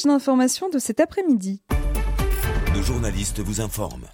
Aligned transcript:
flash 0.00 0.12
d'information 0.12 0.68
de 0.68 0.78
cet 0.78 1.00
après-midi. 1.00 1.62
Nos 2.74 2.82
journalistes 2.82 3.40
vous 3.40 3.60
informent. 3.60 4.06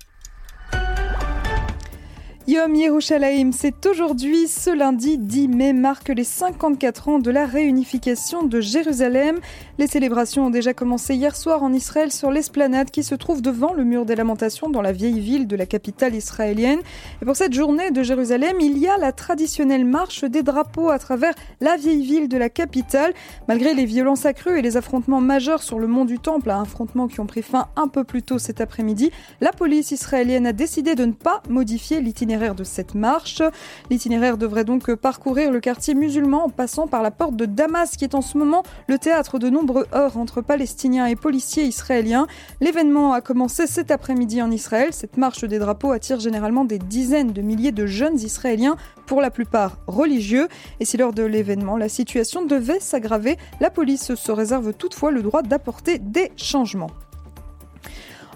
Yom 2.48 2.76
Yerushalayim, 2.76 3.50
c'est 3.50 3.86
aujourd'hui, 3.86 4.46
ce 4.46 4.70
lundi 4.70 5.18
10 5.18 5.48
mai, 5.48 5.72
marque 5.72 6.10
les 6.10 6.22
54 6.22 7.08
ans 7.08 7.18
de 7.18 7.32
la 7.32 7.44
réunification 7.44 8.44
de 8.44 8.60
Jérusalem. 8.60 9.40
Les 9.78 9.88
célébrations 9.88 10.46
ont 10.46 10.50
déjà 10.50 10.72
commencé 10.72 11.16
hier 11.16 11.34
soir 11.34 11.64
en 11.64 11.72
Israël 11.72 12.12
sur 12.12 12.30
l'esplanade 12.30 12.92
qui 12.92 13.02
se 13.02 13.16
trouve 13.16 13.42
devant 13.42 13.72
le 13.72 13.82
mur 13.82 14.06
des 14.06 14.14
lamentations 14.14 14.70
dans 14.70 14.80
la 14.80 14.92
vieille 14.92 15.18
ville 15.18 15.48
de 15.48 15.56
la 15.56 15.66
capitale 15.66 16.14
israélienne. 16.14 16.78
Et 17.20 17.24
pour 17.24 17.34
cette 17.34 17.52
journée 17.52 17.90
de 17.90 18.04
Jérusalem, 18.04 18.58
il 18.60 18.78
y 18.78 18.86
a 18.86 18.96
la 18.96 19.10
traditionnelle 19.10 19.84
marche 19.84 20.22
des 20.22 20.44
drapeaux 20.44 20.90
à 20.90 21.00
travers 21.00 21.34
la 21.60 21.76
vieille 21.76 22.06
ville 22.06 22.28
de 22.28 22.38
la 22.38 22.48
capitale. 22.48 23.12
Malgré 23.48 23.74
les 23.74 23.86
violences 23.86 24.24
accrues 24.24 24.60
et 24.60 24.62
les 24.62 24.76
affrontements 24.76 25.20
majeurs 25.20 25.64
sur 25.64 25.80
le 25.80 25.88
mont 25.88 26.04
du 26.04 26.20
Temple, 26.20 26.50
affrontements 26.50 27.08
qui 27.08 27.18
ont 27.18 27.26
pris 27.26 27.42
fin 27.42 27.66
un 27.74 27.88
peu 27.88 28.04
plus 28.04 28.22
tôt 28.22 28.38
cet 28.38 28.60
après-midi, 28.60 29.10
la 29.40 29.50
police 29.50 29.90
israélienne 29.90 30.46
a 30.46 30.52
décidé 30.52 30.94
de 30.94 31.06
ne 31.06 31.12
pas 31.12 31.42
modifier 31.48 32.00
l'itinéraire 32.00 32.35
de. 32.38 33.50
L'itinéraire 33.90 34.36
devrait 34.36 34.64
donc 34.64 34.94
parcourir 34.94 35.50
le 35.50 35.60
quartier 35.60 35.94
musulman 35.94 36.44
en 36.44 36.48
passant 36.50 36.86
par 36.86 37.02
la 37.02 37.10
porte 37.10 37.36
de 37.36 37.46
Damas 37.46 37.96
qui 37.96 38.04
est 38.04 38.14
en 38.14 38.20
ce 38.20 38.36
moment 38.38 38.62
le 38.88 38.98
théâtre 38.98 39.38
de 39.38 39.48
nombreux 39.48 39.86
heurts 39.94 40.16
entre 40.16 40.40
Palestiniens 40.40 41.06
et 41.06 41.16
policiers 41.16 41.64
israéliens. 41.64 42.26
L'événement 42.60 43.12
a 43.12 43.20
commencé 43.20 43.66
cet 43.66 43.90
après-midi 43.90 44.42
en 44.42 44.50
Israël. 44.50 44.92
Cette 44.92 45.16
marche 45.16 45.44
des 45.44 45.58
drapeaux 45.58 45.92
attire 45.92 46.20
généralement 46.20 46.64
des 46.64 46.78
dizaines 46.78 47.32
de 47.32 47.42
milliers 47.42 47.72
de 47.72 47.86
jeunes 47.86 48.18
Israéliens, 48.18 48.76
pour 49.06 49.20
la 49.20 49.30
plupart 49.30 49.78
religieux. 49.86 50.48
Et 50.80 50.84
si 50.84 50.96
lors 50.96 51.12
de 51.12 51.22
l'événement 51.22 51.76
la 51.76 51.88
situation 51.88 52.44
devait 52.44 52.80
s'aggraver, 52.80 53.36
la 53.60 53.70
police 53.70 54.14
se 54.14 54.32
réserve 54.32 54.74
toutefois 54.74 55.10
le 55.10 55.22
droit 55.22 55.42
d'apporter 55.42 55.98
des 55.98 56.32
changements. 56.36 56.90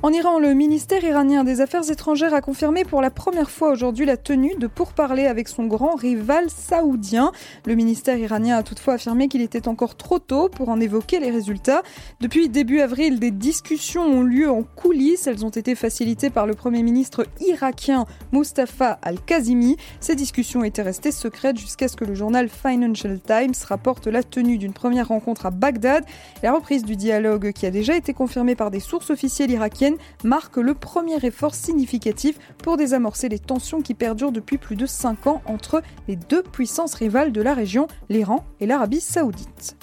En 0.03 0.15
Iran, 0.15 0.39
le 0.39 0.55
ministère 0.55 1.05
iranien 1.05 1.45
des 1.45 1.61
Affaires 1.61 1.91
étrangères 1.91 2.33
a 2.33 2.41
confirmé 2.41 2.85
pour 2.85 3.02
la 3.02 3.11
première 3.11 3.51
fois 3.51 3.71
aujourd'hui 3.71 4.07
la 4.07 4.16
tenue 4.16 4.55
de 4.59 4.66
pourparlers 4.66 5.27
avec 5.27 5.47
son 5.47 5.66
grand 5.66 5.95
rival 5.95 6.47
saoudien. 6.49 7.33
Le 7.66 7.74
ministère 7.74 8.16
iranien 8.16 8.57
a 8.57 8.63
toutefois 8.63 8.95
affirmé 8.95 9.29
qu'il 9.29 9.43
était 9.43 9.69
encore 9.69 9.97
trop 9.97 10.19
tôt 10.19 10.49
pour 10.49 10.71
en 10.71 10.80
évoquer 10.80 11.21
les 11.21 11.30
résultats. 11.30 11.83
Depuis 12.23 12.49
début 12.49 12.80
avril, 12.80 13.21
des 13.21 13.30
discussions 13.30 14.01
ont 14.01 14.23
lieu 14.23 14.51
en 14.51 14.63
coulisses. 14.63 15.27
Elles 15.27 15.45
ont 15.45 15.51
été 15.51 15.74
facilitées 15.74 16.30
par 16.30 16.46
le 16.46 16.55
Premier 16.55 16.83
ministre 16.83 17.27
irakien 17.41 18.07
Mustafa 18.33 18.99
al-Kazimi. 19.02 19.77
Ces 20.01 20.15
discussions 20.15 20.65
étaient 20.65 20.80
restées 20.80 21.13
secrètes 21.13 21.59
jusqu'à 21.59 21.89
ce 21.89 21.96
que 21.96 22.07
le 22.07 22.15
journal 22.15 22.49
Financial 22.49 23.21
Times 23.21 23.52
rapporte 23.69 24.07
la 24.07 24.23
tenue 24.23 24.57
d'une 24.57 24.73
première 24.73 25.09
rencontre 25.09 25.45
à 25.45 25.51
Bagdad. 25.51 26.07
La 26.43 26.52
reprise 26.52 26.85
du 26.87 26.96
dialogue, 26.96 27.52
qui 27.52 27.67
a 27.67 27.71
déjà 27.71 27.95
été 27.95 28.15
confirmée 28.15 28.55
par 28.55 28.71
des 28.71 28.80
sources 28.80 29.11
officielles 29.11 29.51
irakiennes, 29.51 29.90
marque 30.24 30.57
le 30.57 30.74
premier 30.74 31.16
effort 31.24 31.55
significatif 31.55 32.38
pour 32.59 32.77
désamorcer 32.77 33.29
les 33.29 33.38
tensions 33.38 33.83
qui 33.83 33.95
perdurent 33.95 34.33
depuis 34.33 34.59
plus 34.59 34.77
de 34.77 34.87
5 34.87 35.27
ans 35.27 35.43
entre 35.46 35.83
les 36.09 36.16
deux 36.16 36.43
puissances 36.43 36.95
rivales 36.95 37.33
de 37.33 37.43
la 37.43 37.55
région, 37.55 37.87
l'Iran 38.09 38.45
et 38.61 38.66
l'Arabie 38.66 39.01
saoudite. 39.01 39.77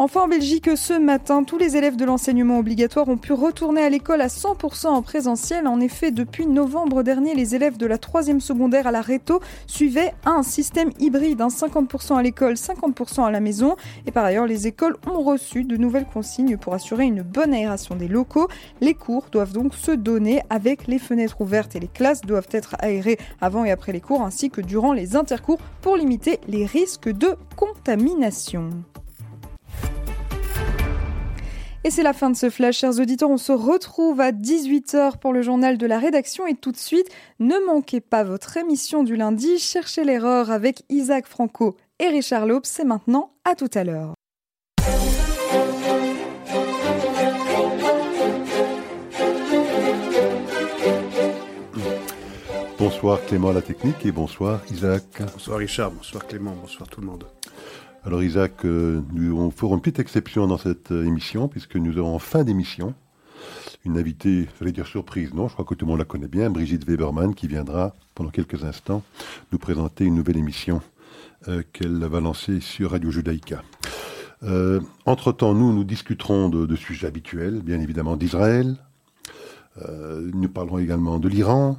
Enfin, 0.00 0.20
en 0.20 0.28
Belgique, 0.28 0.70
ce 0.76 0.96
matin, 0.96 1.42
tous 1.42 1.58
les 1.58 1.76
élèves 1.76 1.96
de 1.96 2.04
l'enseignement 2.04 2.60
obligatoire 2.60 3.08
ont 3.08 3.16
pu 3.16 3.32
retourner 3.32 3.82
à 3.82 3.90
l'école 3.90 4.20
à 4.20 4.28
100% 4.28 4.86
en 4.86 5.02
présentiel. 5.02 5.66
En 5.66 5.80
effet, 5.80 6.12
depuis 6.12 6.46
novembre 6.46 7.02
dernier, 7.02 7.34
les 7.34 7.56
élèves 7.56 7.78
de 7.78 7.86
la 7.86 7.98
troisième 7.98 8.40
secondaire 8.40 8.86
à 8.86 8.92
la 8.92 9.00
Réto 9.00 9.40
suivaient 9.66 10.14
un 10.24 10.44
système 10.44 10.92
hybride, 11.00 11.40
50% 11.40 12.16
à 12.16 12.22
l'école, 12.22 12.54
50% 12.54 13.24
à 13.24 13.32
la 13.32 13.40
maison. 13.40 13.74
Et 14.06 14.12
par 14.12 14.24
ailleurs, 14.24 14.46
les 14.46 14.68
écoles 14.68 14.96
ont 15.10 15.20
reçu 15.20 15.64
de 15.64 15.76
nouvelles 15.76 16.06
consignes 16.06 16.58
pour 16.58 16.74
assurer 16.74 17.06
une 17.06 17.22
bonne 17.22 17.52
aération 17.52 17.96
des 17.96 18.06
locaux. 18.06 18.46
Les 18.80 18.94
cours 18.94 19.26
doivent 19.32 19.52
donc 19.52 19.74
se 19.74 19.90
donner 19.90 20.42
avec 20.48 20.86
les 20.86 21.00
fenêtres 21.00 21.40
ouvertes 21.40 21.74
et 21.74 21.80
les 21.80 21.88
classes 21.88 22.20
doivent 22.20 22.46
être 22.52 22.76
aérées 22.78 23.18
avant 23.40 23.64
et 23.64 23.72
après 23.72 23.90
les 23.90 24.00
cours 24.00 24.22
ainsi 24.22 24.48
que 24.48 24.60
durant 24.60 24.92
les 24.92 25.16
intercours 25.16 25.58
pour 25.82 25.96
limiter 25.96 26.38
les 26.46 26.66
risques 26.66 27.10
de 27.10 27.34
contamination. 27.56 28.70
Et 31.84 31.90
c'est 31.90 32.02
la 32.02 32.12
fin 32.12 32.28
de 32.30 32.36
ce 32.36 32.50
flash, 32.50 32.78
chers 32.78 32.98
auditeurs. 32.98 33.30
On 33.30 33.36
se 33.36 33.52
retrouve 33.52 34.20
à 34.20 34.32
18h 34.32 35.18
pour 35.18 35.32
le 35.32 35.42
journal 35.42 35.78
de 35.78 35.86
la 35.86 35.98
rédaction. 35.98 36.46
Et 36.46 36.54
tout 36.54 36.72
de 36.72 36.76
suite, 36.76 37.08
ne 37.38 37.54
manquez 37.66 38.00
pas 38.00 38.24
votre 38.24 38.56
émission 38.56 39.04
du 39.04 39.16
lundi, 39.16 39.58
Cherchez 39.58 40.04
l'erreur 40.04 40.50
avec 40.50 40.82
Isaac 40.88 41.26
Franco 41.26 41.76
et 42.00 42.08
Richard 42.08 42.46
Laube. 42.46 42.64
C'est 42.64 42.84
maintenant, 42.84 43.30
à 43.44 43.54
tout 43.54 43.70
à 43.74 43.84
l'heure. 43.84 44.14
Bonsoir 52.78 53.24
Clément 53.26 53.50
à 53.50 53.52
la 53.52 53.62
technique 53.62 54.04
et 54.06 54.12
bonsoir 54.12 54.60
Isaac. 54.70 55.04
Bonsoir 55.32 55.58
Richard, 55.58 55.90
bonsoir 55.90 56.26
Clément, 56.26 56.54
bonsoir 56.60 56.88
tout 56.88 57.00
le 57.00 57.06
monde. 57.06 57.24
Alors 58.04 58.22
Isaac, 58.22 58.64
euh, 58.64 59.02
nous 59.12 59.50
ferons 59.50 59.74
une 59.74 59.80
petite 59.80 59.98
exception 59.98 60.46
dans 60.46 60.56
cette 60.56 60.92
euh, 60.92 61.04
émission, 61.04 61.48
puisque 61.48 61.76
nous 61.76 61.98
aurons 61.98 62.14
en 62.14 62.18
fin 62.20 62.44
d'émission 62.44 62.94
une 63.84 63.98
invitée, 63.98 64.48
j'allais 64.58 64.72
dire 64.72 64.86
surprise, 64.86 65.34
non, 65.34 65.48
je 65.48 65.54
crois 65.54 65.64
que 65.64 65.74
tout 65.74 65.84
le 65.84 65.90
monde 65.90 65.98
la 65.98 66.04
connaît 66.04 66.28
bien, 66.28 66.48
Brigitte 66.48 66.86
Weberman, 66.86 67.34
qui 67.34 67.48
viendra 67.48 67.94
pendant 68.14 68.30
quelques 68.30 68.64
instants 68.64 69.02
nous 69.52 69.58
présenter 69.58 70.04
une 70.04 70.14
nouvelle 70.14 70.36
émission 70.36 70.80
euh, 71.48 71.62
qu'elle 71.72 71.98
va 71.98 72.20
lancer 72.20 72.60
sur 72.60 72.92
Radio 72.92 73.10
Judaïka. 73.10 73.62
Entre-temps, 75.04 75.52
nous, 75.52 75.72
nous 75.72 75.82
discuterons 75.82 76.48
de, 76.48 76.76
sujets 76.76 77.08
habituels, 77.08 77.60
bien 77.60 77.80
évidemment 77.80 78.16
d'Israël. 78.16 78.76
nous 80.32 80.48
parlerons 80.48 80.78
également 80.78 81.18
de 81.18 81.28
l'Iran. 81.28 81.76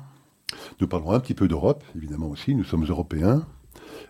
Nous 0.82 0.88
parlerons 0.88 1.14
un 1.14 1.22
petit 1.22 1.36
peu 1.36 1.48
d'Europe, 1.48 1.86
évidemment 1.96 2.28
aussi, 2.28 2.56
nous 2.56 2.66
sommes 2.66 2.84
européens. 2.84 3.46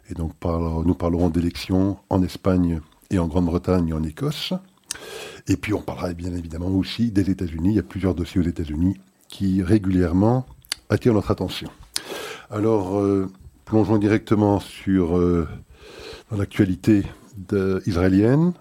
Et 0.09 0.13
donc 0.13 0.33
nous 0.43 0.95
parlerons 0.95 1.29
d'élections 1.29 1.97
en 2.09 2.23
Espagne 2.23 2.81
et 3.09 3.19
en 3.19 3.27
Grande-Bretagne 3.27 3.89
et 3.89 3.93
en 3.93 4.03
Écosse. 4.03 4.53
Et 5.47 5.57
puis 5.57 5.73
on 5.73 5.81
parlera 5.81 6.13
bien 6.13 6.33
évidemment 6.35 6.67
aussi 6.67 7.11
des 7.11 7.29
États-Unis. 7.29 7.69
Il 7.69 7.75
y 7.75 7.79
a 7.79 7.83
plusieurs 7.83 8.15
dossiers 8.15 8.41
aux 8.41 8.47
États-Unis 8.47 8.97
qui 9.27 9.61
régulièrement 9.61 10.45
attirent 10.89 11.13
notre 11.13 11.31
attention. 11.31 11.69
Alors 12.49 12.99
euh, 12.99 13.31
plongeons 13.65 13.97
directement 13.97 14.59
sur 14.59 15.17
euh, 15.17 15.47
l'actualité 16.35 17.03
israélienne. 17.85 18.53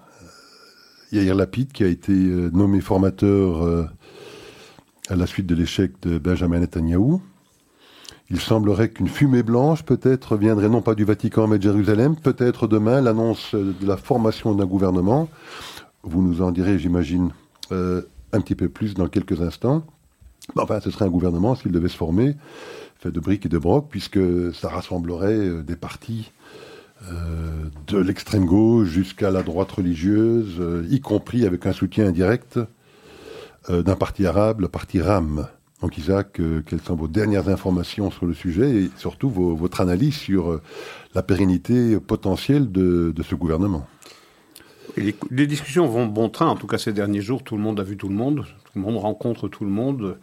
Yair 1.10 1.34
Lapid 1.34 1.72
qui 1.72 1.84
a 1.84 1.86
été 1.88 2.12
euh, 2.12 2.50
nommé 2.52 2.80
formateur 2.80 3.88
à 5.08 5.16
la 5.16 5.26
suite 5.26 5.46
de 5.46 5.54
l'échec 5.54 5.92
de 6.02 6.18
Benjamin 6.18 6.60
Netanyahu. 6.60 7.20
Il 8.30 8.40
semblerait 8.40 8.90
qu'une 8.90 9.08
fumée 9.08 9.42
blanche 9.42 9.84
peut-être 9.84 10.36
viendrait 10.36 10.68
non 10.68 10.82
pas 10.82 10.94
du 10.94 11.04
Vatican 11.04 11.46
mais 11.46 11.56
de 11.56 11.62
Jérusalem, 11.62 12.14
peut-être 12.14 12.66
demain 12.66 13.00
l'annonce 13.00 13.54
de 13.54 13.86
la 13.86 13.96
formation 13.96 14.54
d'un 14.54 14.66
gouvernement. 14.66 15.30
Vous 16.02 16.22
nous 16.22 16.42
en 16.42 16.52
direz, 16.52 16.78
j'imagine, 16.78 17.30
euh, 17.72 18.02
un 18.32 18.40
petit 18.42 18.54
peu 18.54 18.68
plus 18.68 18.94
dans 18.94 19.08
quelques 19.08 19.40
instants. 19.40 19.82
Enfin, 20.56 20.80
ce 20.80 20.90
serait 20.90 21.06
un 21.06 21.10
gouvernement, 21.10 21.54
s'il 21.54 21.72
devait 21.72 21.88
se 21.88 21.96
former, 21.96 22.36
fait 22.98 23.10
de 23.10 23.20
briques 23.20 23.46
et 23.46 23.48
de 23.48 23.58
brocs, 23.58 23.88
puisque 23.88 24.20
ça 24.54 24.68
rassemblerait 24.68 25.32
euh, 25.32 25.62
des 25.62 25.76
partis 25.76 26.30
euh, 27.10 27.64
de 27.86 27.98
l'extrême 27.98 28.44
gauche 28.44 28.88
jusqu'à 28.88 29.30
la 29.30 29.42
droite 29.42 29.72
religieuse, 29.72 30.60
y 30.90 31.00
compris 31.00 31.46
avec 31.46 31.64
un 31.64 31.72
soutien 31.72 32.08
indirect 32.08 32.58
d'un 33.68 33.96
parti 33.96 34.24
arabe, 34.26 34.62
le 34.62 34.68
parti 34.68 34.98
RAM. 35.02 35.46
Donc 35.80 35.96
Isaac, 35.96 36.40
euh, 36.40 36.62
quelles 36.66 36.80
sont 36.80 36.96
vos 36.96 37.06
dernières 37.06 37.48
informations 37.48 38.10
sur 38.10 38.26
le 38.26 38.34
sujet 38.34 38.70
et 38.70 38.90
surtout 38.96 39.30
votre 39.30 39.80
analyse 39.80 40.16
sur 40.16 40.50
euh, 40.50 40.62
la 41.14 41.22
pérennité 41.22 41.98
potentielle 42.00 42.72
de, 42.72 43.14
ce 43.22 43.34
gouvernement? 43.34 43.86
Les, 44.96 45.46
discussions 45.46 45.86
vont 45.86 46.06
bon 46.06 46.28
train, 46.28 46.48
en 46.48 46.56
tout 46.56 46.66
cas 46.66 46.78
ces 46.78 46.92
derniers 46.92 47.20
jours, 47.20 47.44
tout 47.44 47.56
le 47.56 47.62
monde 47.62 47.78
a 47.78 47.84
vu 47.84 47.96
tout 47.96 48.08
le 48.08 48.16
monde, 48.16 48.44
tout 48.64 48.72
le 48.74 48.80
monde 48.80 48.96
rencontre 48.96 49.46
tout 49.46 49.64
le 49.64 49.70
monde. 49.70 50.18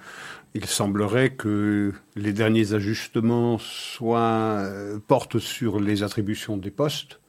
Il 0.54 0.66
semblerait 0.66 1.32
que 1.32 1.94
les 2.16 2.34
derniers 2.34 2.74
ajustements 2.74 3.58
euh, 4.02 5.00
portent 5.08 5.40
sur 5.40 5.80
les 5.80 6.04
attributions 6.04 6.58
des 6.58 6.72
postes, 6.72 7.20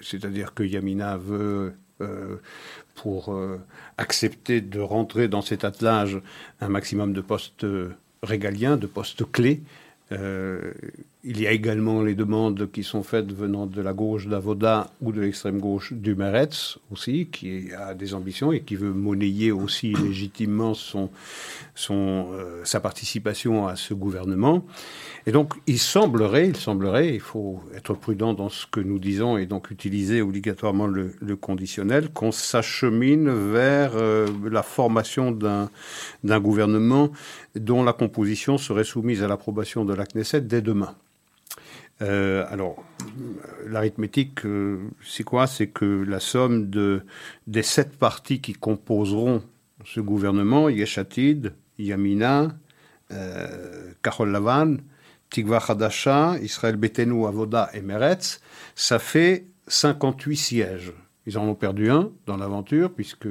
c'est-à-dire 0.00 0.54
que 0.54 0.62
Yamina 0.62 1.18
veut 1.18 1.74
pour 3.02 3.32
euh, 3.32 3.58
accepter 3.96 4.60
de 4.60 4.80
rentrer 4.80 5.28
dans 5.28 5.42
cet 5.42 5.64
attelage 5.64 6.20
un 6.60 6.68
maximum 6.68 7.12
de 7.12 7.20
postes 7.20 7.66
régaliens, 8.22 8.76
de 8.76 8.86
postes 8.86 9.30
clés. 9.30 9.62
Il 11.24 11.40
y 11.40 11.48
a 11.48 11.50
également 11.50 12.02
les 12.02 12.14
demandes 12.14 12.70
qui 12.70 12.84
sont 12.84 13.02
faites 13.02 13.32
venant 13.32 13.66
de 13.66 13.82
la 13.82 13.92
gauche 13.92 14.28
d'Avoda 14.28 14.92
ou 15.00 15.10
de 15.10 15.20
l'extrême 15.20 15.58
gauche 15.58 15.92
du 15.92 16.14
Meretz 16.14 16.78
aussi, 16.92 17.26
qui 17.26 17.72
a 17.76 17.92
des 17.94 18.14
ambitions 18.14 18.52
et 18.52 18.60
qui 18.60 18.76
veut 18.76 18.92
monnayer 18.92 19.50
aussi 19.50 19.92
légitimement 20.04 20.74
son, 20.74 21.10
son, 21.74 22.28
euh, 22.34 22.64
sa 22.64 22.78
participation 22.78 23.66
à 23.66 23.74
ce 23.74 23.94
gouvernement. 23.94 24.64
Et 25.26 25.32
donc, 25.32 25.54
il 25.66 25.80
semblerait, 25.80 26.50
il 26.50 26.56
semblerait, 26.56 27.12
il 27.12 27.20
faut 27.20 27.64
être 27.74 27.94
prudent 27.94 28.32
dans 28.32 28.48
ce 28.48 28.66
que 28.68 28.78
nous 28.78 29.00
disons 29.00 29.38
et 29.38 29.46
donc 29.46 29.72
utiliser 29.72 30.22
obligatoirement 30.22 30.86
le, 30.86 31.10
conditionnel, 31.34 32.10
qu'on 32.10 32.30
s'achemine 32.30 33.28
vers 33.28 33.96
euh, 33.96 34.28
la 34.48 34.62
formation 34.62 35.32
d'un 35.32 36.40
gouvernement 36.40 37.10
dont 37.56 37.82
la 37.82 37.92
composition 37.92 38.56
serait 38.56 38.84
soumise 38.84 39.24
à 39.24 39.26
l'approbation 39.26 39.84
de 39.84 39.94
la 39.94 40.06
Knesset 40.06 40.42
dès 40.42 40.62
demain. 40.62 40.94
Euh, 42.00 42.46
alors, 42.50 42.82
l'arithmétique, 43.66 44.44
euh, 44.44 44.78
c'est 45.02 45.24
quoi? 45.24 45.46
C'est 45.46 45.68
que 45.68 46.04
la 46.06 46.20
somme 46.20 46.70
de, 46.70 47.02
des 47.46 47.62
sept 47.62 47.96
partis 47.96 48.40
qui 48.40 48.52
composeront 48.52 49.42
ce 49.84 50.00
gouvernement, 50.00 50.68
Yeshatid, 50.68 51.54
Yamina, 51.78 52.52
euh, 53.10 53.92
Lavan, 54.26 54.76
Tikva 55.30 55.58
Hadasha, 55.66 56.36
Israël 56.40 56.76
Betenu, 56.76 57.26
Avoda 57.26 57.70
et 57.74 57.80
Meretz, 57.80 58.40
ça 58.74 58.98
fait 58.98 59.46
58 59.66 60.36
sièges. 60.36 60.92
Ils 61.26 61.36
en 61.36 61.46
ont 61.46 61.54
perdu 61.54 61.90
un 61.90 62.10
dans 62.26 62.38
l'aventure, 62.38 62.90
puisque 62.90 63.28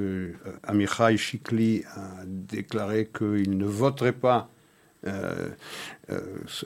Amichai 0.62 1.16
Shikli 1.16 1.82
a 1.96 2.22
déclaré 2.26 3.10
qu'il 3.12 3.58
ne 3.58 3.66
voterait 3.66 4.12
pas 4.12 4.50
euh, 5.08 5.48
euh, 6.10 6.20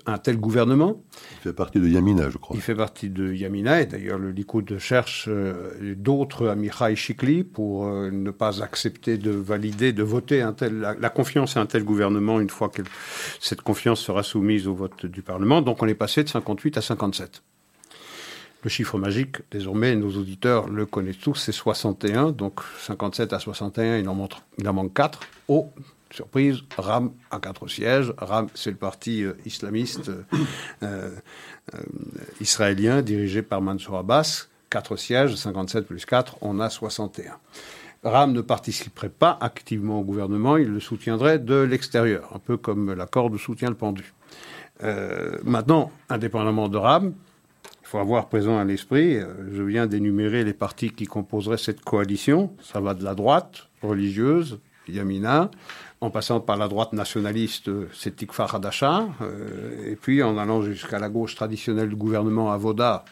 un 0.06 0.18
tel 0.18 0.36
gouvernement. 0.36 1.02
Il 1.34 1.42
fait 1.42 1.52
partie 1.52 1.80
de 1.80 1.88
Yamina, 1.88 2.30
je 2.30 2.38
crois. 2.38 2.54
Il 2.56 2.62
fait 2.62 2.74
partie 2.74 3.08
de 3.08 3.32
Yamina, 3.32 3.80
et 3.80 3.86
d'ailleurs 3.86 4.18
le 4.18 4.30
Likoud 4.30 4.78
cherche 4.78 5.26
euh, 5.28 5.94
d'autres 5.96 6.48
Amichai 6.48 6.94
Shikli 6.94 7.44
pour 7.44 7.86
ne 7.86 8.30
pas 8.30 8.62
accepter 8.62 9.18
de 9.18 9.30
valider, 9.30 9.92
de 9.92 10.02
voter 10.02 10.42
un 10.42 10.52
tel, 10.52 10.96
la, 10.98 11.10
confiance 11.10 11.56
à 11.56 11.60
un 11.60 11.66
tel 11.66 11.84
gouvernement 11.84 12.40
une 12.40 12.50
fois 12.50 12.68
que 12.68 12.82
cette 13.40 13.62
confiance 13.62 14.00
sera 14.00 14.22
soumise 14.22 14.68
au 14.68 14.74
vote 14.74 15.06
du 15.06 15.22
Parlement. 15.22 15.62
Donc 15.62 15.82
on 15.82 15.86
est 15.86 15.94
passé 15.94 16.22
de 16.22 16.28
58 16.28 16.78
à 16.78 16.82
57. 16.82 17.42
Le 18.62 18.70
chiffre 18.70 18.96
magique, 18.96 19.38
désormais, 19.50 19.96
nos 19.96 20.16
auditeurs 20.16 20.68
le 20.68 20.86
connaissent 20.86 21.18
tous, 21.18 21.34
c'est 21.34 21.50
61. 21.50 22.30
Donc 22.30 22.60
57 22.78 23.32
à 23.32 23.40
61, 23.40 23.98
il 23.98 24.08
en, 24.08 24.14
montre, 24.14 24.42
il 24.58 24.68
en 24.68 24.72
manque 24.72 24.94
4. 24.94 25.18
Au 25.48 25.68
surprise, 26.12 26.58
RAM 26.76 27.12
a 27.30 27.38
quatre 27.38 27.68
sièges. 27.68 28.12
RAM, 28.18 28.48
c'est 28.54 28.70
le 28.70 28.76
parti 28.76 29.24
euh, 29.24 29.34
islamiste 29.44 30.10
euh, 30.10 30.22
euh, 30.82 31.10
israélien 32.40 33.02
dirigé 33.02 33.42
par 33.42 33.60
Mansour 33.60 33.98
Abbas. 33.98 34.48
Quatre 34.70 34.96
sièges, 34.96 35.36
57 35.36 35.86
plus 35.86 36.04
4, 36.04 36.38
on 36.40 36.60
a 36.60 36.70
61. 36.70 37.36
RAM 38.04 38.32
ne 38.32 38.40
participerait 38.40 39.10
pas 39.10 39.38
activement 39.40 40.00
au 40.00 40.02
gouvernement, 40.02 40.56
il 40.56 40.68
le 40.68 40.80
soutiendrait 40.80 41.38
de 41.38 41.56
l'extérieur, 41.56 42.30
un 42.34 42.38
peu 42.38 42.56
comme 42.56 42.92
l'accord 42.92 43.30
de 43.30 43.38
soutien 43.38 43.68
le 43.68 43.76
pendu. 43.76 44.12
maintenant, 45.44 45.92
indépendamment 46.08 46.68
de 46.68 46.78
RAM, 46.78 47.14
il 47.82 47.86
faut 47.86 47.98
avoir 47.98 48.28
présent 48.28 48.58
à 48.58 48.64
l'esprit, 48.64 49.20
je 49.52 49.62
viens 49.62 49.86
d'énumérer 49.86 50.42
les 50.42 50.54
partis 50.54 50.90
qui 50.90 51.04
composeraient 51.04 51.58
cette 51.58 51.82
coalition. 51.82 52.50
Ça 52.60 52.80
va 52.80 52.94
de 52.94 53.04
la 53.04 53.14
droite 53.14 53.68
religieuse, 53.82 54.58
Yamina, 54.88 55.50
en 56.02 56.10
passant 56.10 56.40
par 56.40 56.56
la 56.56 56.66
droite 56.66 56.92
nationaliste, 56.92 57.70
c'est 57.94 58.16
Tikfar 58.16 58.52
Hadasha, 58.56 59.06
euh, 59.20 59.92
et 59.92 59.94
puis 59.94 60.20
en 60.20 60.36
allant 60.36 60.60
jusqu'à 60.60 60.98
la 60.98 61.08
gauche 61.08 61.36
traditionnelle 61.36 61.88
du 61.90 61.94
gouvernement 61.94 62.50
Avoda, 62.50 63.04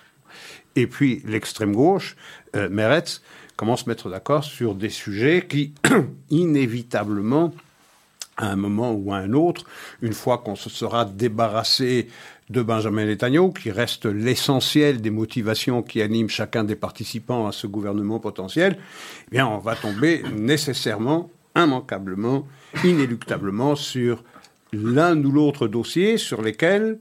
et 0.75 0.89
puis 0.89 1.23
l'extrême 1.25 1.73
gauche, 1.73 2.17
euh, 2.57 2.69
Meretz, 2.69 3.23
comment 3.55 3.77
se 3.77 3.89
mettre 3.89 4.11
d'accord 4.11 4.43
sur 4.43 4.75
des 4.75 4.89
sujets 4.89 5.47
qui, 5.49 5.73
inévitablement, 6.31 7.55
à 8.37 8.47
un 8.51 8.57
moment 8.57 8.91
ou 8.91 9.13
à 9.13 9.19
un 9.19 9.35
autre, 9.35 9.67
une 10.03 10.13
fois 10.13 10.39
qu'on 10.39 10.57
se 10.57 10.69
sera 10.69 11.05
débarrassé 11.05 12.09
de 12.49 12.61
Benjamin 12.61 13.07
Netanyahu, 13.07 13.53
qui 13.53 13.71
reste 13.71 14.07
l'essentiel 14.07 15.01
des 15.01 15.11
motivations 15.11 15.85
qui 15.85 16.03
animent 16.03 16.29
chacun 16.29 16.65
des 16.65 16.75
participants 16.75 17.47
à 17.47 17.53
ce 17.53 17.69
gouvernement 17.69 18.19
potentiel, 18.19 18.79
eh 19.29 19.31
bien, 19.31 19.47
on 19.47 19.59
va 19.59 19.77
tomber 19.77 20.25
nécessairement, 20.35 21.31
immanquablement, 21.65 22.47
inéluctablement 22.85 23.77
sur 23.77 24.25
l'un 24.73 25.23
ou 25.25 25.31
l'autre 25.33 25.67
dossier 25.69 26.17
sur 26.17 26.43
lesquels 26.43 26.99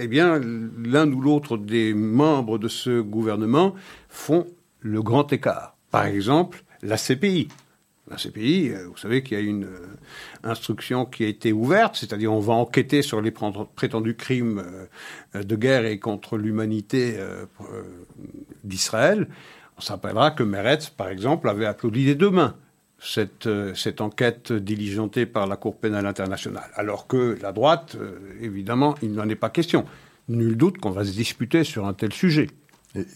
eh 0.00 0.08
bien, 0.08 0.40
l'un 0.84 1.10
ou 1.10 1.20
l'autre 1.20 1.56
des 1.56 1.94
membres 1.94 2.58
de 2.58 2.68
ce 2.68 3.00
gouvernement 3.00 3.74
font 4.08 4.46
le 4.80 5.02
grand 5.02 5.32
écart. 5.32 5.76
Par 5.90 6.06
exemple, 6.06 6.64
la 6.82 6.96
CPI. 6.96 7.48
La 8.10 8.16
CPI, 8.16 8.70
euh, 8.70 8.88
vous 8.88 8.96
savez 8.96 9.22
qu'il 9.22 9.38
y 9.38 9.40
a 9.40 9.44
une 9.44 9.64
euh, 9.64 9.86
instruction 10.42 11.06
qui 11.06 11.24
a 11.24 11.28
été 11.28 11.52
ouverte, 11.52 11.96
c'est-à-dire 11.96 12.32
on 12.32 12.40
va 12.40 12.54
enquêter 12.54 13.00
sur 13.00 13.20
les 13.20 13.30
prétendus 13.30 14.16
crimes 14.16 14.62
euh, 15.34 15.42
de 15.42 15.56
guerre 15.56 15.86
et 15.86 15.98
contre 15.98 16.36
l'humanité 16.36 17.16
d'Israël. 18.64 19.28
On 19.78 19.80
s'appellera 19.80 20.32
que 20.32 20.42
Meretz, 20.42 20.90
par 20.90 21.08
exemple, 21.08 21.48
avait 21.48 21.64
applaudi 21.64 22.04
des 22.04 22.14
deux 22.14 22.30
mains 22.30 22.56
cette, 23.02 23.46
euh, 23.46 23.74
cette, 23.74 24.00
enquête 24.00 24.52
diligentée 24.52 25.26
par 25.26 25.46
la 25.46 25.56
Cour 25.56 25.76
pénale 25.76 26.06
internationale. 26.06 26.70
Alors 26.74 27.06
que 27.06 27.36
la 27.42 27.52
droite, 27.52 27.96
euh, 28.00 28.18
évidemment, 28.40 28.94
il 29.02 29.12
n'en 29.12 29.28
est 29.28 29.34
pas 29.34 29.50
question. 29.50 29.84
Nul 30.28 30.56
doute 30.56 30.78
qu'on 30.78 30.90
va 30.90 31.04
se 31.04 31.10
disputer 31.10 31.64
sur 31.64 31.86
un 31.86 31.94
tel 31.94 32.12
sujet. 32.12 32.46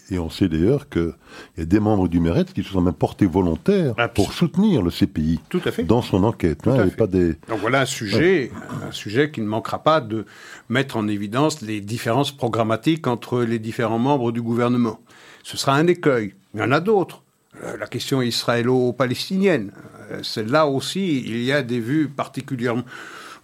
Et, 0.09 0.17
on 0.17 0.29
sait 0.31 0.49
d'ailleurs 0.49 0.89
qu'il 0.89 1.13
y 1.57 1.61
a 1.61 1.65
des 1.65 1.79
membres 1.79 2.07
du 2.07 2.19
MERET 2.19 2.45
qui 2.45 2.63
se 2.63 2.71
sont 2.71 2.81
même 2.81 2.95
portés 2.95 3.27
volontaires 3.27 3.93
pour 4.15 4.33
soutenir 4.33 4.81
le 4.81 4.89
CPI 4.89 5.39
Tout 5.49 5.61
à 5.63 5.71
fait. 5.71 5.83
dans 5.83 6.01
son 6.01 6.23
enquête. 6.23 6.67
Hein, 6.67 6.87
pas 6.97 7.05
des... 7.05 7.35
Donc 7.47 7.59
voilà 7.61 7.81
un 7.81 7.85
sujet, 7.85 8.51
un 8.87 8.91
sujet 8.91 9.29
qui 9.29 9.39
ne 9.39 9.45
manquera 9.45 9.83
pas 9.83 10.01
de 10.01 10.25
mettre 10.67 10.97
en 10.97 11.07
évidence 11.07 11.61
les 11.61 11.79
différences 11.79 12.31
programmatiques 12.31 13.05
entre 13.05 13.43
les 13.43 13.59
différents 13.59 13.99
membres 13.99 14.31
du 14.31 14.41
gouvernement. 14.41 14.99
Ce 15.43 15.57
sera 15.57 15.75
un 15.75 15.85
écueil. 15.85 16.33
Il 16.55 16.59
y 16.59 16.63
en 16.63 16.71
a 16.71 16.79
d'autres. 16.79 17.21
Euh, 17.63 17.77
la 17.77 17.87
question 17.87 18.21
israélo-palestinienne. 18.21 19.71
Euh, 20.11 20.19
Celle-là 20.21 20.67
aussi, 20.67 21.23
il 21.25 21.43
y 21.43 21.51
a 21.51 21.63
des 21.63 21.79
vues 21.79 22.07
particulièrement, 22.07 22.83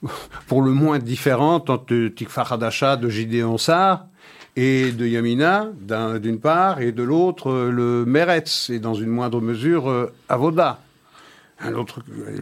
pour 0.47 0.61
le 0.61 0.71
moins 0.71 0.99
différentes 0.99 1.69
entre 1.69 2.09
Tikfar 2.09 2.53
Hadasha 2.53 2.95
de 2.95 3.09
Gideon 3.09 3.57
Sar 3.57 4.05
et 4.55 4.91
de 4.91 5.07
Yamina, 5.07 5.69
d'une 6.21 6.39
part, 6.39 6.79
et 6.79 6.91
de 6.91 7.01
l'autre, 7.01 7.51
le 7.51 8.05
Meretz, 8.05 8.69
et 8.69 8.79
dans 8.79 8.93
une 8.93 9.09
moindre 9.09 9.41
mesure, 9.41 9.89
euh, 9.89 10.13
Avoda 10.29 10.82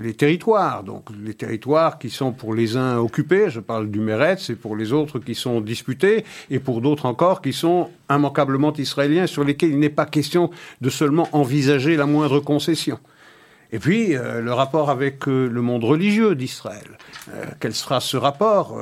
les 0.01 0.13
territoires. 0.13 0.83
Donc 0.83 1.09
les 1.23 1.33
territoires 1.33 2.00
qui 2.00 2.09
sont 2.09 2.31
pour 2.31 2.53
les 2.53 2.77
uns 2.77 2.97
occupés, 2.97 3.50
je 3.50 3.59
parle 3.59 3.89
du 3.89 4.00
Meretz, 4.00 4.50
et 4.50 4.56
pour 4.56 4.75
les 4.75 4.94
autres 4.94 5.19
qui 5.19 5.35
sont 5.35 5.62
disputés, 5.62 6.25
et 6.50 6.59
pour 6.59 6.81
d'autres 6.81 7.06
encore 7.06 7.41
qui 7.41 7.53
sont 7.53 7.89
immanquablement 8.09 8.73
israéliens, 8.73 9.27
sur 9.27 9.44
lesquels 9.44 9.71
il 9.71 9.79
n'est 9.79 9.89
pas 9.89 10.06
question 10.06 10.50
de 10.81 10.89
seulement 10.89 11.27
envisager 11.31 11.95
la 11.95 12.06
moindre 12.06 12.39
concession. 12.39 13.00
Et 13.73 13.79
puis 13.79 14.15
euh, 14.15 14.41
le 14.41 14.51
rapport 14.51 14.90
avec 14.90 15.28
euh, 15.28 15.47
le 15.47 15.61
monde 15.61 15.83
religieux 15.83 16.35
d'Israël. 16.35 16.97
Euh, 17.33 17.45
quel 17.59 17.73
sera 17.73 17.99
ce 18.01 18.18
rapport 18.18 18.78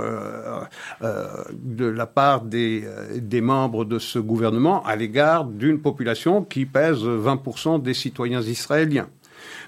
de 1.02 1.86
la 1.86 2.06
part 2.06 2.42
des, 2.42 2.84
des 3.16 3.42
membres 3.42 3.86
de 3.86 4.00
ce 4.00 4.18
gouvernement 4.18 4.84
à 4.86 4.96
l'égard 4.96 5.46
d'une 5.46 5.80
population 5.80 6.44
qui 6.44 6.66
pèse 6.66 7.04
20% 7.04 7.82
des 7.82 7.94
citoyens 7.94 8.42
israéliens? 8.42 9.10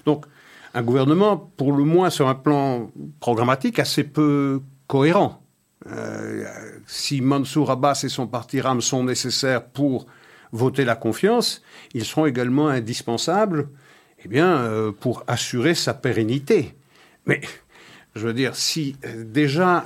Donc 0.06 0.24
un 0.74 0.82
gouvernement, 0.82 1.36
pour 1.36 1.72
le 1.72 1.84
moins 1.84 2.10
sur 2.10 2.28
un 2.28 2.34
plan 2.34 2.90
programmatique, 3.20 3.78
assez 3.78 4.04
peu 4.04 4.60
cohérent. 4.86 5.42
Euh, 5.90 6.44
si 6.86 7.20
Mansour 7.20 7.70
Abbas 7.70 8.02
et 8.04 8.08
son 8.08 8.26
parti 8.26 8.60
RAM 8.60 8.80
sont 8.80 9.04
nécessaires 9.04 9.64
pour 9.64 10.06
voter 10.52 10.84
la 10.84 10.96
confiance, 10.96 11.62
ils 11.94 12.04
seront 12.04 12.26
également 12.26 12.68
indispensables 12.68 13.68
eh 14.24 14.28
bien, 14.28 14.58
euh, 14.58 14.92
pour 14.92 15.24
assurer 15.26 15.74
sa 15.74 15.94
pérennité. 15.94 16.74
Mais, 17.26 17.40
je 18.14 18.26
veux 18.26 18.34
dire, 18.34 18.54
si 18.54 18.96
euh, 19.04 19.24
déjà 19.24 19.84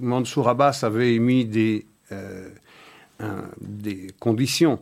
Mansour 0.00 0.48
Abbas 0.48 0.80
avait 0.82 1.14
émis 1.14 1.44
des, 1.44 1.86
des 3.60 4.10
conditions 4.18 4.80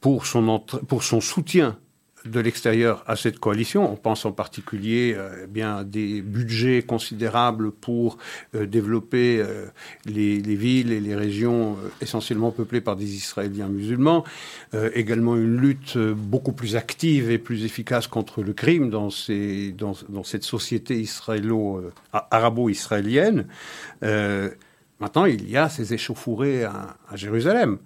pour 0.00 0.26
son, 0.26 0.60
pour 0.60 1.02
son 1.02 1.20
soutien 1.20 1.78
de 2.30 2.40
l'extérieur 2.40 3.02
à 3.06 3.16
cette 3.16 3.38
coalition. 3.38 3.90
On 3.90 3.96
pense 3.96 4.24
en 4.24 4.32
particulier 4.32 5.14
euh, 5.16 5.44
eh 5.44 5.46
bien 5.46 5.84
des 5.84 6.22
budgets 6.22 6.82
considérables 6.82 7.72
pour 7.72 8.18
euh, 8.54 8.66
développer 8.66 9.40
euh, 9.40 9.66
les, 10.04 10.38
villes 10.40 10.92
et 10.92 11.00
les 11.00 11.14
régions 11.14 11.76
essentiellement 12.00 12.50
peuplées 12.50 12.80
par 12.80 12.96
des 12.96 13.14
Israéliens 13.14 13.68
musulmans. 13.68 14.24
également 14.94 15.36
une 15.36 15.56
lutte 15.56 15.96
beaucoup 15.98 16.52
plus 16.52 16.76
active 16.76 17.30
et 17.30 17.38
plus 17.38 17.64
efficace 17.64 18.06
contre 18.06 18.42
le 18.42 18.52
crime 18.52 18.90
dans, 18.90 19.10
cette 19.10 20.42
société 20.42 20.98
israélo, 21.00 21.90
arabo-israélienne. 22.12 23.46
Maintenant, 24.02 25.26
il 25.26 25.48
y 25.48 25.56
a 25.56 25.68
ces 25.68 25.94
échauffourées 25.94 26.64
à 26.64 26.96
Jérusalem 27.14 27.78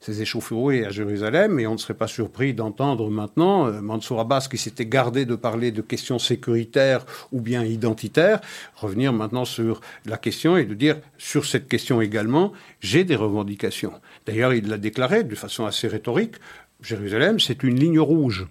ces 0.00 0.22
échauffourées 0.22 0.86
à 0.86 0.90
Jérusalem, 0.90 1.60
et 1.60 1.66
on 1.66 1.74
ne 1.74 1.78
serait 1.78 1.94
pas 1.94 2.06
surpris 2.06 2.54
d'entendre 2.54 3.10
maintenant 3.10 3.66
euh, 3.66 3.80
Mansour 3.82 4.20
Abbas, 4.20 4.48
qui 4.50 4.56
s'était 4.56 4.86
gardé 4.86 5.26
de 5.26 5.36
parler 5.36 5.72
de 5.72 5.82
questions 5.82 6.18
sécuritaires 6.18 7.04
ou 7.32 7.40
bien 7.40 7.64
identitaires, 7.64 8.40
revenir 8.76 9.12
maintenant 9.12 9.44
sur 9.44 9.80
la 10.06 10.16
question 10.16 10.56
et 10.56 10.64
de 10.64 10.74
dire, 10.74 10.96
sur 11.18 11.44
cette 11.44 11.68
question 11.68 12.00
également, 12.00 12.52
j'ai 12.80 13.04
des 13.04 13.16
revendications. 13.16 13.92
D'ailleurs, 14.26 14.54
il 14.54 14.68
l'a 14.68 14.78
déclaré 14.78 15.22
de 15.22 15.34
façon 15.34 15.66
assez 15.66 15.86
rhétorique, 15.86 16.36
Jérusalem, 16.82 17.38
c'est 17.38 17.62
une 17.62 17.78
ligne 17.78 18.00
rouge 18.00 18.46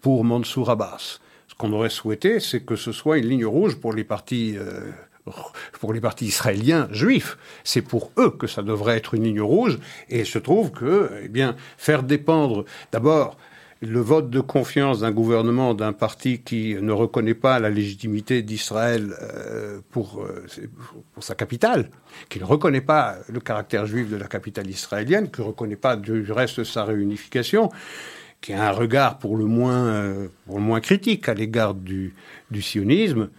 pour 0.00 0.24
Mansour 0.24 0.70
Abbas. 0.70 1.18
Ce 1.48 1.54
qu'on 1.56 1.72
aurait 1.72 1.90
souhaité, 1.90 2.38
c'est 2.38 2.60
que 2.60 2.76
ce 2.76 2.92
soit 2.92 3.18
une 3.18 3.28
ligne 3.28 3.44
rouge 3.44 3.76
pour 3.76 3.92
les 3.92 4.04
partis 4.04 4.54
euh, 4.56 4.92
pour 5.78 5.92
les 5.92 6.00
partis 6.00 6.26
israéliens 6.26 6.88
juifs. 6.92 7.38
C'est 7.64 7.82
pour 7.82 8.12
eux 8.18 8.30
que 8.30 8.46
ça 8.46 8.62
devrait 8.62 8.96
être 8.96 9.14
une 9.14 9.24
ligne 9.24 9.40
rouge. 9.40 9.78
Et 10.08 10.20
il 10.20 10.26
se 10.26 10.38
trouve 10.38 10.70
que, 10.70 11.10
eh 11.24 11.28
bien, 11.28 11.56
faire 11.76 12.02
dépendre 12.02 12.64
d'abord 12.92 13.36
le 13.82 14.00
vote 14.00 14.28
de 14.28 14.40
confiance 14.40 15.00
d'un 15.00 15.10
gouvernement, 15.10 15.72
d'un 15.72 15.94
parti 15.94 16.40
qui 16.40 16.74
ne 16.74 16.92
reconnaît 16.92 17.34
pas 17.34 17.58
la 17.58 17.70
légitimité 17.70 18.42
d'Israël 18.42 19.14
euh, 19.22 19.80
pour, 19.90 20.22
euh, 20.22 20.44
pour, 21.14 21.24
sa 21.24 21.34
capitale, 21.34 21.88
qui 22.28 22.38
ne 22.40 22.44
reconnaît 22.44 22.82
pas 22.82 23.16
le 23.28 23.40
caractère 23.40 23.86
juif 23.86 24.10
de 24.10 24.16
la 24.16 24.26
capitale 24.26 24.68
israélienne, 24.68 25.30
qui 25.30 25.40
ne 25.40 25.46
reconnaît 25.46 25.76
pas 25.76 25.96
du 25.96 26.30
reste 26.30 26.62
sa 26.62 26.84
réunification, 26.84 27.70
qui 28.40 28.52
a 28.52 28.68
un 28.68 28.72
regard 28.72 29.18
pour 29.18 29.36
le 29.36 29.44
moins, 29.46 29.86
euh, 29.86 30.28
pour 30.46 30.58
le 30.58 30.64
moins 30.64 30.80
critique 30.80 31.28
à 31.28 31.34
l'égard 31.34 31.74
du, 31.74 32.14
du 32.50 32.60
sionisme, 32.62 33.30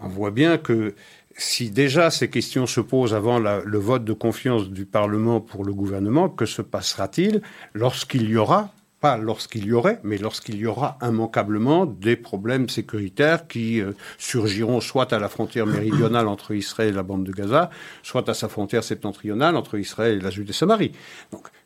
on 0.00 0.08
voit 0.08 0.30
bien 0.30 0.58
que 0.58 0.94
si 1.36 1.70
déjà 1.70 2.10
ces 2.10 2.30
questions 2.30 2.66
se 2.66 2.80
posent 2.80 3.14
avant 3.14 3.38
le 3.38 3.78
vote 3.78 4.04
de 4.04 4.12
confiance 4.12 4.68
du 4.68 4.86
Parlement 4.86 5.40
pour 5.40 5.64
le 5.64 5.72
gouvernement, 5.74 6.28
que 6.28 6.46
se 6.46 6.62
passera-t-il 6.62 7.42
lorsqu'il 7.74 8.28
y 8.28 8.36
aura 8.36 8.72
pas 9.04 9.18
lorsqu'il 9.18 9.66
y 9.66 9.72
aurait, 9.74 10.00
mais 10.02 10.16
lorsqu'il 10.16 10.56
y 10.56 10.64
aura 10.64 10.96
immanquablement 11.02 11.84
des 11.84 12.16
problèmes 12.16 12.70
sécuritaires 12.70 13.46
qui 13.46 13.82
euh, 13.82 13.92
surgiront 14.16 14.80
soit 14.80 15.12
à 15.12 15.18
la 15.18 15.28
frontière 15.28 15.66
méridionale 15.66 16.26
entre 16.26 16.54
Israël 16.54 16.88
et 16.88 16.92
la 16.92 17.02
bande 17.02 17.22
de 17.24 17.30
Gaza, 17.30 17.68
soit 18.02 18.26
à 18.30 18.32
sa 18.32 18.48
frontière 18.48 18.82
septentrionale 18.82 19.56
entre 19.56 19.78
Israël 19.78 20.16
et 20.16 20.20
la 20.22 20.30
Judée-Samarie. 20.30 20.92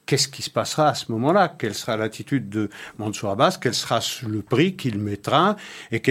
Qu'est-ce 0.08 0.26
qui 0.26 0.42
se 0.42 0.48
passera 0.50 0.88
à 0.88 0.94
ce 0.94 1.12
moment-là? 1.12 1.54
Quelle 1.58 1.74
sera 1.74 1.98
l'attitude 1.98 2.48
de 2.48 2.70
Mansour 2.98 3.30
Abbas? 3.30 3.58
Quel 3.60 3.74
sera 3.74 4.00
le 4.26 4.40
prix 4.40 4.74
qu'il 4.74 4.98
mettra? 4.98 5.56
Et 5.92 6.02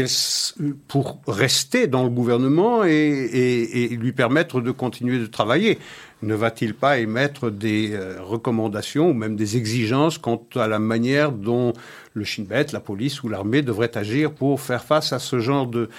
pour 0.88 1.20
rester 1.28 1.88
dans 1.88 2.04
le 2.04 2.10
gouvernement 2.10 2.84
et 2.86 3.90
lui 4.00 4.14
permettre 4.14 4.62
de 4.62 4.72
continuer 4.72 5.18
de 5.18 5.26
travailler? 5.26 5.80
Ne 6.24 6.34
va-t-il 6.34 6.74
pas 6.74 6.98
émettre 6.98 7.52
des 7.52 7.92
euh, 7.94 8.20
recommandations 8.22 9.12
ou 9.12 9.14
même 9.14 9.36
des 9.36 9.56
exigences 9.56 10.18
quant 10.18 10.44
à 10.56 10.68
la 10.68 10.80
manière 10.80 11.32
dont 11.32 11.74
le 12.16 12.24
Shin 12.24 12.44
Bet, 12.44 12.68
la 12.74 12.80
police 12.80 13.22
ou 13.22 13.30
l'armée 13.30 13.62
devraient 13.62 13.96
agir 13.96 14.32
pour 14.32 14.60
faire 14.60 14.84
face 14.84 15.14
à 15.14 15.20
ce 15.20 15.40
genre 15.40 15.68
de, 15.68 15.90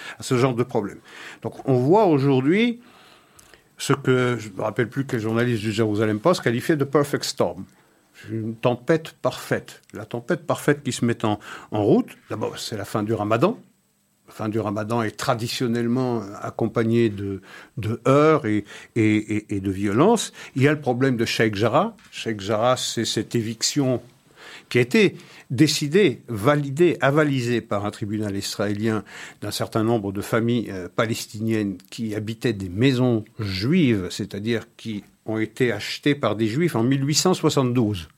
problème? 0.65 0.99
Donc 1.43 1.55
on 1.69 1.75
voit 1.75 2.07
aujourd'hui 2.07 2.81
ce 3.77 3.93
que, 3.93 4.37
je 4.41 4.49
ne 4.49 4.57
me 4.57 4.63
rappelle 4.63 4.89
plus 4.89 5.07
quel 5.07 5.21
journaliste 5.21 5.63
du 5.63 5.71
Jérusalem 5.71 6.19
Post 6.19 6.43
qualifiait 6.43 6.77
de 6.77 6.85
perfect 6.85 7.23
storm. 7.23 7.65
Une 8.31 8.57
tempête 8.57 9.13
parfaite. 9.23 9.83
La 9.93 10.05
tempête 10.05 10.47
parfaite 10.47 10.83
qui 10.83 10.93
se 10.93 11.05
met 11.05 11.25
en 11.25 11.39
route, 11.73 12.09
d'abord 12.31 12.59
c'est 12.59 12.77
la 12.77 12.85
fin 12.85 13.03
du 13.03 13.13
ramadan, 13.13 13.59
fin 14.29 14.49
du 14.49 14.61
ramadan 14.61 15.03
est 15.03 15.17
traditionnellement 15.17 16.23
accompagné 16.41 17.09
de, 17.09 17.41
de 17.77 18.01
heurts 18.07 18.47
et, 18.47 18.65
et, 18.95 19.61
de 19.61 19.71
violences. 19.71 20.33
Il 20.55 20.63
y 20.63 20.69
a 20.69 20.73
le 20.73 20.81
problème 20.81 21.17
de 21.17 21.25
Sheikh 21.25 21.55
Jarrah. 21.55 21.97
Sheikh 22.11 22.41
Jarrah, 22.41 22.77
c'est 22.77 23.05
cette 23.05 23.35
éviction 23.35 24.01
qui 24.69 24.79
a 24.79 24.81
été 24.81 25.17
décidée, 25.51 26.23
validée, 26.29 26.99
avalisée 27.01 27.61
par 27.61 27.87
un 27.87 27.91
tribunal 27.91 28.37
israélien 28.37 29.03
d'un 29.41 29.51
certain 29.51 29.83
nombre 29.83 30.13
de 30.13 30.21
familles 30.21 30.71
euh, 30.71 30.89
palestiniennes 30.95 31.79
qui 31.91 32.15
habitaient 32.15 32.53
des 32.53 32.69
maisons 32.69 33.25
juives, 33.39 34.09
c'est-à-dire 34.11 34.67
qui 34.77 35.05
ont 35.29 35.39
été 35.39 35.73
achetées 35.73 36.15
par 36.15 36.37
des 36.37 36.47
juifs 36.47 36.75
en 36.75 36.83
1872 36.83 38.09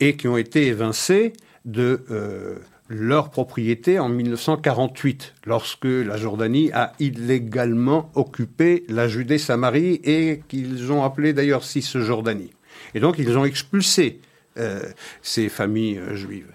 et 0.00 0.16
qui 0.16 0.28
ont 0.28 0.36
été 0.36 0.66
évincées 0.66 1.32
de... 1.64 2.04
Euh, 2.10 2.56
leur 2.88 3.30
propriété 3.30 3.98
en 3.98 4.08
1948, 4.08 5.34
lorsque 5.46 5.86
la 5.86 6.16
Jordanie 6.16 6.70
a 6.72 6.92
illégalement 6.98 8.10
occupé 8.14 8.84
la 8.88 9.08
Judée-Samarie 9.08 10.00
et 10.04 10.42
qu'ils 10.48 10.92
ont 10.92 11.02
appelé 11.02 11.32
d'ailleurs 11.32 11.64
Cisjordanie. 11.64 12.52
Et 12.94 13.00
donc 13.00 13.18
ils 13.18 13.38
ont 13.38 13.44
expulsé 13.44 14.20
euh, 14.58 14.82
ces 15.22 15.48
familles 15.48 15.98
euh, 15.98 16.14
juives. 16.14 16.52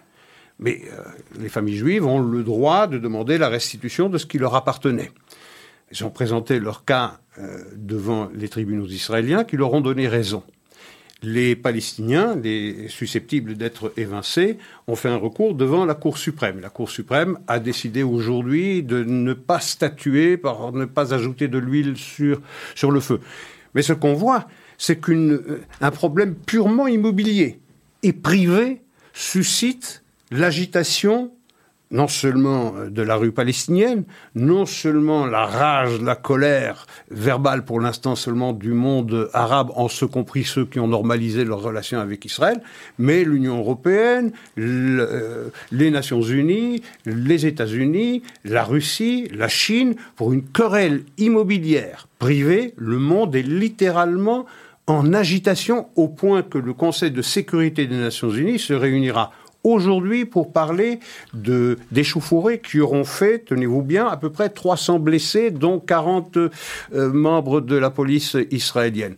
Mais 0.60 0.82
les 1.40 1.48
familles 1.48 1.78
juives 1.78 2.06
ont 2.06 2.20
le 2.20 2.44
droit 2.44 2.86
de 2.86 2.98
demander 2.98 3.38
la 3.38 3.48
restitution 3.48 4.10
de 4.10 4.18
ce 4.18 4.26
qui 4.26 4.38
leur 4.38 4.56
appartenait. 4.56 5.10
Ils 5.92 6.04
ont 6.04 6.10
présenté 6.10 6.60
leur 6.60 6.86
cas 6.86 7.20
devant 7.76 8.30
les 8.34 8.50
tribunaux 8.50 8.88
israéliens 8.88 9.44
qui 9.44 9.58
leur 9.58 9.74
ont 9.74 9.82
donné 9.82 10.08
raison 10.08 10.44
les 11.22 11.56
Palestiniens, 11.56 12.36
les 12.36 12.88
susceptibles 12.88 13.56
d'être 13.56 13.94
évincés, 13.98 14.58
ont 14.88 14.96
fait 14.96 15.10
un 15.10 15.18
recours 15.18 15.54
devant 15.54 15.86
la 15.86 15.96
Cour 15.96 16.18
suprême. 16.18 16.60
La 16.62 16.70
Cour 16.70 16.90
suprême 16.90 17.40
a 17.48 17.60
décidé 17.60 18.04
aujourd'hui 18.04 18.84
de 18.84 19.04
ne 19.04 19.34
pas 19.34 19.60
statuer, 19.60 20.38
par 20.38 20.72
ne 20.72 20.86
pas 20.86 21.14
ajouter 21.14 21.48
de 21.48 21.58
l'huile 21.58 21.98
sur, 21.98 22.42
sur 22.76 22.92
le 22.92 23.00
feu. 23.00 23.20
Mais 23.76 23.82
ce 23.82 23.94
qu'on 23.94 24.14
voit, 24.14 24.48
c'est 24.78 25.00
qu'un 25.00 25.92
problème 25.92 26.36
purement 26.36 26.88
immobilier 26.88 27.60
et 28.02 28.14
privé 28.14 28.82
suscite 29.14 30.04
l'agitation 30.32 31.34
non 31.92 32.08
seulement 32.08 32.74
euh, 32.76 32.90
de 32.90 33.02
la 33.02 33.16
rue 33.16 33.32
palestinienne, 33.32 34.04
non 34.36 34.66
seulement 34.66 35.26
la 35.26 35.46
rage, 35.46 36.02
la 36.02 36.16
colère 36.16 36.86
verbale 37.10 37.66
pour 37.66 37.80
l'instant 37.80 38.16
seulement 38.16 38.54
du 38.54 38.74
monde 38.74 39.30
arabe, 39.34 39.72
en 39.76 39.88
ce 39.88 40.06
compris 40.06 40.44
ceux 40.44 40.66
qui 40.66 40.80
ont 40.80 40.88
normalisé 40.88 41.44
leurs 41.46 41.62
relations 41.62 42.00
avec 42.00 42.26
Israël, 42.26 42.62
mais 42.98 43.24
l'Union 43.24 43.60
européenne, 43.60 44.32
euh, 44.58 45.50
les 45.72 45.92
Nations 45.92 46.22
unies, 46.22 46.82
les 47.06 47.46
États-Unis, 47.46 48.24
la 48.46 48.64
Russie, 48.64 49.30
la 49.34 49.48
Chine, 49.48 49.96
pour 50.16 50.34
une 50.34 50.44
querelle 50.44 51.04
immobilière 51.18 52.08
privée, 52.20 52.74
le 52.78 53.00
monde 53.00 53.36
est 53.36 53.42
littéralement 53.42 54.46
en 54.88 55.14
agitation 55.14 55.88
au 55.96 56.08
point 56.08 56.42
que 56.42 56.58
le 56.58 56.74
Conseil 56.74 57.12
de 57.12 57.22
sécurité 57.22 57.86
des 57.86 57.96
Nations 57.96 58.32
unies 58.32 58.60
se 58.60 58.74
réunira 58.74 59.32
aujourd'hui 59.64 60.26
pour 60.26 60.52
parler 60.52 61.00
de 61.34 61.78
d'échauffourées 61.92 62.60
qui 62.60 62.80
auront 62.80 63.04
fait, 63.04 63.40
tenez-vous 63.46 63.82
bien, 63.82 64.08
à 64.08 64.18
peu 64.18 64.30
près 64.30 64.50
300 64.50 65.00
blessés, 65.00 65.52
dont 65.52 65.80
40 65.80 66.38
euh, 66.38 66.50
membres 66.92 67.62
de 67.62 67.76
la 67.76 67.90
police 67.90 68.38
israélienne. 68.52 69.16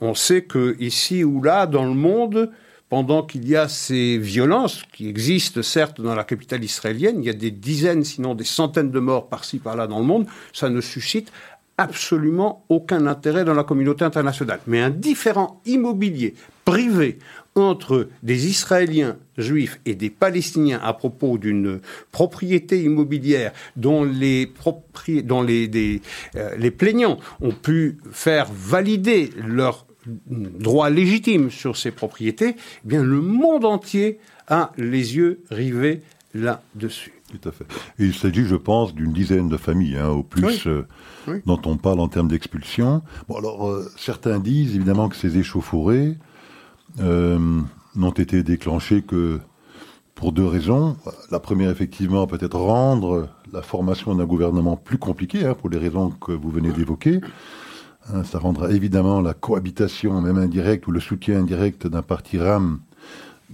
On 0.00 0.14
sait 0.14 0.42
que 0.42 0.76
ici 0.80 1.24
ou 1.24 1.42
là, 1.42 1.66
dans 1.66 1.84
le 1.84 1.94
monde, 1.94 2.50
pendant 2.88 3.22
qu'il 3.22 3.48
y 3.48 3.54
a 3.54 3.68
ces 3.68 4.18
violences 4.18 4.82
qui 4.92 5.08
existent 5.08 5.62
certes 5.62 6.00
dans 6.00 6.14
la 6.14 6.24
capitale 6.24 6.64
israélienne, 6.64 7.16
il 7.20 7.26
y 7.26 7.30
a 7.30 7.34
des 7.34 7.52
dizaines, 7.52 8.04
sinon 8.04 8.34
des 8.34 8.44
centaines 8.44 8.90
de 8.90 8.98
morts 8.98 9.28
par-ci 9.28 9.58
par-là 9.58 9.86
dans 9.86 10.00
le 10.00 10.04
monde, 10.04 10.26
ça 10.52 10.68
ne 10.70 10.80
suscite 10.80 11.30
absolument 11.78 12.64
aucun 12.68 13.06
intérêt 13.06 13.44
dans 13.44 13.54
la 13.54 13.64
communauté 13.64 14.04
internationale. 14.04 14.60
Mais 14.66 14.80
un 14.82 14.90
différent 14.90 15.62
immobilier 15.64 16.34
privé 16.64 17.18
entre 17.54 18.08
des 18.22 18.46
Israéliens 18.46 19.16
juifs 19.36 19.80
et 19.84 19.94
des 19.94 20.10
Palestiniens 20.10 20.80
à 20.82 20.92
propos 20.92 21.38
d'une 21.38 21.80
propriété 22.12 22.82
immobilière 22.82 23.52
dont 23.76 24.04
les, 24.04 24.52
dont 25.24 25.42
les, 25.42 26.00
euh, 26.36 26.56
les 26.56 26.70
plaignants 26.70 27.18
ont 27.40 27.52
pu 27.52 27.98
faire 28.12 28.46
valider 28.52 29.30
leur 29.36 29.86
droit 30.06 30.90
légitime 30.90 31.50
sur 31.50 31.76
ces 31.76 31.90
propriétés, 31.90 32.56
eh 32.56 32.88
bien 32.88 33.02
le 33.02 33.20
monde 33.20 33.64
entier 33.64 34.18
a 34.48 34.72
les 34.76 35.16
yeux 35.16 35.42
rivés 35.50 36.02
là-dessus. 36.34 37.12
Tout 37.30 37.48
à 37.48 37.52
fait. 37.52 37.64
il 37.98 38.14
s'agit, 38.14 38.44
je 38.44 38.56
pense, 38.56 38.92
d'une 38.92 39.12
dizaine 39.12 39.48
de 39.48 39.56
familles, 39.56 39.96
hein, 39.96 40.08
au 40.08 40.24
plus, 40.24 40.66
euh, 40.66 40.84
dont 41.46 41.60
on 41.64 41.76
parle 41.76 42.00
en 42.00 42.08
termes 42.08 42.26
d'expulsion. 42.26 43.02
Bon, 43.28 43.36
alors, 43.36 43.68
euh, 43.68 43.88
certains 43.96 44.40
disent 44.40 44.74
évidemment 44.74 45.08
que 45.08 45.14
ces 45.14 45.38
échauffourées 45.38 46.16
euh, 46.98 47.60
n'ont 47.94 48.10
été 48.10 48.42
déclenchés 48.42 49.02
que 49.02 49.40
pour 50.14 50.32
deux 50.32 50.46
raisons. 50.46 50.96
La 51.30 51.40
première, 51.40 51.70
effectivement, 51.70 52.26
peut-être 52.26 52.58
rendre 52.58 53.28
la 53.52 53.62
formation 53.62 54.14
d'un 54.14 54.26
gouvernement 54.26 54.76
plus 54.76 54.98
compliquée, 54.98 55.46
hein, 55.46 55.54
pour 55.54 55.70
les 55.70 55.78
raisons 55.78 56.10
que 56.10 56.32
vous 56.32 56.50
venez 56.50 56.72
d'évoquer. 56.72 57.20
Hein, 58.12 58.24
ça 58.24 58.38
rendra 58.38 58.70
évidemment 58.70 59.20
la 59.20 59.34
cohabitation, 59.34 60.20
même 60.20 60.38
indirecte, 60.38 60.86
ou 60.86 60.90
le 60.90 61.00
soutien 61.00 61.40
indirect 61.40 61.86
d'un 61.86 62.02
parti 62.02 62.38
RAM 62.38 62.80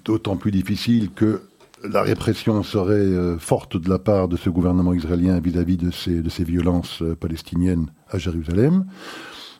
d'autant 0.04 0.36
plus 0.36 0.50
difficile 0.50 1.10
que 1.12 1.42
la 1.84 2.02
répression 2.02 2.62
serait 2.62 2.94
euh, 2.94 3.38
forte 3.38 3.76
de 3.76 3.88
la 3.88 3.98
part 3.98 4.28
de 4.28 4.36
ce 4.36 4.50
gouvernement 4.50 4.92
israélien 4.92 5.38
vis-à-vis 5.40 5.76
de, 5.76 5.90
ces, 5.90 6.22
de 6.22 6.28
ces 6.28 6.44
violences 6.44 7.02
euh, 7.02 7.14
palestiniennes 7.14 7.86
à 8.10 8.18
Jérusalem. 8.18 8.86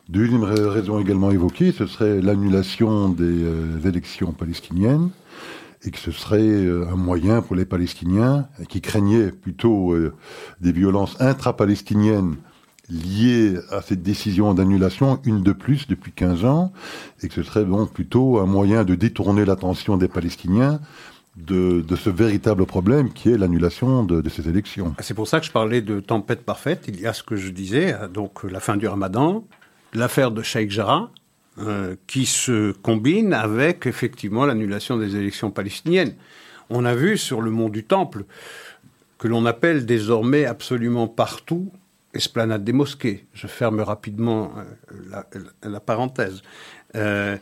Deuxième 0.09 0.45
raison 0.45 0.99
également 0.99 1.31
évoquée, 1.31 1.73
ce 1.73 1.85
serait 1.85 2.21
l'annulation 2.21 3.09
des 3.09 3.25
euh, 3.25 3.81
élections 3.83 4.31
palestiniennes 4.31 5.09
et 5.83 5.91
que 5.91 5.97
ce 5.97 6.11
serait 6.11 6.39
euh, 6.39 6.87
un 6.89 6.95
moyen 6.95 7.41
pour 7.41 7.57
les 7.57 7.65
Palestiniens 7.65 8.47
qui 8.69 8.79
craignaient 8.79 9.31
plutôt 9.31 9.91
euh, 9.91 10.13
des 10.61 10.71
violences 10.71 11.19
intra-palestiniennes 11.19 12.37
liées 12.89 13.57
à 13.69 13.81
cette 13.81 14.01
décision 14.01 14.53
d'annulation, 14.53 15.19
une 15.25 15.43
de 15.43 15.51
plus 15.51 15.87
depuis 15.89 16.13
15 16.13 16.45
ans, 16.45 16.71
et 17.21 17.27
que 17.27 17.33
ce 17.33 17.43
serait 17.43 17.65
donc 17.65 17.91
plutôt 17.91 18.39
un 18.39 18.45
moyen 18.45 18.85
de 18.85 18.95
détourner 18.95 19.43
l'attention 19.43 19.97
des 19.97 20.07
Palestiniens 20.07 20.79
de, 21.35 21.83
ce 21.97 22.09
véritable 22.09 22.65
problème 22.65 23.11
qui 23.11 23.29
est 23.29 23.37
l'annulation 23.37 24.05
de, 24.05 24.27
ces 24.29 24.47
élections. 24.47 24.95
C'est 25.01 25.13
pour 25.13 25.27
ça 25.27 25.41
que 25.41 25.45
je 25.45 25.51
parlais 25.51 25.81
de 25.81 25.99
tempête 25.99 26.45
parfaite. 26.45 26.85
Il 26.87 27.01
y 27.01 27.05
a 27.05 27.11
ce 27.11 27.23
que 27.23 27.35
je 27.35 27.49
disais, 27.49 27.93
donc 28.13 28.43
la 28.43 28.61
fin 28.61 28.77
du 28.77 28.87
ramadan, 28.87 29.43
l'affaire 29.93 30.31
de 30.31 30.41
Sheikh 30.41 30.71
Jarrah, 30.71 31.11
euh, 31.59 31.95
qui 32.05 32.27
se 32.27 32.71
combine 32.71 33.33
avec 33.33 33.87
effectivement 33.87 34.45
l'annulation 34.45 34.97
des 34.97 35.15
élections 35.15 35.49
palestiniennes. 35.49 36.13
On 36.69 36.85
a 36.85 36.93
vu 36.93 37.17
sur 37.17 37.41
le 37.41 37.49
mont 37.49 37.69
du 37.69 37.83
Temple 37.83 38.25
que 39.17 39.27
l'on 39.27 39.45
appelle 39.47 39.87
désormais 39.87 40.45
absolument 40.45 41.07
partout 41.07 41.71
esplanade 42.13 42.63
des 42.63 42.73
mosquées. 42.73 43.25
Je 43.33 43.47
ferme 43.47 43.79
rapidement 43.79 44.53
euh, 44.93 45.23
la, 45.63 45.79
parenthèse. 45.79 46.43
Euh, 46.95 47.37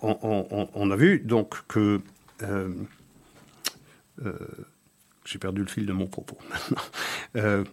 on, 0.00 0.90
a 0.90 0.96
vu 0.96 1.20
donc 1.20 1.66
que 1.68 2.00
j'ai 5.26 5.38
perdu 5.38 5.60
le 5.60 5.68
fil 5.68 5.84
de 5.84 5.92
mon 5.92 6.06
propos 6.06 6.38
maintenant. 7.34 7.64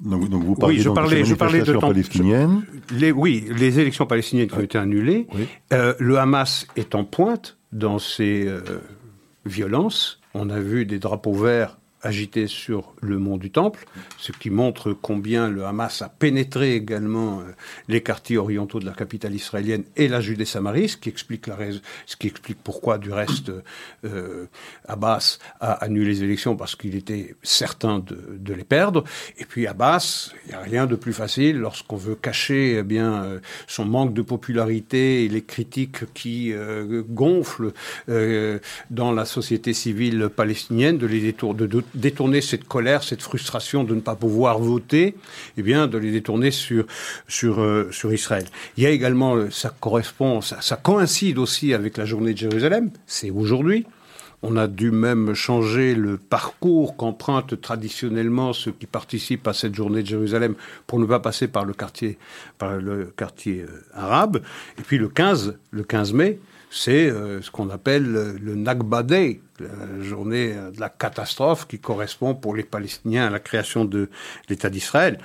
Donc, 0.00 0.28
vous 0.28 0.54
parlez 0.54 0.76
oui, 0.76 0.82
je 0.82 0.90
parlais, 0.90 1.24
je 1.24 1.34
parlais 1.34 1.62
de 1.62 1.72
palestiniennes. 1.72 2.62
Les, 2.90 3.12
oui, 3.12 3.46
les 3.56 3.80
élections 3.80 4.06
palestiniennes 4.06 4.48
qui 4.48 4.54
ont 4.54 4.60
été 4.60 4.78
annulées. 4.78 5.26
Euh, 5.72 5.94
le 5.98 6.18
Hamas 6.18 6.66
est 6.76 6.94
en 6.94 7.04
pointe 7.04 7.56
dans 7.72 7.98
ces 7.98 8.46
euh, 8.46 8.60
violences. 9.46 10.20
On 10.34 10.50
a 10.50 10.60
vu 10.60 10.84
des 10.84 10.98
drapeaux 10.98 11.32
verts 11.32 11.78
agité 12.06 12.46
sur 12.46 12.94
le 13.02 13.18
mont 13.18 13.36
du 13.36 13.50
Temple, 13.50 13.84
ce 14.16 14.32
qui 14.32 14.48
montre 14.48 14.92
combien 14.92 15.50
le 15.50 15.64
Hamas 15.64 16.02
a 16.02 16.08
pénétré 16.08 16.74
également 16.74 17.40
euh, 17.40 17.52
les 17.88 18.02
quartiers 18.02 18.38
orientaux 18.38 18.78
de 18.78 18.86
la 18.86 18.92
capitale 18.92 19.34
israélienne 19.34 19.84
et 19.96 20.08
la 20.08 20.20
Judée-Samarie, 20.20 20.88
ce 20.88 20.96
qui 20.96 21.08
explique 21.08 21.46
la 21.46 21.56
ce 22.06 22.16
qui 22.16 22.28
explique 22.28 22.58
pourquoi 22.62 22.98
du 22.98 23.10
reste 23.10 23.50
euh, 24.04 24.46
Abbas 24.86 25.38
a 25.60 25.72
annulé 25.72 26.06
les 26.06 26.22
élections 26.22 26.54
parce 26.54 26.76
qu'il 26.76 26.94
était 26.94 27.34
certain 27.42 27.98
de, 27.98 28.52
les 28.54 28.64
perdre. 28.64 29.02
Et 29.38 29.44
puis 29.44 29.66
Abbas, 29.66 30.30
il 30.44 30.50
n'y 30.50 30.54
a 30.54 30.60
rien 30.60 30.86
de 30.86 30.94
plus 30.94 31.12
facile 31.12 31.58
lorsqu'on 31.58 31.96
veut 31.96 32.14
cacher 32.14 32.76
eh 32.78 32.82
bien 32.82 33.24
euh, 33.24 33.40
son 33.66 33.84
manque 33.84 34.14
de 34.14 34.22
popularité 34.22 35.24
et 35.24 35.28
les 35.28 35.42
critiques 35.42 36.12
qui 36.14 36.52
gonflent 37.08 37.72
dans 38.90 39.12
la 39.12 39.24
société 39.24 39.72
civile 39.72 40.28
palestinienne 40.28 40.98
de 40.98 41.06
les 41.06 41.20
détour 41.20 41.54
de, 41.54 41.66
de 41.66 41.80
détourner 41.96 42.40
cette 42.40 42.64
colère, 42.64 43.02
cette 43.02 43.22
frustration 43.22 43.84
de 43.84 43.94
ne 43.94 44.00
pas 44.00 44.14
pouvoir 44.14 44.58
voter, 44.58 45.16
eh 45.56 45.62
bien, 45.62 45.86
de 45.86 45.98
les 45.98 46.12
détourner 46.12 46.50
sur, 46.50 46.86
sur, 47.26 47.60
euh, 47.60 47.88
sur 47.90 48.12
Israël. 48.12 48.44
Il 48.76 48.84
y 48.84 48.86
a 48.86 48.90
également, 48.90 49.34
euh, 49.34 49.50
ça 49.50 49.74
correspond, 49.80 50.40
ça, 50.40 50.60
ça 50.60 50.76
coïncide 50.76 51.38
aussi 51.38 51.74
avec 51.74 51.96
la 51.96 52.04
journée 52.04 52.32
de 52.32 52.38
Jérusalem, 52.38 52.90
c'est 53.06 53.30
aujourd'hui. 53.30 53.86
On 54.42 54.56
a 54.56 54.66
dû 54.66 54.90
même 54.90 55.34
changer 55.34 55.94
le 55.94 56.18
parcours 56.18 56.96
qu'empruntent 56.96 57.60
traditionnellement 57.60 58.52
ceux 58.52 58.72
qui 58.72 58.86
participent 58.86 59.48
à 59.48 59.54
cette 59.54 59.74
journée 59.74 60.02
de 60.02 60.06
Jérusalem 60.06 60.54
pour 60.86 61.00
ne 61.00 61.06
pas 61.06 61.20
passer 61.20 61.48
par 61.48 61.64
le 61.64 61.72
quartier, 61.72 62.18
par 62.58 62.76
le 62.76 63.06
quartier 63.16 63.62
euh, 63.62 63.84
arabe. 63.94 64.42
Et 64.78 64.82
puis 64.82 64.98
le 64.98 65.08
15, 65.08 65.56
le 65.70 65.82
15 65.82 66.12
mai, 66.12 66.38
c'est 66.70 67.08
euh, 67.08 67.40
ce 67.42 67.50
qu'on 67.50 67.70
appelle 67.70 68.04
le 68.40 68.54
Nakba 68.54 69.02
Day, 69.02 69.40
la 69.60 70.02
journée 70.02 70.54
de 70.54 70.80
la 70.80 70.88
catastrophe 70.88 71.66
qui 71.66 71.78
correspond 71.78 72.34
pour 72.34 72.54
les 72.54 72.64
Palestiniens 72.64 73.26
à 73.26 73.30
la 73.30 73.40
création 73.40 73.84
de 73.84 74.10
l'État 74.48 74.70
d'Israël. 74.70 75.18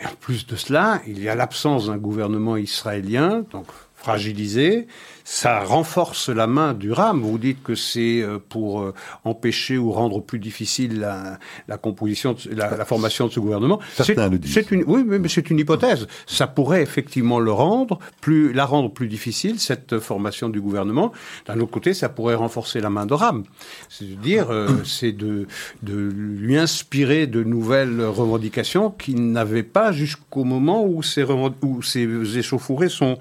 Et 0.00 0.06
en 0.06 0.14
plus 0.18 0.46
de 0.46 0.56
cela, 0.56 1.00
il 1.06 1.22
y 1.22 1.28
a 1.28 1.34
l'absence 1.34 1.86
d'un 1.86 1.98
gouvernement 1.98 2.56
israélien, 2.56 3.44
donc 3.50 3.66
fragilisé, 4.00 4.86
ça 5.24 5.60
renforce 5.60 6.30
la 6.30 6.46
main 6.46 6.72
du 6.72 6.90
RAM. 6.90 7.20
Vous 7.20 7.38
dites 7.38 7.62
que 7.62 7.74
c'est 7.74 8.22
euh, 8.22 8.38
pour 8.48 8.80
euh, 8.80 8.94
empêcher 9.24 9.76
ou 9.76 9.92
rendre 9.92 10.20
plus 10.20 10.38
difficile 10.38 10.98
la, 10.98 11.76
composition, 11.76 12.34
la, 12.50 12.84
formation 12.84 13.26
de 13.26 13.32
ce 13.32 13.38
gouvernement. 13.40 13.78
Certains 13.94 14.28
le 14.28 14.38
disent. 14.38 14.64
Une, 14.70 14.84
oui, 14.86 15.04
mais 15.06 15.28
c'est 15.28 15.50
une 15.50 15.58
hypothèse. 15.58 16.08
Ça 16.26 16.46
pourrait 16.46 16.82
effectivement 16.82 17.38
le 17.38 17.52
rendre 17.52 17.98
plus, 18.20 18.52
la 18.52 18.64
rendre 18.64 18.90
plus 18.90 19.06
difficile 19.06 19.60
cette 19.60 19.98
formation 19.98 20.48
du 20.48 20.60
gouvernement. 20.60 21.12
D'un 21.46 21.60
autre 21.60 21.70
côté, 21.70 21.92
ça 21.92 22.08
pourrait 22.08 22.34
renforcer 22.34 22.80
la 22.80 22.90
main 22.90 23.04
de 23.06 23.14
RAM. 23.14 23.44
C'est-à-dire, 23.88 24.50
euh, 24.50 24.68
c'est 24.84 25.12
de, 25.12 25.46
de 25.82 25.94
lui 25.96 26.56
inspirer 26.56 27.26
de 27.26 27.44
nouvelles 27.44 28.02
revendications 28.02 28.90
qu'il 28.90 29.30
n'avait 29.30 29.62
pas 29.62 29.92
jusqu'au 29.92 30.44
moment 30.44 30.84
où 30.84 31.02
ces, 31.02 31.24
où 31.24 31.82
ces 31.82 32.38
échauffourées 32.38 32.88
sont, 32.88 33.18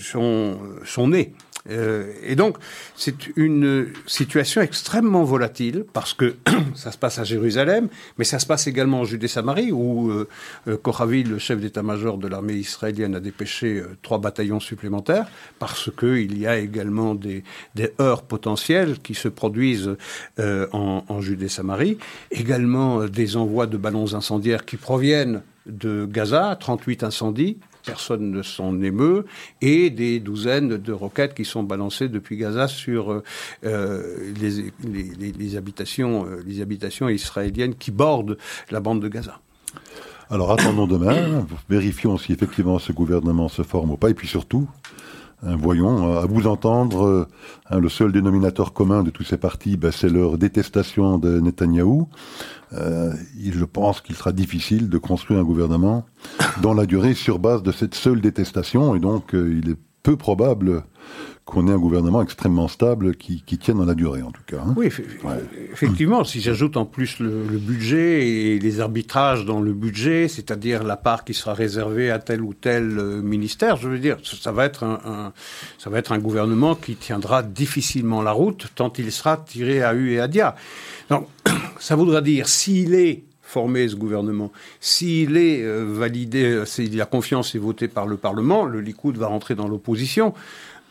sont 0.00 0.58
son 0.84 1.08
nez. 1.08 1.32
Euh, 1.70 2.12
et 2.22 2.36
donc, 2.36 2.56
c'est 2.96 3.36
une 3.36 3.88
situation 4.06 4.60
extrêmement 4.60 5.24
volatile 5.24 5.84
parce 5.92 6.14
que 6.14 6.36
ça 6.74 6.92
se 6.92 6.98
passe 6.98 7.18
à 7.18 7.24
Jérusalem, 7.24 7.88
mais 8.16 8.24
ça 8.24 8.38
se 8.38 8.46
passe 8.46 8.66
également 8.66 9.00
en 9.00 9.04
Judée-Samarie 9.04 9.72
où 9.72 10.10
euh, 10.10 10.28
euh 10.66 10.78
le 11.08 11.38
chef 11.38 11.60
d'état-major 11.60 12.18
de 12.18 12.28
l'armée 12.28 12.54
israélienne, 12.54 13.14
a 13.14 13.20
dépêché 13.20 13.78
euh, 13.78 13.96
trois 14.02 14.18
bataillons 14.18 14.60
supplémentaires 14.60 15.26
parce 15.58 15.90
qu'il 15.96 16.38
y 16.38 16.46
a 16.46 16.58
également 16.58 17.14
des, 17.14 17.44
des, 17.74 17.92
heurts 18.00 18.22
potentiels 18.22 18.98
qui 18.98 19.14
se 19.14 19.28
produisent 19.28 19.96
en, 20.38 21.04
en 21.08 21.20
Judée-Samarie. 21.20 21.98
Également 22.30 23.04
des 23.04 23.36
envois 23.36 23.66
de 23.66 23.76
ballons 23.76 24.14
incendiaires 24.14 24.64
qui 24.64 24.76
proviennent 24.76 25.42
de 25.66 26.06
Gaza, 26.06 26.56
38 26.58 27.04
incendies, 27.04 27.58
personne 27.88 28.30
ne 28.30 28.42
s'en 28.42 28.80
émeut, 28.82 29.24
et 29.62 29.90
des 29.90 30.20
douzaines 30.20 30.76
de 30.76 30.92
roquettes 30.92 31.34
qui 31.34 31.44
sont 31.44 31.62
balancées 31.62 32.08
depuis 32.08 32.36
Gaza 32.36 32.68
sur 32.68 33.10
euh, 33.10 33.22
euh, 33.64 34.32
les, 34.40 35.56
habitations, 35.56 36.26
euh, 36.26 36.42
les 36.46 36.60
habitations 36.60 37.08
israéliennes 37.08 37.74
qui 37.74 37.90
bordent 37.90 38.36
la 38.70 38.80
bande 38.80 39.00
de 39.00 39.08
Gaza. 39.08 39.40
Alors 40.30 40.52
attendons 40.52 40.86
demain, 40.86 41.46
vérifions 41.70 42.18
si 42.18 42.32
effectivement 42.32 42.78
ce 42.78 42.92
gouvernement 42.92 43.48
se 43.48 43.62
forme 43.62 43.92
ou 43.92 43.96
pas, 43.96 44.10
et 44.10 44.14
puis 44.14 44.28
surtout, 44.28 44.68
hein, 45.42 45.56
voyons, 45.56 46.18
à 46.18 46.26
vous 46.26 46.46
entendre, 46.46 47.26
hein, 47.70 47.78
le 47.78 47.88
seul 47.88 48.12
dénominateur 48.12 48.74
commun 48.74 49.02
de 49.02 49.10
tous 49.10 49.24
ces 49.24 49.38
partis, 49.38 49.78
ben, 49.78 49.90
c'est 49.90 50.10
leur 50.10 50.36
détestation 50.36 51.16
de 51.16 51.40
Netanyahou. 51.40 52.08
Euh, 52.74 53.14
je 53.38 53.64
pense 53.64 54.00
qu'il 54.00 54.14
sera 54.14 54.32
difficile 54.32 54.88
de 54.88 54.98
construire 54.98 55.40
un 55.40 55.44
gouvernement 55.44 56.04
dans 56.60 56.74
la 56.74 56.86
durée 56.86 57.14
sur 57.14 57.38
base 57.38 57.62
de 57.62 57.72
cette 57.72 57.94
seule 57.94 58.20
détestation, 58.20 58.94
et 58.94 59.00
donc 59.00 59.34
euh, 59.34 59.60
il 59.62 59.70
est 59.70 59.78
peu 60.02 60.16
probable 60.16 60.84
qu'on 61.48 61.66
ait 61.66 61.72
un 61.72 61.78
gouvernement 61.78 62.20
extrêmement 62.20 62.68
stable 62.68 63.16
qui, 63.16 63.42
tienne 63.42 63.78
dans 63.78 63.86
la 63.86 63.94
durée, 63.94 64.20
en 64.20 64.30
tout 64.30 64.42
cas. 64.46 64.58
Hein. 64.58 64.74
Oui, 64.76 64.90
effectivement, 65.72 66.22
si 66.22 66.42
j'ajoute 66.42 66.76
en 66.76 66.84
plus 66.84 67.20
le, 67.20 67.40
budget 67.58 68.28
et 68.28 68.58
les 68.58 68.80
arbitrages 68.80 69.46
dans 69.46 69.62
le 69.62 69.72
budget, 69.72 70.28
c'est-à-dire 70.28 70.84
la 70.84 70.98
part 70.98 71.24
qui 71.24 71.32
sera 71.32 71.54
réservée 71.54 72.10
à 72.10 72.18
tel 72.18 72.42
ou 72.42 72.52
tel 72.52 72.98
euh, 72.98 73.22
ministère, 73.22 73.76
je 73.78 73.88
veux 73.88 73.98
dire, 73.98 74.18
ça 74.22 74.52
va 74.52 74.66
être 74.66 74.84
un, 74.84 75.32
ça 75.78 75.88
va 75.88 75.98
être 75.98 76.12
un 76.12 76.18
gouvernement 76.18 76.74
qui 76.74 76.96
tiendra 76.96 77.42
difficilement 77.42 78.20
la 78.20 78.32
route, 78.32 78.66
tant 78.74 78.92
il 78.98 79.10
sera 79.10 79.38
tiré 79.38 79.82
à 79.82 79.94
U 79.94 80.12
et 80.12 80.20
à 80.20 80.28
Dia. 80.28 80.54
Donc, 81.08 81.28
ça 81.78 81.96
voudra 81.96 82.20
dire, 82.20 82.46
s'il 82.46 82.94
est 82.94 83.22
formé 83.40 83.88
ce 83.88 83.96
gouvernement, 83.96 84.52
s'il 84.80 85.38
est 85.38 85.62
euh, 85.62 85.86
validé, 85.88 86.44
euh, 86.44 86.66
si 86.66 86.90
la 86.90 87.06
confiance 87.06 87.54
est 87.54 87.58
votée 87.58 87.88
par 87.88 88.06
le 88.06 88.18
Parlement, 88.18 88.66
le 88.66 88.82
Likoud 88.82 89.16
va 89.16 89.28
rentrer 89.28 89.54
dans 89.54 89.66
l'opposition. 89.66 90.34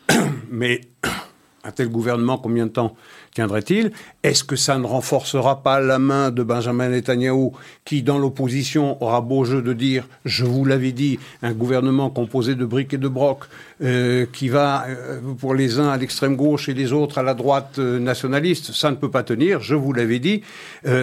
Mais 0.50 0.80
un 1.64 1.70
tel 1.72 1.88
gouvernement, 1.88 2.38
combien 2.38 2.66
de 2.66 2.72
temps 2.72 2.94
tiendrait-il 3.34 3.92
Est-ce 4.22 4.44
que 4.44 4.56
ça 4.56 4.78
ne 4.78 4.86
renforcera 4.86 5.62
pas 5.62 5.80
la 5.80 5.98
main 5.98 6.30
de 6.30 6.42
Benjamin 6.42 6.88
Netanyahou, 6.88 7.52
qui, 7.84 8.02
dans 8.02 8.18
l'opposition, 8.18 9.02
aura 9.02 9.20
beau 9.20 9.44
jeu 9.44 9.62
de 9.62 9.72
dire, 9.72 10.06
je 10.24 10.44
vous 10.44 10.64
l'avais 10.64 10.92
dit, 10.92 11.18
un 11.42 11.52
gouvernement 11.52 12.10
composé 12.10 12.54
de 12.54 12.64
briques 12.64 12.94
et 12.94 12.98
de 12.98 13.08
brocs, 13.08 13.44
euh, 13.80 14.26
qui 14.32 14.48
va, 14.48 14.86
euh, 14.88 15.20
pour 15.38 15.54
les 15.54 15.78
uns 15.78 15.88
à 15.88 15.96
l'extrême 15.96 16.34
gauche 16.34 16.68
et 16.68 16.74
les 16.74 16.92
autres 16.92 17.18
à 17.18 17.22
la 17.22 17.34
droite 17.34 17.78
euh, 17.78 18.00
nationaliste, 18.00 18.72
ça 18.72 18.90
ne 18.90 18.96
peut 18.96 19.10
pas 19.10 19.22
tenir, 19.22 19.60
je 19.60 19.76
vous 19.76 19.92
l'avais 19.92 20.18
dit, 20.18 20.42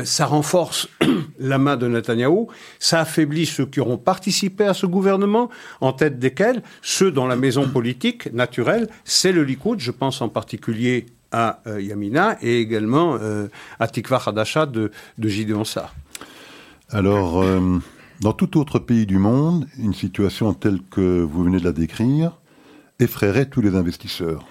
ça 0.04 0.26
renforce 0.26 0.88
la 1.40 1.58
main 1.58 1.78
de 1.78 1.88
Netanyahou, 1.88 2.48
ça 2.80 3.02
affaiblit 3.02 3.46
ceux 3.46 3.66
qui 3.66 3.80
auront 3.80 3.98
participé 3.98 4.66
à 4.66 4.74
ce 4.74 4.86
gouvernement, 4.86 5.50
en 5.80 5.94
tête 5.94 6.20
desquels 6.20 6.62
ceux 6.82 7.12
dans 7.12 7.28
la 7.28 7.36
maison 7.36 7.68
politique 7.70 8.32
naturelle, 8.34 8.88
c'est 9.04 9.32
le 9.32 9.44
Likoud, 9.44 9.80
je 9.80 9.92
pense 9.92 10.22
en 10.22 10.30
particulier 10.30 11.06
à 11.32 11.62
euh, 11.68 11.82
Yamina 11.82 12.38
et 12.42 12.60
également 12.60 13.18
euh, 13.20 13.48
à 13.80 13.88
Tikva 13.88 14.22
Hadasha 14.26 14.66
de, 14.66 14.92
de 15.18 15.28
Gideon. 15.30 15.64
Alors, 16.90 17.42
euh, 17.42 17.80
Dans 18.22 18.34
tout 18.34 18.58
autre 18.58 18.80
pays 18.80 19.06
du 19.06 19.18
monde, 19.18 19.68
une 19.78 19.94
situation 19.94 20.54
telle 20.54 20.80
que 20.90 21.22
vous 21.22 21.44
venez 21.44 21.60
de 21.60 21.66
la 21.66 21.74
décrire 21.74 22.40
effraierait 23.00 23.48
tous 23.48 23.62
les 23.62 23.76
investisseurs. 23.76 24.46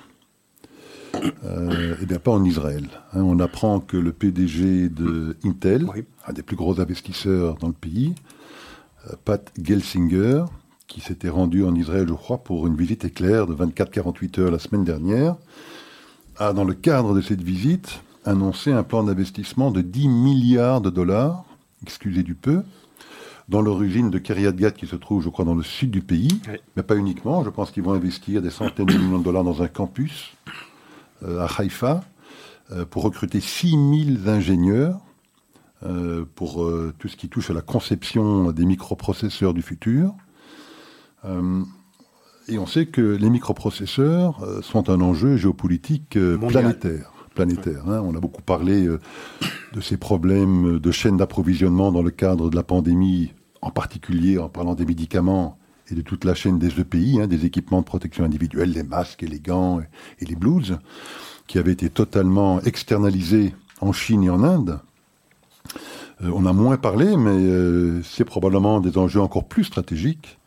Euh, 1.44 1.96
eh 2.02 2.06
bien, 2.06 2.18
pas 2.18 2.32
en 2.32 2.44
Israël. 2.44 2.88
Hein. 3.12 3.22
on 3.22 3.38
apprend 3.38 3.80
que 3.80 3.96
le 3.96 4.12
PDG 4.12 4.88
de 4.88 5.36
Intel, 5.44 5.86
un 6.26 6.32
des 6.32 6.42
plus 6.42 6.56
gros 6.56 6.80
investisseurs 6.80 7.54
dans 7.56 7.68
le 7.68 7.74
pays, 7.74 8.14
euh, 9.08 9.14
Pat 9.24 9.50
Gelsinger, 9.62 10.44
qui 10.86 11.00
s'était 11.00 11.30
rendu 11.30 11.64
en 11.64 11.74
Israël, 11.74 12.06
je 12.08 12.14
crois, 12.14 12.38
pour 12.38 12.66
une 12.66 12.76
visite 12.76 13.04
éclair 13.04 13.46
de 13.46 13.54
24-48 13.54 14.40
heures 14.40 14.50
la 14.50 14.58
semaine 14.58 14.84
dernière, 14.84 15.36
a, 16.38 16.52
dans 16.52 16.64
le 16.64 16.74
cadre 16.74 17.14
de 17.14 17.20
cette 17.20 17.42
visite, 17.42 18.02
annoncé 18.24 18.72
un 18.72 18.82
plan 18.82 19.04
d'investissement 19.04 19.70
de 19.70 19.80
10 19.80 20.08
milliards 20.08 20.80
de 20.80 20.90
dollars, 20.90 21.44
excusez 21.82 22.22
du 22.22 22.34
peu, 22.34 22.62
dans 23.48 23.60
leur 23.60 23.82
usine 23.82 24.10
de 24.10 24.18
Kiryat 24.18 24.52
Gat 24.52 24.70
qui 24.72 24.86
se 24.86 24.96
trouve, 24.96 25.22
je 25.22 25.28
crois, 25.28 25.44
dans 25.44 25.54
le 25.54 25.62
sud 25.62 25.90
du 25.90 26.00
pays. 26.00 26.40
Mais 26.76 26.82
pas 26.82 26.96
uniquement. 26.96 27.44
Je 27.44 27.50
pense 27.50 27.70
qu'ils 27.70 27.82
vont 27.82 27.92
investir 27.92 28.40
des 28.40 28.50
centaines 28.50 28.86
de 28.86 28.96
millions 28.96 29.18
de 29.18 29.24
dollars 29.24 29.44
dans 29.44 29.62
un 29.62 29.68
campus 29.68 30.32
euh, 31.22 31.40
à 31.40 31.48
Haïfa 31.58 32.04
euh, 32.72 32.84
pour 32.86 33.02
recruter 33.02 33.40
6000 33.40 34.28
ingénieurs 34.28 34.98
euh, 35.84 36.24
pour 36.34 36.66
tout 36.98 37.08
ce 37.08 37.16
qui 37.16 37.28
touche 37.28 37.50
à 37.50 37.52
la 37.52 37.60
conception 37.60 38.50
des 38.52 38.64
microprocesseurs 38.64 39.52
du 39.52 39.62
futur. 39.62 40.14
Et 42.48 42.58
on 42.58 42.66
sait 42.66 42.86
que 42.86 43.00
les 43.00 43.30
microprocesseurs 43.30 44.62
sont 44.62 44.90
un 44.90 45.00
enjeu 45.00 45.36
géopolitique 45.36 46.18
planétaire 46.48 47.14
planétaire. 47.34 47.82
Hein. 47.88 48.00
On 48.04 48.14
a 48.14 48.20
beaucoup 48.20 48.42
parlé 48.42 48.86
euh, 48.86 48.98
de 49.74 49.80
ces 49.80 49.96
problèmes 49.96 50.78
de 50.78 50.90
chaîne 50.90 51.16
d'approvisionnement 51.16 51.92
dans 51.92 52.02
le 52.02 52.10
cadre 52.10 52.48
de 52.48 52.56
la 52.56 52.62
pandémie, 52.62 53.32
en 53.60 53.70
particulier 53.70 54.38
en 54.38 54.48
parlant 54.48 54.74
des 54.74 54.86
médicaments 54.86 55.58
et 55.90 55.94
de 55.94 56.00
toute 56.00 56.24
la 56.24 56.34
chaîne 56.34 56.58
des 56.58 56.80
EPI, 56.80 57.20
hein, 57.20 57.26
des 57.26 57.44
équipements 57.44 57.80
de 57.80 57.84
protection 57.84 58.24
individuelle, 58.24 58.70
les 58.70 58.82
masques 58.82 59.22
et 59.22 59.26
les 59.26 59.40
gants 59.40 59.80
et 60.20 60.24
les 60.24 60.36
blouses, 60.36 60.78
qui 61.46 61.58
avaient 61.58 61.72
été 61.72 61.90
totalement 61.90 62.60
externalisés 62.62 63.54
en 63.80 63.92
Chine 63.92 64.24
et 64.24 64.30
en 64.30 64.42
Inde. 64.42 64.78
Euh, 66.22 66.30
on 66.34 66.46
a 66.46 66.52
moins 66.54 66.78
parlé, 66.78 67.16
mais 67.16 67.32
euh, 67.32 68.02
c'est 68.02 68.24
probablement 68.24 68.80
des 68.80 68.96
enjeux 68.96 69.20
encore 69.20 69.44
plus 69.44 69.64
stratégiques 69.64 70.38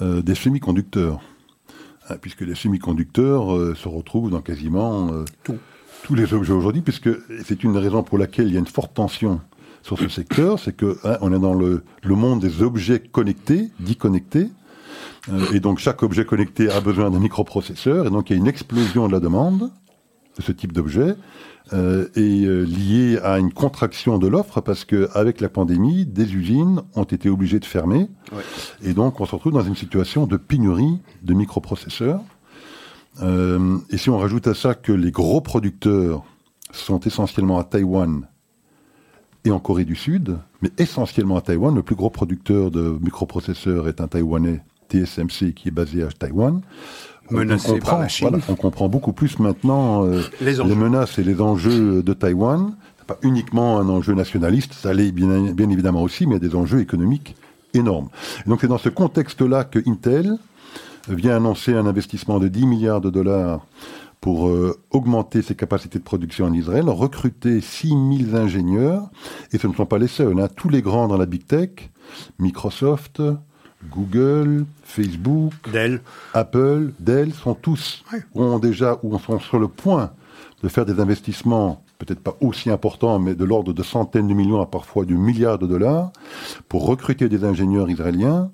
des 0.00 0.34
semi-conducteurs. 0.34 1.20
Hein, 2.08 2.16
puisque 2.20 2.42
les 2.42 2.54
semi-conducteurs 2.54 3.76
se 3.76 3.88
retrouvent 3.88 4.30
dans 4.30 4.40
quasiment 4.40 5.10
tout. 5.44 5.56
tous 6.04 6.14
les 6.14 6.32
objets 6.32 6.52
aujourd'hui, 6.52 6.82
puisque 6.82 7.10
c'est 7.44 7.64
une 7.64 7.76
raison 7.76 8.02
pour 8.02 8.18
laquelle 8.18 8.46
il 8.46 8.54
y 8.54 8.56
a 8.56 8.60
une 8.60 8.66
forte 8.66 8.94
tension 8.94 9.40
sur 9.82 9.98
ce 9.98 10.08
secteur, 10.08 10.58
c'est 10.58 10.76
que 10.76 10.98
hein, 11.04 11.16
on 11.20 11.32
est 11.32 11.38
dans 11.38 11.54
le, 11.54 11.82
monde 12.04 12.40
des 12.40 12.62
objets 12.62 13.00
connectés, 13.00 13.70
dits 13.80 13.96
connectés, 13.96 14.48
euh, 15.30 15.52
et 15.52 15.60
donc 15.60 15.78
chaque 15.78 16.02
objet 16.02 16.24
connecté 16.24 16.70
a 16.70 16.80
besoin 16.80 17.10
d'un 17.10 17.20
microprocesseur, 17.20 18.06
et 18.06 18.10
donc 18.10 18.30
il 18.30 18.34
y 18.34 18.36
a 18.36 18.38
une 18.38 18.48
explosion 18.48 19.06
de 19.06 19.12
la 19.12 19.20
demande 19.20 19.70
de 20.36 20.42
ce 20.42 20.52
type 20.52 20.72
d'objet, 20.72 21.14
euh, 21.72 22.08
et 22.16 22.44
euh, 22.44 22.62
liée 22.62 23.18
à 23.22 23.38
une 23.38 23.52
contraction 23.52 24.18
de 24.18 24.26
l'offre, 24.26 24.60
parce 24.60 24.84
qu'avec 24.84 25.40
la 25.40 25.48
pandémie, 25.48 26.06
des 26.06 26.34
usines 26.34 26.82
ont 26.94 27.04
été 27.04 27.28
obligées 27.28 27.60
de 27.60 27.66
fermer, 27.66 28.08
et 28.82 28.94
donc 28.94 29.20
on 29.20 29.26
se 29.26 29.34
retrouve 29.34 29.52
dans 29.52 29.62
une 29.62 29.76
situation 29.76 30.26
de 30.26 30.36
pénurie 30.36 30.98
de 31.22 31.34
microprocesseurs. 31.34 32.20
Euh, 33.20 33.78
et 33.90 33.98
si 33.98 34.10
on 34.10 34.18
rajoute 34.18 34.46
à 34.46 34.54
ça 34.54 34.74
que 34.74 34.92
les 34.92 35.10
gros 35.10 35.40
producteurs 35.40 36.24
sont 36.72 37.00
essentiellement 37.00 37.58
à 37.58 37.64
Taïwan 37.64 38.26
et 39.44 39.50
en 39.50 39.58
Corée 39.58 39.84
du 39.84 39.96
Sud, 39.96 40.38
mais 40.62 40.70
essentiellement 40.78 41.36
à 41.36 41.40
Taïwan, 41.40 41.74
le 41.74 41.82
plus 41.82 41.96
gros 41.96 42.10
producteur 42.10 42.70
de 42.70 42.98
microprocesseurs 43.00 43.88
est 43.88 44.00
un 44.00 44.08
Taïwanais, 44.08 44.62
TSMC, 44.88 45.52
qui 45.54 45.68
est 45.68 45.72
basé 45.72 46.02
à 46.02 46.08
Taïwan. 46.08 46.60
On 47.30 47.46
comprend, 47.46 47.78
par 47.78 47.98
la 47.98 48.08
Chine. 48.08 48.40
on 48.48 48.54
comprend 48.54 48.88
beaucoup 48.88 49.12
plus 49.12 49.38
maintenant 49.38 50.04
euh, 50.04 50.22
les, 50.40 50.56
menaces 50.74 51.18
et 51.18 51.24
les 51.24 51.40
enjeux 51.40 52.02
de 52.02 52.12
Taïwan. 52.12 52.74
Pas 53.06 53.18
uniquement 53.22 53.78
un 53.78 53.88
enjeu 53.88 54.14
nationaliste, 54.14 54.74
ça 54.74 54.92
l'est 54.92 55.12
bien, 55.12 55.52
bien 55.52 55.70
évidemment 55.70 56.02
aussi, 56.02 56.26
mais 56.26 56.36
il 56.36 56.42
y 56.42 56.46
a 56.46 56.48
des 56.48 56.54
enjeux 56.54 56.80
économiques 56.80 57.36
énormes. 57.72 58.08
donc 58.46 58.60
c'est 58.60 58.68
dans 58.68 58.78
ce 58.78 58.88
contexte-là 58.88 59.64
que 59.64 59.78
Intel, 59.86 60.38
vient 61.08 61.36
annoncer 61.36 61.74
un 61.74 61.86
investissement 61.86 62.38
de 62.38 62.48
10 62.48 62.66
milliards 62.66 63.00
de 63.00 63.10
dollars 63.10 63.66
pour 64.20 64.48
euh, 64.48 64.76
augmenter 64.90 65.42
ses 65.42 65.54
capacités 65.54 65.98
de 65.98 66.04
production 66.04 66.46
en 66.46 66.52
Israël, 66.52 66.88
recruter 66.88 67.60
6000 67.60 68.34
ingénieurs, 68.34 69.08
et 69.52 69.58
ce 69.58 69.66
ne 69.68 69.74
sont 69.74 69.86
pas 69.86 69.98
les 69.98 70.08
seuls, 70.08 70.38
hein. 70.40 70.48
tous 70.54 70.68
les 70.68 70.82
grands 70.82 71.08
dans 71.08 71.16
la 71.16 71.26
big 71.26 71.46
tech, 71.46 71.90
Microsoft, 72.38 73.22
Google, 73.90 74.66
Facebook, 74.82 75.52
Dell. 75.72 76.00
Apple, 76.34 76.92
Dell, 76.98 77.32
sont 77.32 77.54
tous, 77.54 78.04
ont 78.34 78.58
déjà, 78.58 78.98
ou 79.02 79.18
sont 79.18 79.38
sur 79.38 79.58
le 79.58 79.68
point 79.68 80.12
de 80.62 80.68
faire 80.68 80.84
des 80.84 81.00
investissements, 81.00 81.84
peut-être 81.98 82.20
pas 82.20 82.36
aussi 82.40 82.70
importants, 82.70 83.18
mais 83.18 83.34
de 83.34 83.44
l'ordre 83.44 83.72
de 83.72 83.82
centaines 83.82 84.26
de 84.26 84.34
millions 84.34 84.60
à 84.60 84.66
parfois 84.66 85.04
de 85.04 85.14
milliards 85.14 85.58
de 85.58 85.66
dollars, 85.66 86.10
pour 86.68 86.86
recruter 86.86 87.28
des 87.28 87.44
ingénieurs 87.44 87.88
israéliens, 87.88 88.50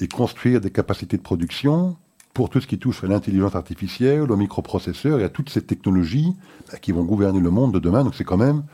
et 0.00 0.08
construire 0.08 0.60
des 0.60 0.70
capacités 0.70 1.16
de 1.16 1.22
production 1.22 1.96
pour 2.32 2.50
tout 2.50 2.60
ce 2.60 2.66
qui 2.66 2.78
touche 2.78 3.04
à 3.04 3.06
l'intelligence 3.06 3.54
artificielle, 3.54 4.30
aux 4.30 4.36
microprocesseurs 4.36 5.20
et 5.20 5.24
à 5.24 5.28
toutes 5.28 5.50
ces 5.50 5.62
technologies 5.62 6.34
bah, 6.70 6.78
qui 6.78 6.90
vont 6.90 7.04
gouverner 7.04 7.40
le 7.40 7.50
monde 7.50 7.72
de 7.72 7.78
demain. 7.78 8.02
Donc 8.02 8.14
c'est 8.16 8.24
quand 8.24 8.36
même 8.36 8.64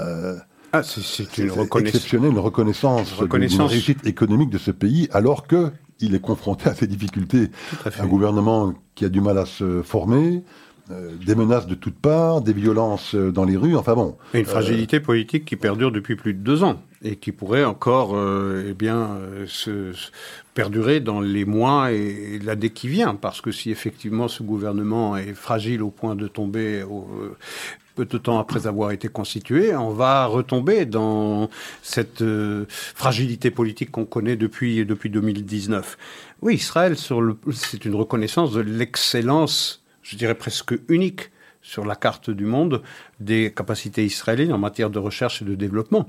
euh, 0.00 0.36
ah, 0.72 0.82
c'est 0.82 1.38
une 1.38 1.50
reconnaissance, 1.50 1.94
exceptionnelle, 1.96 2.32
une 2.32 2.38
reconnaissance, 2.38 3.12
reconnaissance. 3.12 3.70
réussite 3.70 4.06
économique 4.06 4.48
de 4.48 4.58
ce 4.58 4.70
pays, 4.70 5.08
alors 5.12 5.46
que 5.46 5.70
il 6.00 6.14
est 6.14 6.20
confronté 6.20 6.68
à 6.68 6.74
ces 6.74 6.86
difficultés. 6.86 7.50
Un 7.98 8.06
gouvernement 8.06 8.74
qui 8.94 9.04
a 9.04 9.08
du 9.08 9.20
mal 9.20 9.38
à 9.38 9.46
se 9.46 9.82
former, 9.82 10.42
euh, 10.90 11.12
des 11.24 11.34
menaces 11.34 11.66
de 11.66 11.74
toutes 11.74 11.98
parts, 11.98 12.40
des 12.40 12.52
violences 12.52 13.14
euh, 13.14 13.30
dans 13.30 13.44
les 13.44 13.56
rues, 13.56 13.76
enfin 13.76 13.94
bon. 13.94 14.16
Et 14.34 14.40
une 14.40 14.46
fragilité 14.46 14.98
politique 14.98 15.44
qui 15.44 15.56
perdure 15.56 15.92
depuis 15.92 16.16
plus 16.16 16.34
de 16.34 16.40
deux 16.40 16.64
ans 16.64 16.82
et 17.04 17.16
qui 17.16 17.32
pourrait 17.32 17.64
encore 17.64 18.16
eh 18.16 18.74
bien, 18.74 19.18
se, 19.46 19.92
perdurer 20.54 21.00
dans 21.00 21.20
les 21.20 21.44
mois 21.44 21.90
et 21.90 22.38
l'année 22.38 22.70
qui 22.70 22.86
vient, 22.86 23.16
parce 23.16 23.40
que 23.40 23.50
si 23.50 23.72
effectivement 23.72 24.28
ce 24.28 24.44
gouvernement 24.44 25.16
est 25.16 25.34
fragile 25.34 25.82
au 25.82 25.90
point 25.90 26.14
de 26.14 26.28
tomber 26.28 26.84
au, 26.84 27.08
peu 27.94 28.04
de 28.04 28.18
temps 28.18 28.38
après 28.38 28.66
avoir 28.66 28.90
été 28.90 29.08
constitué, 29.08 29.74
on 29.74 29.90
va 29.90 30.26
retomber 30.26 30.86
dans 30.86 31.50
cette 31.82 32.22
euh, 32.22 32.64
fragilité 32.68 33.50
politique 33.50 33.90
qu'on 33.90 34.04
connaît 34.04 34.36
depuis, 34.36 34.84
depuis 34.84 35.10
2019. 35.10 35.98
Oui, 36.42 36.54
Israël, 36.54 36.96
c'est 36.96 37.84
une 37.84 37.94
reconnaissance 37.94 38.52
de 38.52 38.60
l'excellence, 38.60 39.82
je 40.02 40.16
dirais 40.16 40.34
presque 40.34 40.74
unique, 40.88 41.30
sur 41.62 41.84
la 41.84 41.94
carte 41.94 42.28
du 42.28 42.44
monde 42.44 42.82
des 43.20 43.52
capacités 43.52 44.04
israéliennes 44.04 44.52
en 44.52 44.58
matière 44.58 44.90
de 44.90 44.98
recherche 44.98 45.42
et 45.42 45.44
de 45.44 45.54
développement. 45.54 46.08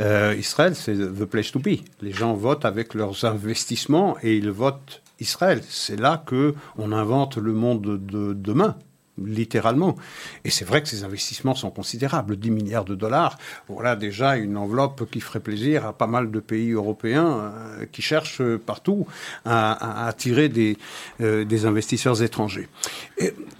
Euh, 0.00 0.34
Israël, 0.38 0.74
c'est 0.74 0.94
the 0.94 1.24
place 1.24 1.50
to 1.50 1.58
be. 1.58 1.78
Les 2.02 2.12
gens 2.12 2.34
votent 2.34 2.66
avec 2.66 2.92
leurs 2.92 3.24
investissements 3.24 4.16
et 4.22 4.36
ils 4.36 4.50
votent 4.50 5.00
Israël. 5.18 5.62
C'est 5.66 5.98
là 5.98 6.22
que 6.24 6.54
on 6.76 6.92
invente 6.92 7.38
le 7.38 7.52
monde 7.52 8.04
de 8.04 8.34
demain 8.34 8.76
littéralement. 9.24 9.96
Et 10.44 10.50
c'est 10.50 10.64
vrai 10.64 10.82
que 10.82 10.88
ces 10.88 11.04
investissements 11.04 11.54
sont 11.54 11.70
considérables, 11.70 12.36
10 12.36 12.50
milliards 12.50 12.84
de 12.84 12.94
dollars. 12.94 13.38
Voilà 13.68 13.96
déjà 13.96 14.36
une 14.36 14.56
enveloppe 14.56 15.10
qui 15.10 15.20
ferait 15.20 15.40
plaisir 15.40 15.86
à 15.86 15.92
pas 15.92 16.06
mal 16.06 16.30
de 16.30 16.40
pays 16.40 16.72
européens 16.72 17.52
euh, 17.80 17.86
qui 17.90 18.02
cherchent 18.02 18.42
partout 18.66 19.06
à, 19.44 20.06
attirer 20.06 20.48
des, 20.48 20.76
euh, 21.20 21.44
des, 21.44 21.66
investisseurs 21.66 22.22
étrangers. 22.22 22.68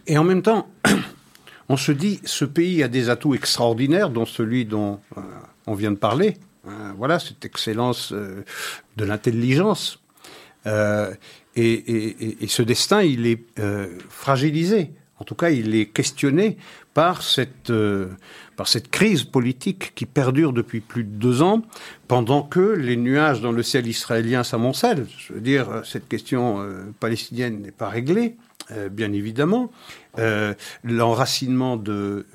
et 0.07 0.19
en 0.19 0.25
même 0.25 0.43
temps, 0.43 0.69
on 1.71 1.77
se 1.77 1.93
dit, 1.93 2.21
ce 2.25 2.45
pays 2.45 2.83
a 2.83 2.89
des 2.89 3.11
atouts 3.11 3.37
extraordinaires, 3.37 4.11
dont 4.11 4.27
celui 4.27 4.65
dont 4.65 4.99
euh, 5.17 5.21
on 5.69 5.75
vient 5.75 5.93
de 5.93 5.97
parler. 5.97 6.37
Euh, 6.67 6.71
voilà, 6.97 7.21
cette 7.21 7.45
excellence 7.45 8.13
euh, 8.13 8.43
de 8.97 9.05
l'intelligence. 9.05 10.01
Et, 11.55 12.47
ce 12.49 12.63
destin, 12.63 13.03
il 13.03 13.27
est 13.27 13.45
fragilisé. 14.09 14.91
En 15.21 15.25
tout 15.25 15.35
cas, 15.35 15.51
il 15.51 15.75
est 15.75 15.87
questionné 15.87 16.57
par 16.95 17.23
cette, 17.23 17.73
par 18.57 18.67
cette 18.67 18.91
crise 18.91 19.25
politique 19.25 19.95
qui 19.95 20.07
perdure 20.07 20.53
depuis 20.53 20.81
plus 20.81 21.05
de 21.05 21.11
deux 21.11 21.43
ans, 21.43 21.63
pendant 22.09 22.43
que 22.43 22.61
les 22.61 22.97
nuages 22.97 23.41
dans 23.41 23.53
le 23.53 23.63
ciel 23.63 23.87
israélien 23.87 24.43
s'amoncellent. 24.45 25.07
Je 25.19 25.35
veux 25.35 25.41
dire, 25.41 25.83
cette 25.85 26.09
question 26.09 26.67
palestinienne 26.99 27.61
n'est 27.61 27.71
pas 27.71 27.89
réglée. 27.89 28.37
Euh, 28.73 28.89
bien 28.89 29.13
évidemment. 29.13 29.71
Euh, 30.19 30.55
l'enracinement 30.85 31.77
de, 31.77 32.27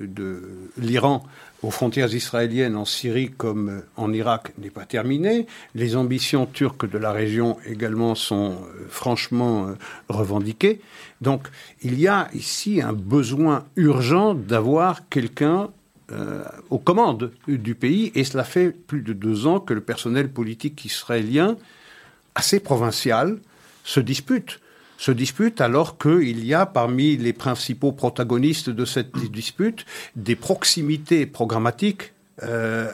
l'Iran 0.76 1.22
aux 1.62 1.70
frontières 1.70 2.14
israéliennes 2.14 2.76
en 2.76 2.84
Syrie 2.84 3.30
comme 3.30 3.82
en 3.96 4.12
Irak 4.12 4.52
n'est 4.58 4.70
pas 4.70 4.84
terminé. 4.84 5.46
Les 5.74 5.96
ambitions 5.96 6.46
turques 6.46 6.88
de 6.88 6.98
la 6.98 7.12
région 7.12 7.56
également 7.66 8.14
sont 8.14 8.52
euh, 8.52 8.86
franchement 8.88 9.70
revendiquées. 10.08 10.80
Donc 11.20 11.48
il 11.82 11.98
y 11.98 12.08
a 12.08 12.28
ici 12.34 12.80
un 12.82 12.92
besoin 12.92 13.64
urgent 13.76 14.34
d'avoir 14.34 15.08
quelqu'un 15.08 15.70
euh, 16.12 16.44
aux 16.70 16.78
commandes 16.78 17.32
du 17.48 17.74
pays, 17.74 18.12
et 18.14 18.22
cela 18.22 18.44
fait 18.44 18.70
plus 18.70 19.02
de 19.02 19.12
deux 19.12 19.48
ans 19.48 19.58
que 19.58 19.74
le 19.74 19.80
personnel 19.80 20.28
politique 20.30 20.84
israélien, 20.84 21.56
assez 22.36 22.60
provincial, 22.60 23.38
se 23.82 23.98
dispute 23.98 24.60
se 24.96 25.12
dispute 25.12 25.60
alors 25.60 25.98
qu'il 25.98 26.44
y 26.44 26.54
a 26.54 26.66
parmi 26.66 27.16
les 27.16 27.32
principaux 27.32 27.92
protagonistes 27.92 28.70
de 28.70 28.84
cette 28.84 29.16
dispute 29.30 29.84
des 30.14 30.36
proximités 30.36 31.26
programmatiques 31.26 32.12
euh, 32.42 32.92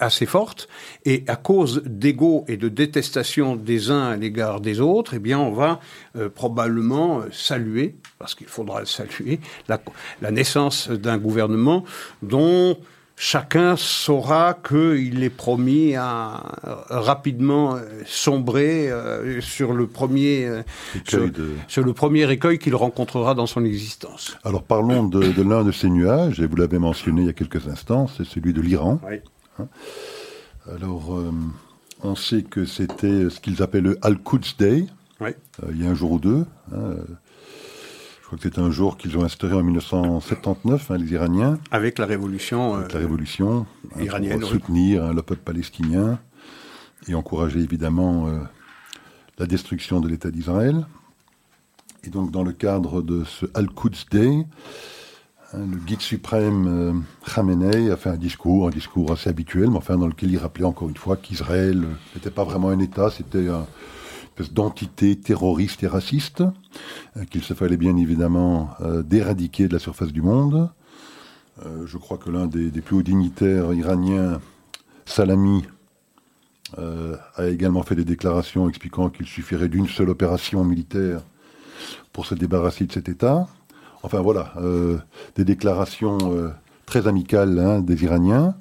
assez 0.00 0.26
fortes. 0.26 0.68
Et 1.04 1.22
à 1.28 1.36
cause 1.36 1.82
d'ego 1.84 2.44
et 2.48 2.56
de 2.56 2.68
détestation 2.68 3.54
des 3.54 3.92
uns 3.92 4.08
à 4.08 4.16
l'égard 4.16 4.60
des 4.60 4.80
autres, 4.80 5.14
eh 5.14 5.20
bien 5.20 5.38
on 5.38 5.52
va 5.52 5.78
euh, 6.16 6.28
probablement 6.28 7.22
saluer, 7.30 7.94
parce 8.18 8.34
qu'il 8.34 8.48
faudra 8.48 8.84
saluer, 8.86 9.38
la 9.68 10.30
naissance 10.32 10.88
d'un 10.90 11.18
gouvernement 11.18 11.84
dont 12.22 12.76
chacun 13.20 13.76
saura 13.76 14.54
qu'il 14.54 15.22
est 15.22 15.28
promis 15.30 15.94
à 15.94 16.42
rapidement 16.88 17.76
euh, 17.76 17.80
sombrer 18.06 18.90
euh, 18.90 19.42
sur 19.42 19.74
le 19.74 19.86
premier 19.86 20.46
euh, 20.46 20.62
sur, 21.68 21.84
le 21.84 21.92
premier 21.92 22.30
écueil 22.32 22.58
qu'il 22.58 22.74
rencontrera 22.74 23.34
dans 23.34 23.46
son 23.46 23.66
existence. 23.66 24.38
Alors 24.42 24.62
parlons 24.62 25.04
de, 25.04 25.42
l'un 25.42 25.64
de 25.64 25.70
ces 25.70 25.90
nuages, 25.90 26.40
et 26.40 26.46
vous 26.46 26.56
l'avez 26.56 26.78
mentionné 26.78 27.20
il 27.20 27.26
y 27.26 27.30
a 27.30 27.34
quelques 27.34 27.68
instants, 27.68 28.08
c'est 28.08 28.24
celui 28.24 28.54
de 28.54 28.62
l'Iran. 28.62 28.98
Hein 29.58 29.68
Alors 30.74 31.14
on 32.02 32.14
sait 32.14 32.42
que 32.42 32.64
c'était 32.64 33.28
ce 33.28 33.38
qu'ils 33.38 33.62
appellent 33.62 33.84
le 33.84 33.98
Al-Quds 34.00 34.56
Day, 34.58 34.86
il 35.20 35.82
y 35.82 35.86
a 35.86 35.90
un 35.90 35.94
jour 35.94 36.12
ou 36.12 36.18
deux. 36.18 36.46
Hein, 36.74 36.94
crois 38.30 38.38
que 38.38 38.54
c'est 38.54 38.60
un 38.60 38.70
jour 38.70 38.96
qu'ils 38.96 39.18
ont 39.18 39.24
instauré 39.24 39.54
en 39.54 39.62
1979, 39.64 40.92
hein, 40.92 40.98
les 40.98 41.12
Iraniens. 41.12 41.58
Avec 41.72 41.98
la 41.98 42.06
révolution, 42.06 42.74
Avec 42.74 42.92
la 42.92 43.00
euh, 43.00 43.02
révolution 43.02 43.66
hein, 43.96 44.00
iranienne. 44.00 44.38
pour 44.38 44.50
soutenir 44.50 45.04
hein, 45.04 45.12
le 45.12 45.22
peuple 45.22 45.42
palestinien 45.44 46.20
et 47.08 47.14
encourager 47.14 47.58
évidemment 47.58 48.28
euh, 48.28 48.38
la 49.38 49.46
destruction 49.46 49.98
de 49.98 50.06
l'État 50.06 50.30
d'Israël. 50.30 50.86
Et 52.04 52.10
donc, 52.10 52.30
dans 52.30 52.44
le 52.44 52.52
cadre 52.52 53.02
de 53.02 53.24
ce 53.24 53.46
Al-Quds 53.52 54.06
Day, 54.12 54.46
le 55.52 55.76
guide 55.84 56.00
suprême 56.00 56.66
euh, 56.68 56.92
Khamenei 57.34 57.90
a 57.90 57.96
fait 57.96 58.10
un 58.10 58.16
discours, 58.16 58.68
un 58.68 58.70
discours 58.70 59.10
assez 59.10 59.28
habituel, 59.28 59.70
mais 59.70 59.78
enfin 59.78 59.96
dans 59.96 60.06
lequel 60.06 60.30
il 60.30 60.38
rappelait 60.38 60.66
encore 60.66 60.88
une 60.88 60.96
fois 60.96 61.16
qu'Israël 61.16 61.84
n'était 62.14 62.30
pas 62.30 62.44
vraiment 62.44 62.68
un 62.68 62.78
État, 62.78 63.10
c'était 63.10 63.48
un 63.48 63.66
d'entité 64.48 65.16
terroriste 65.16 65.82
et 65.82 65.86
raciste, 65.86 66.42
euh, 67.16 67.24
qu'il 67.24 67.42
se 67.42 67.54
fallait 67.54 67.76
bien 67.76 67.96
évidemment 67.96 68.70
euh, 68.80 69.02
d'éradiquer 69.02 69.68
de 69.68 69.74
la 69.74 69.78
surface 69.78 70.12
du 70.12 70.22
monde. 70.22 70.70
Euh, 71.64 71.86
je 71.86 71.98
crois 71.98 72.16
que 72.16 72.30
l'un 72.30 72.46
des, 72.46 72.70
plus 72.80 72.96
hauts 72.96 73.02
dignitaires 73.02 73.72
iraniens, 73.74 74.40
Salami, 75.04 75.64
a 77.36 77.48
également 77.48 77.82
fait 77.82 77.96
des 77.96 78.04
déclarations 78.04 78.68
expliquant 78.68 79.10
qu'il 79.10 79.26
suffirait 79.26 79.68
d'une 79.68 79.88
seule 79.88 80.08
opération 80.08 80.62
militaire 80.64 81.20
pour 82.12 82.26
se 82.26 82.36
débarrasser 82.36 82.86
de 82.86 82.92
cet 82.92 83.08
État. 83.08 83.48
Enfin 84.04 84.20
voilà, 84.20 84.54
des 85.34 85.44
déclarations 85.44 86.52
très 86.86 87.08
amicales 87.08 87.58
hein, 87.58 87.80
des 87.80 88.04
Iraniens, 88.04 88.54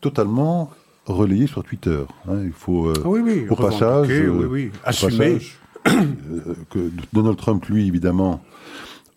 totalement 0.00 0.72
relayé 1.06 1.46
sur 1.46 1.62
Twitter. 1.62 2.00
Hein. 2.28 2.38
il 2.44 2.52
faut, 2.52 2.86
euh, 2.86 2.94
oui, 3.04 3.20
oui, 3.22 3.46
au 3.48 3.56
passage, 3.56 4.08
oui. 4.08 4.66
Euh, 4.66 4.70
assumer. 4.84 5.38
Euh, 5.86 6.54
que 6.70 6.90
Donald 7.12 7.36
Trump, 7.36 7.64
lui, 7.66 7.86
évidemment, 7.86 8.42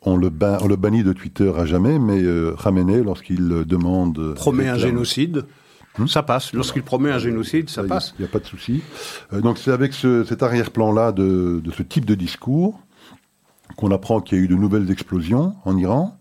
on 0.01 0.17
le, 0.17 0.29
on 0.61 0.67
le 0.67 0.75
bannit 0.75 1.03
de 1.03 1.13
Twitter 1.13 1.51
à 1.55 1.65
jamais, 1.65 1.97
mais 1.97 2.21
Khamenei, 2.61 3.03
lorsqu'il 3.03 3.47
demande... 3.65 4.33
Promet 4.35 4.67
un 4.67 4.77
génocide 4.77 5.45
hmm? 5.97 6.07
ça 6.07 6.23
passe. 6.23 6.53
Lorsqu'il 6.53 6.83
promet 6.83 7.11
un 7.11 7.19
génocide, 7.19 7.69
ça, 7.69 7.83
passe. 7.83 8.13
Il 8.19 8.23
n'y 8.23 8.27
a, 8.27 8.31
pas 8.31 8.39
de 8.39 8.45
souci. 8.45 8.81
donc 9.31 9.57
c'est 9.57 9.71
avec 9.71 9.93
cet 9.93 10.43
arrière-plan-là 10.43 11.13
de, 11.13 11.61
de, 11.63 11.71
ce 11.71 11.83
type 11.83 12.05
de 12.05 12.15
discours 12.15 12.79
qu'on 13.77 13.91
apprend 13.91 14.19
qu'il 14.19 14.37
y 14.37 14.41
a 14.41 14.43
eu 14.43 14.47
de 14.47 14.55
nouvelles 14.55 14.91
explosions 14.91 15.55
en 15.63 15.77
Iran, 15.77 16.17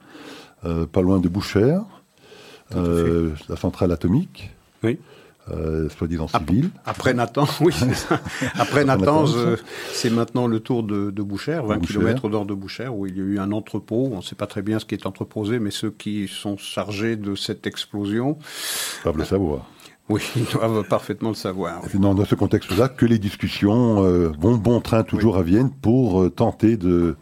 pas 0.62 1.02
loin 1.02 1.18
de 1.18 1.28
Boucher, 1.28 1.78
la 2.70 3.56
centrale 3.56 3.90
atomique. 3.90 4.54
Oui 4.84 4.98
euh, 5.50 5.88
soi-disant 5.88 6.28
civil. 6.28 6.70
Après 6.84 7.14
Nathan, 7.14 7.46
oui, 7.60 7.72
Après 8.54 8.84
Nathan, 8.84 9.26
c'est 9.92 10.10
maintenant 10.10 10.46
le 10.46 10.60
tour 10.60 10.82
de, 10.82 11.10
de 11.10 11.22
Boucher, 11.22 11.60
20 11.64 11.80
km 11.80 12.28
nord 12.28 12.46
de 12.46 12.54
Boucher, 12.54 12.88
où 12.88 13.06
il 13.06 13.16
y 13.16 13.20
a 13.20 13.24
eu 13.24 13.38
un 13.38 13.52
entrepôt. 13.52 14.08
On 14.12 14.16
ne 14.16 14.22
sait 14.22 14.34
pas 14.34 14.46
très 14.46 14.62
bien 14.62 14.78
ce 14.78 14.84
qui 14.84 14.94
est 14.94 15.06
entreposé, 15.06 15.58
mais 15.58 15.70
ceux 15.70 15.90
qui 15.90 16.28
sont 16.28 16.56
chargés 16.56 17.16
de 17.16 17.34
cette 17.34 17.66
explosion 17.66 18.38
doivent 19.04 19.18
le 19.18 19.24
savoir. 19.24 19.66
Oui, 20.08 20.22
ils 20.36 20.44
doivent 20.52 20.84
parfaitement 20.88 21.30
le 21.30 21.34
savoir. 21.34 21.82
C'est 21.90 22.00
dans, 22.00 22.24
ce 22.24 22.34
contexte-là 22.34 22.88
que 22.88 23.06
les 23.06 23.18
discussions 23.18 24.04
euh, 24.04 24.32
vont 24.38 24.56
bon 24.56 24.80
train 24.80 25.02
toujours 25.02 25.36
à 25.36 25.42
Vienne 25.42 25.70
pour 25.70 26.22
euh, 26.22 26.30
tenter 26.30 26.76
de, 26.76 27.16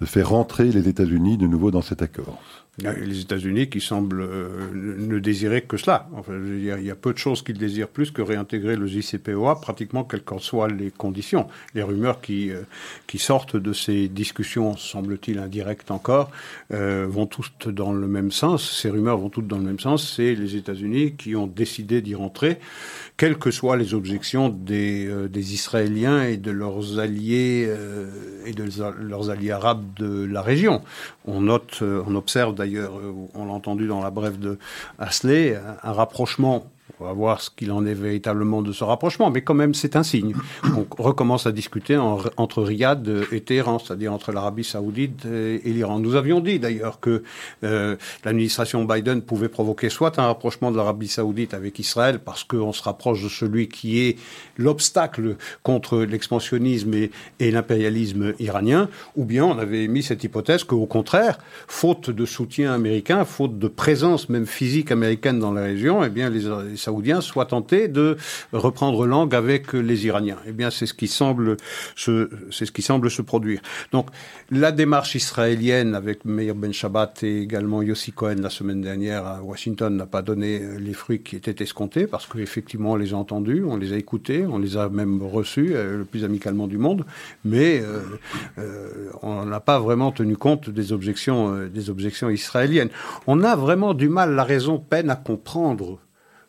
de 0.00 0.06
faire 0.06 0.30
rentrer 0.30 0.70
les 0.70 0.88
États-Unis 0.88 1.38
de 1.38 1.46
nouveau 1.46 1.70
dans 1.70 1.82
cet 1.82 2.02
accord. 2.02 2.38
Les 2.80 3.20
États-Unis 3.20 3.68
qui 3.68 3.80
semblent 3.80 4.20
euh, 4.20 4.70
ne 4.72 5.18
désirer 5.18 5.62
que 5.62 5.76
cela. 5.76 6.08
Enfin, 6.14 6.34
il, 6.34 6.62
y 6.62 6.90
a, 6.90 6.94
peu 6.94 7.12
de 7.12 7.18
choses 7.18 7.42
qu'ils 7.42 7.58
désirent 7.58 7.88
plus 7.88 8.12
que 8.12 8.22
réintégrer 8.22 8.76
le 8.76 8.86
JCPOA, 8.86 9.60
pratiquement 9.60 10.04
quelles 10.04 10.22
qu'en 10.22 10.38
soient 10.38 10.68
les 10.68 10.92
conditions. 10.92 11.48
Les 11.74 11.82
rumeurs 11.82 12.20
qui, 12.20 12.52
euh, 12.52 12.62
qui 13.08 13.18
sortent 13.18 13.56
de 13.56 13.72
ces 13.72 14.06
discussions, 14.06 14.76
semble-t-il 14.76 15.40
indirectes 15.40 15.90
encore, 15.90 16.30
euh, 16.72 17.04
vont 17.08 17.26
toutes 17.26 17.68
dans 17.68 17.92
le 17.92 18.06
même 18.06 18.30
sens. 18.30 18.80
Ces 18.80 18.90
rumeurs 18.90 19.18
vont 19.18 19.28
toutes 19.28 19.48
dans 19.48 19.58
le 19.58 19.64
même 19.64 19.80
sens. 19.80 20.14
C'est 20.14 20.36
les 20.36 20.54
États-Unis 20.54 21.14
qui 21.16 21.34
ont 21.34 21.48
décidé 21.48 22.00
d'y 22.00 22.14
rentrer, 22.14 22.60
quelles 23.18 23.36
que 23.36 23.50
soient 23.50 23.76
les 23.76 23.92
objections 23.92 24.48
des, 24.48 25.28
des 25.28 25.52
Israéliens 25.52 26.22
et 26.22 26.38
de 26.38 26.50
leurs 26.50 26.98
alliés 26.98 27.70
et 28.46 28.52
de 28.52 28.64
leurs 29.00 29.30
alliés 29.30 29.50
arabes 29.50 29.84
de 29.96 30.24
la 30.24 30.40
région. 30.40 30.82
On 31.26 31.42
note, 31.42 31.82
on 31.82 32.14
observe 32.14 32.54
d'ailleurs 32.54 32.98
euh, 32.98 33.12
on 33.34 33.46
l'a 33.46 33.52
entendu 33.52 33.86
dans 33.86 34.02
la 34.02 34.10
brève 34.10 34.38
de 34.38 34.58
Hasley, 34.98 35.58
un 35.82 35.92
rapprochement 35.92 36.66
on 37.00 37.04
va 37.04 37.12
voir 37.12 37.40
ce 37.40 37.50
qu'il 37.50 37.70
en 37.72 37.86
est 37.86 37.94
véritablement 37.94 38.62
de 38.62 38.72
ce 38.72 38.84
rapprochement, 38.84 39.30
mais 39.30 39.42
quand 39.42 39.54
même 39.54 39.74
c'est 39.74 39.96
un 39.96 40.02
signe. 40.02 40.34
On 40.64 41.02
recommence 41.02 41.46
à 41.46 41.52
discuter 41.52 41.96
entre 41.96 42.62
Riyad 42.62 43.08
et 43.32 43.40
Téhéran, 43.40 43.78
c'est-à-dire 43.78 44.12
entre 44.12 44.32
l'Arabie 44.32 44.64
saoudite 44.64 45.24
et, 45.26 45.60
l'Iran. 45.64 46.00
Nous 46.00 46.16
avions 46.16 46.40
dit 46.40 46.58
d'ailleurs 46.58 47.00
que 47.00 47.22
euh, 47.62 47.96
l'administration 48.24 48.84
Biden 48.84 49.22
pouvait 49.22 49.48
provoquer 49.48 49.90
soit 49.90 50.18
un 50.18 50.26
rapprochement 50.26 50.70
de 50.70 50.76
l'Arabie 50.76 51.08
saoudite 51.08 51.54
avec 51.54 51.78
Israël, 51.78 52.18
parce 52.18 52.44
qu'on 52.44 52.72
se 52.72 52.82
rapproche 52.82 53.22
de 53.22 53.28
celui 53.28 53.68
qui 53.68 54.00
est 54.00 54.18
l'obstacle 54.56 55.36
contre 55.62 55.98
l'expansionnisme 55.98 56.92
et, 56.94 57.50
l'impérialisme 57.50 58.34
iranien, 58.38 58.88
ou 59.16 59.24
bien 59.24 59.44
on 59.44 59.58
avait 59.58 59.84
émis 59.84 60.02
cette 60.02 60.24
hypothèse 60.24 60.64
qu'au 60.64 60.86
contraire, 60.86 61.38
faute 61.66 62.10
de 62.10 62.26
soutien 62.26 62.72
américain, 62.72 63.24
faute 63.24 63.58
de 63.58 63.68
présence 63.68 64.28
même 64.28 64.46
physique 64.46 64.90
américaine 64.90 65.38
dans 65.38 65.52
la 65.52 65.62
région, 65.62 66.02
eh 66.04 66.08
bien 66.08 66.30
les 66.30 66.46
saoudiens 66.88 67.20
soient 67.20 67.46
tentés 67.46 67.88
de 67.88 68.16
reprendre 68.52 69.06
langue 69.06 69.34
avec 69.34 69.72
les 69.74 70.06
Iraniens. 70.06 70.38
Eh 70.46 70.52
bien, 70.52 70.70
c'est 70.70 70.86
ce 70.86 70.94
qui 70.94 71.08
semble 71.08 71.56
se, 71.96 72.30
c'est 72.50 72.64
ce 72.64 72.72
qui 72.72 72.82
semble 72.82 73.10
se 73.10 73.22
produire. 73.22 73.60
Donc, 73.92 74.06
la 74.50 74.72
démarche 74.72 75.14
israélienne 75.14 75.94
avec 75.94 76.24
Meir 76.24 76.54
Ben 76.54 76.72
Shabbat 76.72 77.22
et 77.22 77.42
également 77.42 77.82
Yossi 77.82 78.12
Cohen 78.12 78.36
la 78.40 78.50
semaine 78.50 78.80
dernière 78.80 79.26
à 79.26 79.42
Washington 79.42 79.94
n'a 79.94 80.06
pas 80.06 80.22
donné 80.22 80.60
les 80.78 80.94
fruits 80.94 81.22
qui 81.22 81.36
étaient 81.36 81.62
escomptés 81.62 82.06
parce 82.06 82.26
qu'effectivement, 82.26 82.92
on 82.92 82.96
les 82.96 83.12
a 83.12 83.16
entendus, 83.16 83.64
on 83.64 83.76
les 83.76 83.92
a 83.92 83.96
écoutés, 83.96 84.46
on 84.46 84.58
les 84.58 84.76
a 84.76 84.88
même 84.88 85.22
reçus 85.22 85.74
euh, 85.74 85.98
le 85.98 86.04
plus 86.04 86.24
amicalement 86.24 86.66
du 86.66 86.78
monde, 86.78 87.04
mais 87.44 87.80
euh, 87.80 88.00
euh, 88.58 89.10
on 89.22 89.44
n'a 89.44 89.60
pas 89.60 89.78
vraiment 89.78 90.12
tenu 90.12 90.36
compte 90.36 90.70
des 90.70 90.92
objections, 90.92 91.66
des 91.66 91.90
objections 91.90 92.30
israéliennes. 92.30 92.90
On 93.26 93.42
a 93.42 93.56
vraiment 93.56 93.92
du 93.94 94.08
mal, 94.08 94.34
la 94.34 94.44
raison 94.44 94.78
peine 94.78 95.10
à 95.10 95.16
comprendre 95.16 95.98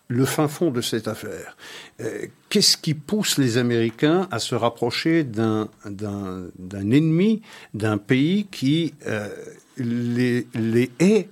le 0.10 0.26
fin 0.26 0.48
fond 0.48 0.72
de 0.72 0.82
cette 0.82 1.08
affaire. 1.08 1.56
Euh, 2.02 2.26
qu'est-ce 2.50 2.76
qui 2.76 2.96
pousse 2.96 3.38
les 3.38 3.58
Américains 3.58 4.28
à 4.32 4.40
se 4.40 4.56
rapprocher 4.56 5.24
d'un 5.24 5.70
ennemi, 6.74 7.42
d'un 7.76 7.98
pays 7.98 8.48
qui 8.52 8.96
euh, 9.06 9.30
les, 9.78 10.48
les 10.56 10.92
hait 11.00 11.30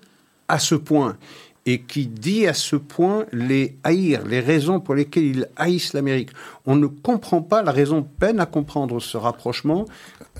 à 0.47 0.59
ce 0.59 0.75
point 0.75 1.17
et 1.65 1.81
qui 1.81 2.05
dit 2.05 2.47
à 2.47 2.53
ce 2.53 2.75
point 2.75 3.25
les 3.33 3.75
haïr, 3.83 4.25
les 4.25 4.39
raisons 4.39 4.79
pour 4.79 4.93
lesquelles 4.95 5.25
ils 5.25 5.47
haïssent 5.57 5.93
l'Amérique? 5.93 6.29
On 6.69 6.75
ne 6.75 6.88
comprend 6.88 7.41
pas, 7.41 7.63
la 7.63 7.71
raison 7.71 8.03
peine 8.03 8.41
à 8.41 8.45
comprendre 8.45 8.99
ce 8.99 9.15
rapprochement. 9.15 9.86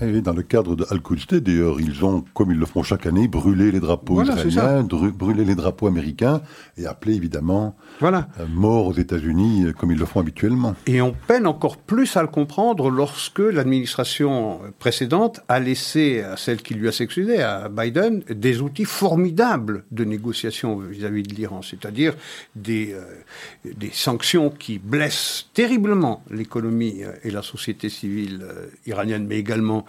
Et 0.02 0.20
dans 0.20 0.34
le 0.34 0.42
cadre 0.42 0.76
de 0.76 0.84
al 0.90 1.00
d'ailleurs, 1.40 1.80
ils 1.80 2.04
ont, 2.04 2.22
comme 2.34 2.52
ils 2.52 2.58
le 2.58 2.66
font 2.66 2.82
chaque 2.82 3.06
année, 3.06 3.28
brûlé 3.28 3.72
les 3.72 3.80
drapeaux 3.80 4.22
israéliens, 4.22 4.82
brûlé 4.82 5.46
les 5.46 5.54
drapeaux 5.54 5.86
américains 5.86 6.42
et 6.76 6.86
appelé 6.86 7.14
évidemment 7.14 7.74
voilà. 8.00 8.28
Euh, 8.38 8.46
mort 8.46 8.86
aux 8.88 8.92
États-Unis, 8.92 9.64
euh, 9.64 9.72
comme 9.72 9.90
ils 9.90 9.98
le 9.98 10.04
font 10.04 10.20
habituellement. 10.20 10.74
Et 10.86 11.00
on 11.00 11.14
peine 11.26 11.46
encore 11.46 11.78
plus 11.78 12.16
à 12.16 12.22
le 12.22 12.28
comprendre 12.28 12.90
lorsque 12.90 13.38
l'administration 13.38 14.60
précédente 14.78 15.40
a 15.48 15.58
laissé 15.58 16.20
à 16.20 16.36
celle 16.36 16.62
qui 16.62 16.74
lui 16.74 16.88
a 16.88 16.92
succédé, 16.92 17.38
à 17.38 17.70
Biden, 17.70 18.22
des 18.28 18.60
outils 18.60 18.84
formidables 18.84 19.84
de 19.90 20.04
négociation 20.04 20.76
vis-à-vis 20.76 21.22
de 21.22 21.34
l'Iran, 21.34 21.62
c'est-à-dire 21.62 22.14
des, 22.54 22.92
euh, 22.92 23.72
des 23.76 23.90
sanctions 23.92 24.50
qui 24.50 24.78
blessent 24.78 25.46
terriblement 25.54 26.17
l'économie 26.30 27.02
euh, 27.02 27.12
et 27.24 27.30
la 27.30 27.42
société 27.42 27.88
civile 27.88 28.44
iranienne, 28.86 29.26
mais 29.26 29.38
également, 29.38 29.84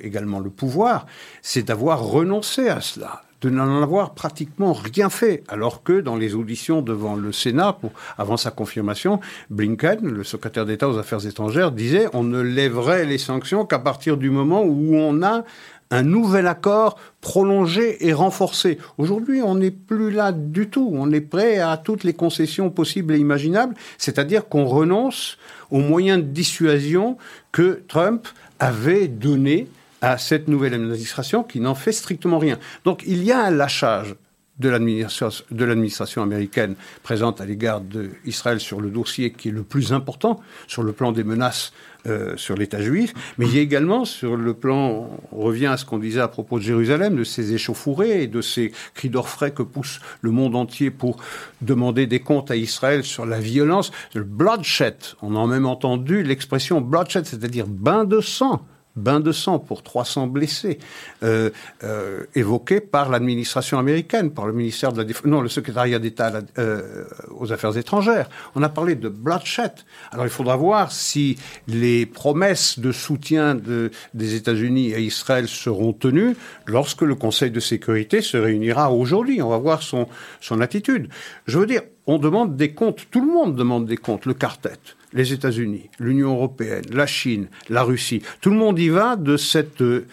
également 0.00 0.40
le 0.40 0.50
pouvoir, 0.50 1.06
c'est 1.42 1.62
d'avoir 1.62 2.02
renoncé 2.02 2.68
à 2.68 2.80
cela 2.80 3.22
de 3.42 3.50
n'en 3.50 3.82
avoir 3.82 4.14
pratiquement 4.14 4.72
rien 4.72 5.10
fait, 5.10 5.42
alors 5.48 5.82
que 5.82 6.00
dans 6.00 6.16
les 6.16 6.34
auditions 6.34 6.80
devant 6.80 7.16
le 7.16 7.32
Sénat, 7.32 7.74
pour, 7.74 7.90
avant 8.16 8.36
sa 8.36 8.52
confirmation, 8.52 9.20
Blinken, 9.50 10.00
le 10.00 10.24
secrétaire 10.24 10.64
d'État 10.64 10.88
aux 10.88 10.96
Affaires 10.96 11.26
étrangères, 11.26 11.72
disait 11.72 12.06
on 12.12 12.22
ne 12.22 12.40
lèverait 12.40 13.04
les 13.04 13.18
sanctions 13.18 13.66
qu'à 13.66 13.80
partir 13.80 14.16
du 14.16 14.30
moment 14.30 14.62
où 14.62 14.94
on 14.94 15.22
a 15.22 15.42
un 15.92 16.02
nouvel 16.02 16.46
accord 16.46 16.98
prolongé 17.20 18.08
et 18.08 18.14
renforcé. 18.14 18.78
Aujourd'hui, 18.96 19.42
on 19.42 19.56
n'est 19.56 19.70
plus 19.70 20.10
là 20.10 20.32
du 20.32 20.68
tout. 20.68 20.90
On 20.92 21.12
est 21.12 21.20
prêt 21.20 21.58
à 21.58 21.76
toutes 21.76 22.02
les 22.02 22.14
concessions 22.14 22.70
possibles 22.70 23.14
et 23.14 23.18
imaginables, 23.18 23.74
c'est-à-dire 23.98 24.48
qu'on 24.48 24.64
renonce 24.64 25.36
aux 25.70 25.80
moyens 25.80 26.18
de 26.18 26.28
dissuasion 26.28 27.18
que 27.52 27.82
Trump 27.88 28.26
avait 28.58 29.06
donnés 29.06 29.68
à 30.00 30.16
cette 30.16 30.48
nouvelle 30.48 30.74
administration 30.74 31.42
qui 31.44 31.60
n'en 31.60 31.74
fait 31.74 31.92
strictement 31.92 32.38
rien. 32.38 32.58
Donc 32.84 33.04
il 33.06 33.22
y 33.22 33.30
a 33.30 33.44
un 33.44 33.50
lâchage 33.50 34.16
de 34.58 34.68
l'administration 34.68 36.22
américaine 36.22 36.76
présente 37.02 37.40
à 37.40 37.46
l'égard 37.46 37.80
d'Israël 37.80 38.60
sur 38.60 38.80
le 38.80 38.90
dossier 38.90 39.32
qui 39.32 39.48
est 39.48 39.52
le 39.52 39.62
plus 39.62 39.92
important 39.92 40.40
sur 40.68 40.82
le 40.82 40.92
plan 40.92 41.12
des 41.12 41.24
menaces 41.24 41.72
euh, 42.06 42.36
sur 42.36 42.56
l'État 42.56 42.82
juif, 42.82 43.14
mais 43.38 43.46
il 43.46 43.54
y 43.54 43.58
a 43.58 43.62
également 43.62 44.04
sur 44.04 44.36
le 44.36 44.54
plan, 44.54 45.08
on 45.30 45.40
revient 45.40 45.66
à 45.66 45.76
ce 45.76 45.84
qu'on 45.84 45.98
disait 45.98 46.20
à 46.20 46.26
propos 46.26 46.58
de 46.58 46.64
Jérusalem, 46.64 47.14
de 47.14 47.22
ces 47.22 47.54
échauffourées 47.54 48.24
et 48.24 48.26
de 48.26 48.40
ces 48.40 48.72
cris 48.94 49.08
d'orfraie 49.08 49.52
que 49.52 49.62
pousse 49.62 50.00
le 50.20 50.32
monde 50.32 50.56
entier 50.56 50.90
pour 50.90 51.18
demander 51.60 52.08
des 52.08 52.18
comptes 52.18 52.50
à 52.50 52.56
Israël 52.56 53.04
sur 53.04 53.24
la 53.24 53.38
violence, 53.38 53.92
le 54.14 54.24
bloodshed. 54.24 54.96
On 55.22 55.36
a 55.36 55.46
même 55.46 55.64
entendu 55.64 56.24
l'expression 56.24 56.80
bloodshed, 56.80 57.24
c'est-à-dire 57.24 57.68
bain 57.68 58.04
de 58.04 58.20
sang 58.20 58.66
bain 58.96 59.20
de 59.20 59.32
sang 59.32 59.58
pour 59.58 59.82
300 59.82 60.26
blessés, 60.26 60.78
euh, 61.22 61.50
euh, 61.82 62.24
évoqué 62.34 62.80
par 62.80 63.08
l'administration 63.10 63.78
américaine, 63.78 64.30
par 64.30 64.46
le 64.46 64.52
ministère 64.52 64.92
de 64.92 65.02
la 65.02 65.08
non, 65.24 65.40
le 65.40 65.48
secrétariat 65.48 65.98
d'État 65.98 66.32
euh, 66.58 67.04
aux 67.30 67.52
Affaires 67.52 67.76
étrangères. 67.76 68.28
On 68.54 68.62
a 68.62 68.68
parlé 68.68 68.94
de 68.94 69.08
bloodshed. 69.08 69.72
Alors 70.10 70.26
il 70.26 70.30
faudra 70.30 70.56
voir 70.56 70.92
si 70.92 71.38
les 71.68 72.06
promesses 72.06 72.78
de 72.78 72.92
soutien 72.92 73.54
de, 73.54 73.90
des 74.14 74.34
États-Unis 74.34 74.94
à 74.94 74.98
Israël 74.98 75.48
seront 75.48 75.92
tenues 75.92 76.36
lorsque 76.66 77.02
le 77.02 77.14
Conseil 77.14 77.50
de 77.50 77.60
sécurité 77.60 78.20
se 78.20 78.36
réunira 78.36 78.92
aujourd'hui. 78.92 79.40
On 79.42 79.48
va 79.48 79.58
voir 79.58 79.82
son, 79.82 80.08
son 80.40 80.60
attitude. 80.60 81.08
Je 81.46 81.58
veux 81.58 81.66
dire, 81.66 81.82
on 82.06 82.18
demande 82.18 82.56
des 82.56 82.72
comptes, 82.72 83.06
tout 83.10 83.20
le 83.20 83.32
monde 83.32 83.56
demande 83.56 83.86
des 83.86 83.96
comptes, 83.96 84.26
le 84.26 84.34
quartet 84.34 84.72
les 85.12 85.32
États-Unis, 85.32 85.90
l'Union 85.98 86.34
européenne, 86.34 86.84
la 86.90 87.06
Chine, 87.06 87.46
la 87.68 87.82
Russie, 87.82 88.22
tout 88.40 88.50
le 88.50 88.56
monde 88.56 88.78
y 88.78 88.88
va 88.88 89.16
de 89.16 89.36
cette 89.36 89.82
euh, 89.82 90.06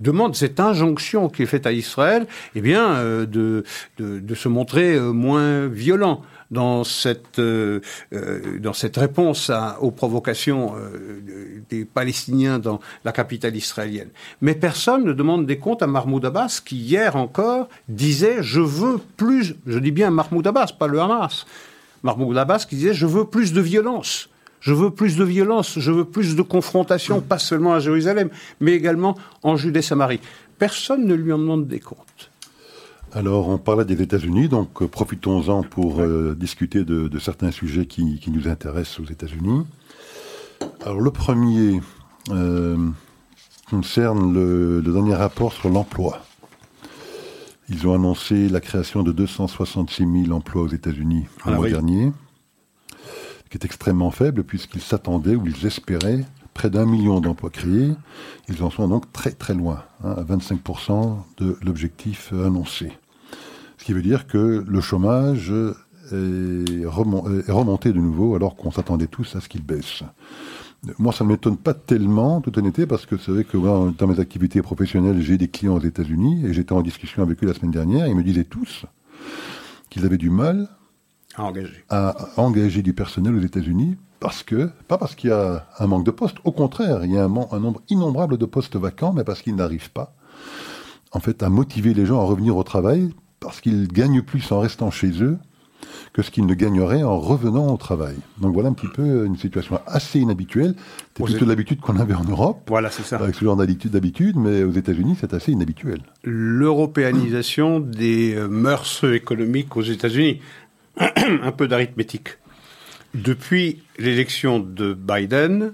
demande, 0.00 0.34
cette 0.34 0.60
injonction 0.60 1.28
qui 1.28 1.42
est 1.42 1.46
faite 1.46 1.66
à 1.66 1.72
Israël, 1.72 2.26
eh 2.54 2.60
bien, 2.60 2.94
euh, 2.94 3.26
de, 3.26 3.64
de, 3.98 4.34
se 4.34 4.48
montrer 4.48 4.94
euh, 4.94 5.12
moins 5.12 5.66
violent 5.68 6.22
dans 6.50 6.82
cette, 6.82 7.40
dans 7.40 8.72
cette 8.72 8.96
réponse 8.96 9.52
aux 9.80 9.92
provocations 9.92 10.74
des 11.68 11.84
Palestiniens 11.84 12.58
dans 12.58 12.80
la 13.04 13.12
capitale 13.12 13.54
israélienne. 13.54 14.08
Mais 14.40 14.56
personne 14.56 15.04
ne 15.04 15.12
demande 15.12 15.46
des 15.46 15.58
comptes 15.58 15.80
à 15.80 15.86
Mahmoud 15.86 16.24
Abbas, 16.24 16.60
qui 16.64 16.74
hier 16.74 17.14
encore 17.14 17.68
disait 17.88 18.38
Je 18.40 18.60
veux 18.60 18.98
plus, 19.16 19.54
je 19.64 19.78
dis 19.78 19.92
bien 19.92 20.10
Mahmoud 20.10 20.44
Abbas, 20.44 20.72
pas 20.76 20.88
le 20.88 21.00
Hamas. 21.00 21.46
Mahmoud 22.02 22.36
Abbas 22.36 22.66
qui 22.68 22.74
disait 22.74 22.94
Je 22.94 23.06
veux 23.06 23.26
plus 23.26 23.52
de 23.52 23.60
violence. 23.60 24.28
Je 24.60 24.74
veux 24.74 24.90
plus 24.90 25.16
de 25.16 25.24
violence, 25.24 25.78
je 25.78 25.90
veux 25.90 26.04
plus 26.04 26.36
de 26.36 26.42
confrontation, 26.42 27.20
pas 27.20 27.38
seulement 27.38 27.72
à 27.72 27.80
Jérusalem, 27.80 28.28
mais 28.60 28.72
également 28.72 29.16
en 29.42 29.56
Judée-Samarie. 29.56 30.20
Personne 30.58 31.06
ne 31.06 31.14
lui 31.14 31.32
en 31.32 31.38
demande 31.38 31.66
des 31.66 31.80
comptes. 31.80 32.30
Alors, 33.12 33.48
on 33.48 33.58
parlait 33.58 33.84
des 33.84 34.00
États-Unis, 34.00 34.48
donc 34.48 34.82
euh, 34.82 34.86
profitons-en 34.86 35.64
pour 35.64 36.00
euh, 36.00 36.36
discuter 36.38 36.84
de, 36.84 37.18
certains 37.18 37.50
sujets 37.50 37.86
qui, 37.86 38.20
nous 38.28 38.46
intéressent 38.46 39.00
aux 39.00 39.10
États-Unis. 39.10 39.64
Alors, 40.84 41.00
le 41.00 41.10
premier 41.10 41.80
euh, 42.30 42.76
concerne 43.68 44.32
le, 44.32 44.82
dernier 44.82 45.14
rapport 45.14 45.52
sur 45.52 45.70
l'emploi. 45.70 46.22
Ils 47.68 47.86
ont 47.88 47.94
annoncé 47.94 48.48
la 48.48 48.60
création 48.60 49.02
de 49.02 49.10
266 49.10 50.24
000 50.26 50.36
emplois 50.36 50.62
aux 50.62 50.68
États-Unis 50.68 51.26
le 51.46 51.52
ah 51.52 51.56
mois 51.56 51.68
dernier 51.68 52.12
qui 53.50 53.58
est 53.58 53.64
extrêmement 53.64 54.10
faible 54.10 54.44
puisqu'ils 54.44 54.80
s'attendaient 54.80 55.34
ou 55.34 55.46
ils 55.46 55.66
espéraient 55.66 56.24
près 56.54 56.70
d'un 56.70 56.86
million 56.86 57.20
d'emplois 57.20 57.50
créés. 57.50 57.92
Ils 58.48 58.62
en 58.62 58.70
sont 58.70 58.88
donc 58.88 59.12
très 59.12 59.32
très 59.32 59.54
loin, 59.54 59.84
hein, 60.04 60.14
à 60.16 60.22
25% 60.22 61.16
de 61.38 61.56
l'objectif 61.62 62.32
annoncé. 62.32 62.92
Ce 63.78 63.84
qui 63.84 63.92
veut 63.92 64.02
dire 64.02 64.26
que 64.26 64.64
le 64.66 64.80
chômage 64.80 65.52
est, 66.12 66.86
remonté 66.86 67.92
de 67.92 67.98
nouveau 67.98 68.34
alors 68.34 68.56
qu'on 68.56 68.70
s'attendait 68.70 69.06
tous 69.06 69.36
à 69.36 69.40
ce 69.40 69.48
qu'il 69.48 69.62
baisse. 69.62 70.02
Moi, 70.98 71.12
ça 71.12 71.24
ne 71.24 71.30
m'étonne 71.30 71.58
pas 71.58 71.74
tellement, 71.74 72.40
toute 72.40 72.56
honnêteté, 72.56 72.86
parce 72.86 73.04
que 73.04 73.18
c'est 73.18 73.30
vrai 73.30 73.44
que 73.44 73.58
dans 73.58 74.06
mes 74.06 74.18
activités 74.18 74.62
professionnelles, 74.62 75.20
j'ai 75.20 75.36
des 75.36 75.48
clients 75.48 75.76
aux 75.76 75.80
États-Unis 75.80 76.46
et 76.46 76.54
j'étais 76.54 76.72
en 76.72 76.80
discussion 76.80 77.22
avec 77.22 77.42
eux 77.44 77.46
la 77.46 77.54
semaine 77.54 77.70
dernière. 77.70 78.06
Ils 78.06 78.16
me 78.16 78.22
disaient 78.22 78.44
tous 78.44 78.86
qu'ils 79.90 80.06
avaient 80.06 80.18
du 80.18 80.30
mal 80.30 80.68
à 81.88 82.26
engager. 82.36 82.82
du 82.82 82.92
personnel 82.92 83.34
aux 83.34 83.40
États-Unis 83.40 83.96
parce 84.20 84.42
que, 84.42 84.70
pas 84.86 84.98
parce 84.98 85.14
qu'il 85.14 85.30
y 85.30 85.32
a 85.32 85.66
un 85.78 85.86
manque 85.86 86.04
de 86.04 86.10
postes, 86.10 86.36
au 86.44 86.52
contraire, 86.52 87.04
il 87.04 87.12
y 87.12 87.18
a 87.18 87.24
un, 87.24 87.34
un 87.52 87.58
nombre 87.58 87.80
innombrable 87.88 88.36
de 88.36 88.44
postes 88.44 88.76
vacants, 88.76 89.14
mais 89.14 89.24
parce 89.24 89.40
qu'ils 89.40 89.56
n'arrivent 89.56 89.90
pas, 89.90 90.14
en 91.12 91.20
fait, 91.20 91.42
à 91.42 91.48
motiver 91.48 91.94
les 91.94 92.04
gens 92.04 92.20
à 92.20 92.24
revenir 92.24 92.56
au 92.56 92.62
travail, 92.62 93.10
parce 93.40 93.62
qu'ils 93.62 93.88
gagnent 93.88 94.22
plus 94.22 94.52
en 94.52 94.60
restant 94.60 94.90
chez 94.90 95.22
eux 95.22 95.38
que 96.12 96.22
ce 96.22 96.30
qu'ils 96.30 96.46
ne 96.46 96.54
gagneraient 96.54 97.02
en 97.02 97.18
revenant 97.18 97.72
au 97.72 97.76
travail. 97.76 98.16
Donc 98.38 98.52
voilà 98.52 98.68
un 98.68 98.72
petit 98.72 98.88
peu 98.88 99.24
une 99.24 99.36
situation 99.36 99.80
assez 99.86 100.18
inhabituelle. 100.18 100.74
C'est 101.16 101.24
plutôt 101.24 101.46
l'habitude 101.46 101.80
qu'on 101.80 101.96
avait 101.96 102.14
en 102.14 102.24
Europe. 102.24 102.62
Voilà, 102.68 102.90
c'est 102.90 103.02
ça. 103.02 103.16
Avec 103.16 103.34
ce 103.34 103.44
genre 103.44 103.56
d'habitude, 103.56 104.36
mais 104.36 104.62
aux 104.62 104.72
États-Unis, 104.72 105.16
c'est 105.20 105.34
assez 105.34 105.52
inhabituel. 105.52 106.00
L'européanisation 106.24 107.80
des 107.80 108.36
mœurs 108.48 109.04
économiques 109.04 109.76
aux 109.76 109.82
États-Unis. 109.82 110.40
un 111.16 111.52
peu 111.52 111.66
d'arithmétique. 111.66 112.36
Depuis 113.14 113.82
l'élection 113.98 114.60
de 114.60 114.92
Biden, 114.94 115.72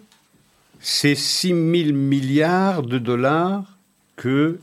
c'est 0.81 1.15
6 1.15 1.49
000 1.49 1.57
milliards 1.93 2.83
de 2.83 2.99
dollars 2.99 3.77
que, 4.17 4.59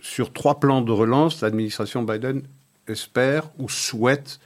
sur 0.00 0.32
trois 0.32 0.58
plans 0.58 0.80
de 0.80 0.92
relance, 0.92 1.42
l'administration 1.42 2.02
Biden 2.02 2.42
espère 2.88 3.50
ou 3.58 3.68
souhaite 3.68 4.40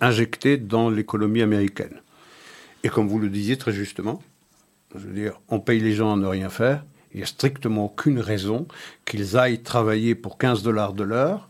injecter 0.00 0.56
dans 0.56 0.88
l'économie 0.88 1.42
américaine. 1.42 2.00
Et 2.82 2.88
comme 2.88 3.08
vous 3.08 3.18
le 3.18 3.28
disiez 3.28 3.58
très 3.58 3.72
justement, 3.72 4.22
on 5.48 5.60
paye 5.60 5.80
les 5.80 5.92
gens 5.92 6.14
à 6.14 6.16
ne 6.16 6.26
rien 6.26 6.48
faire. 6.48 6.84
Il 7.12 7.18
n'y 7.18 7.22
a 7.22 7.26
strictement 7.26 7.86
aucune 7.86 8.20
raison 8.20 8.66
qu'ils 9.04 9.36
aillent 9.36 9.62
travailler 9.62 10.14
pour 10.14 10.38
15 10.38 10.62
dollars 10.62 10.94
de 10.94 11.04
l'heure, 11.04 11.48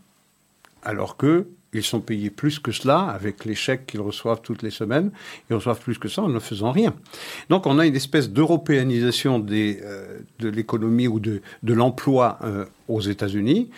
alors 0.83 1.15
que 1.15 1.47
ils 1.73 1.83
sont 1.83 1.99
payés 1.99 2.29
plus 2.29 2.59
que 2.59 2.71
cela 2.71 3.01
avec 3.01 3.45
les 3.45 3.55
chèques 3.55 3.87
qu'ils 3.87 4.01
reçoivent 4.01 4.41
toutes 4.41 4.63
les 4.63 4.71
semaines. 4.71 5.11
Ils 5.49 5.55
reçoivent 5.55 5.79
plus 5.79 5.97
que 5.97 6.07
ça 6.07 6.21
en 6.23 6.29
ne 6.29 6.39
faisant 6.39 6.71
rien. 6.71 6.93
Donc 7.49 7.65
on 7.65 7.79
a 7.79 7.85
une 7.85 7.95
espèce 7.95 8.29
d'européanisation 8.29 9.45
euh, 9.49 10.19
de 10.39 10.49
l'économie 10.49 11.07
ou 11.07 11.19
de, 11.19 11.41
l'emploi 11.63 12.39
euh, 12.43 12.65
aux 12.87 13.01
États-Unis. 13.01 13.69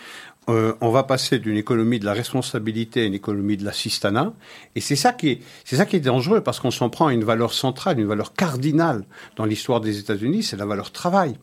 Euh, 0.48 0.74
on 0.80 0.90
va 0.90 1.04
passer 1.04 1.38
d'une 1.38 1.56
économie 1.56 2.00
de 2.00 2.04
la 2.04 2.14
responsabilité 2.14 3.02
à 3.02 3.04
une 3.04 3.14
économie 3.14 3.56
de 3.56 3.64
l'assistanat. 3.64 4.32
Et 4.74 4.80
c'est 4.80 4.96
c'est 4.96 5.76
ça 5.76 5.86
qui 5.86 5.96
est 5.96 6.00
dangereux 6.00 6.40
parce 6.40 6.58
qu'on 6.58 6.72
s'en 6.72 6.88
prend 6.88 7.08
à 7.08 7.12
une 7.12 7.24
valeur 7.24 7.52
centrale, 7.52 8.00
une 8.00 8.08
valeur 8.08 8.32
cardinale 8.32 9.04
dans 9.36 9.44
l'histoire 9.44 9.80
des 9.80 9.98
États-Unis, 9.98 10.42
c'est 10.42 10.56
la 10.56 10.66
valeur 10.66 10.90
travail 10.90 11.34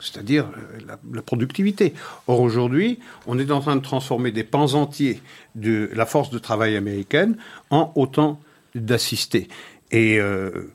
c'est-à-dire 0.00 0.46
euh, 0.56 0.96
la, 1.12 1.22
productivité. 1.22 1.94
Or 2.26 2.40
aujourd'hui, 2.40 2.98
on 3.26 3.38
est 3.38 3.50
en 3.50 3.60
train 3.60 3.76
de 3.76 3.82
transformer 3.82 4.32
des 4.32 4.44
pans 4.44 4.74
entiers 4.74 5.20
de 5.54 5.90
la 5.94 6.06
force 6.06 6.30
de 6.30 6.38
travail 6.38 6.76
américaine 6.76 7.36
en 7.70 7.92
autant 7.94 8.40
d'assistés. 8.74 9.48
Et 9.90 10.18
euh, 10.18 10.74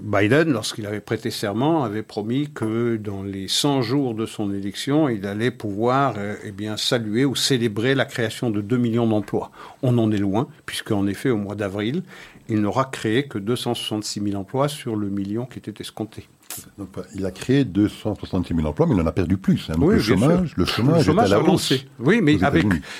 Biden, 0.00 0.52
lorsqu'il 0.52 0.86
avait 0.86 1.00
prêté 1.00 1.30
serment, 1.30 1.84
avait 1.84 2.02
promis 2.02 2.50
que 2.50 2.96
dans 2.96 3.22
les 3.22 3.48
100 3.48 3.82
jours 3.82 4.14
de 4.14 4.24
son 4.24 4.52
élection, 4.54 5.08
il 5.08 5.26
allait 5.26 5.50
pouvoir 5.50 6.14
euh, 6.16 6.36
eh 6.44 6.76
saluer 6.76 7.24
ou 7.24 7.34
célébrer 7.34 7.94
la 7.94 8.04
création 8.06 8.50
de 8.50 8.60
2 8.60 8.76
millions 8.78 9.06
d'emplois. 9.06 9.50
On 9.82 9.98
en 9.98 10.10
est 10.10 10.18
loin, 10.18 10.48
puisqu'en 10.64 11.06
effet, 11.06 11.30
au 11.30 11.36
mois 11.36 11.54
d'avril, 11.54 12.02
il 12.48 12.60
n'aura 12.60 12.86
créé 12.86 13.24
que 13.24 13.38
266 13.38 14.20
000 14.20 14.34
emplois 14.36 14.68
sur 14.68 14.96
le 14.96 15.08
million 15.08 15.44
qui 15.44 15.58
était 15.58 15.80
escompté. 15.80 16.26
Donc, 16.78 16.88
il 17.14 17.24
a 17.26 17.30
créé 17.30 17.64
266 17.64 18.54
000 18.54 18.66
emplois, 18.66 18.86
mais 18.86 18.94
il 18.94 19.00
en 19.00 19.06
a 19.06 19.12
perdu 19.12 19.36
plus. 19.36 19.68
Hein. 19.68 19.74
Donc, 19.74 19.88
Oui, 19.88 19.94
le, 19.96 20.00
chômage, 20.00 20.52
le 20.56 20.64
chômage, 20.64 21.08
est 21.08 21.10
à 21.10 21.14
la 21.28 21.36
a 21.36 21.38
hausse. 21.40 21.46
lancé. 21.46 21.86
Oui, 21.98 22.20
mais 22.22 22.38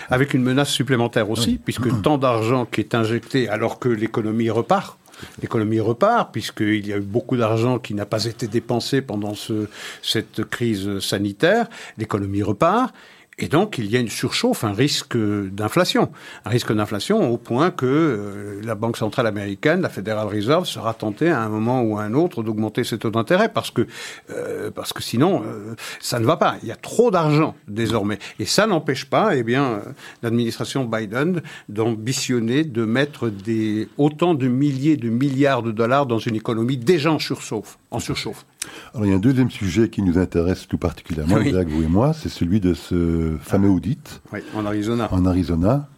avec, 0.08 0.34
une 0.34 0.42
menace 0.42 0.70
supplémentaire 0.70 1.30
aussi, 1.30 1.58
puisque 1.62 1.88
tant 2.02 2.18
d'argent 2.18 2.66
qui 2.66 2.80
est 2.80 2.94
injecté 2.94 3.48
alors 3.48 3.78
que 3.78 3.88
l'économie 3.88 4.50
repart. 4.50 4.98
L'économie 5.42 5.80
repart, 5.80 6.32
puisqu'il 6.32 6.86
y 6.86 6.92
a 6.94 6.96
eu 6.96 7.02
beaucoup 7.02 7.36
d'argent 7.36 7.78
qui 7.78 7.92
n'a 7.92 8.06
pas 8.06 8.24
été 8.24 8.46
dépensé 8.46 9.02
pendant 9.02 9.34
ce, 9.34 9.68
cette 10.02 10.44
crise 10.44 10.98
sanitaire. 11.00 11.68
L'économie 11.98 12.42
repart. 12.42 12.94
Et 13.42 13.48
donc, 13.48 13.78
il 13.78 13.90
y 13.90 13.96
a 13.96 14.00
une 14.00 14.10
surchauffe, 14.10 14.64
un 14.64 14.74
risque 14.74 15.16
d'inflation. 15.16 16.10
Un 16.44 16.50
risque 16.50 16.74
d'inflation 16.74 17.32
au 17.32 17.38
point 17.38 17.70
que 17.70 17.86
euh, 17.86 18.60
la 18.62 18.74
Banque 18.74 18.98
centrale 18.98 19.26
américaine, 19.26 19.80
la 19.80 19.88
Federal 19.88 20.28
Reserve, 20.28 20.66
sera 20.66 20.92
tentée 20.92 21.30
à 21.30 21.40
un 21.40 21.48
moment 21.48 21.80
ou 21.80 21.98
à 21.98 22.02
un 22.02 22.12
autre 22.12 22.42
d'augmenter 22.42 22.84
ses 22.84 22.98
taux 22.98 23.10
d'intérêt 23.10 23.48
parce 23.48 23.70
que, 23.70 23.86
euh, 24.30 24.70
parce 24.70 24.92
que 24.92 25.02
sinon, 25.02 25.42
euh, 25.46 25.74
ça 26.00 26.20
ne 26.20 26.26
va 26.26 26.36
pas. 26.36 26.56
Il 26.62 26.68
y 26.68 26.72
a 26.72 26.76
trop 26.76 27.10
d'argent 27.10 27.54
désormais. 27.66 28.18
Et 28.38 28.44
ça 28.44 28.66
n'empêche 28.66 29.06
pas, 29.06 29.34
eh 29.34 29.42
bien, 29.42 29.64
euh, 29.64 29.80
l'administration 30.22 30.84
Biden 30.84 31.40
d'ambitionner 31.70 32.64
de 32.64 32.84
mettre 32.84 33.30
des, 33.30 33.88
autant 33.96 34.34
de 34.34 34.48
milliers 34.48 34.98
de 34.98 35.08
milliards 35.08 35.62
de 35.62 35.72
dollars 35.72 36.04
dans 36.04 36.18
une 36.18 36.36
économie 36.36 36.76
déjà 36.76 37.10
en 37.10 37.18
surchauffe. 37.18 37.78
En 37.90 38.00
surchauffe. 38.00 38.44
Alors, 38.94 39.06
il 39.06 39.10
y 39.10 39.12
a 39.12 39.16
un 39.16 39.20
deuxième 39.20 39.50
sujet 39.50 39.88
qui 39.88 40.02
nous 40.02 40.18
intéresse 40.18 40.66
tout 40.68 40.78
particulièrement, 40.78 41.36
Oui. 41.36 41.50
Jacques, 41.50 41.68
vous 41.68 41.82
et 41.82 41.88
moi, 41.88 42.12
c'est 42.12 42.28
celui 42.28 42.60
de 42.60 42.74
ce 42.74 43.36
fameux 43.40 43.70
audit 43.70 44.20
Oui, 44.32 44.40
en 44.54 44.66
Arizona. 44.66 45.08
en 45.12 45.24
Arizona, 45.26 45.88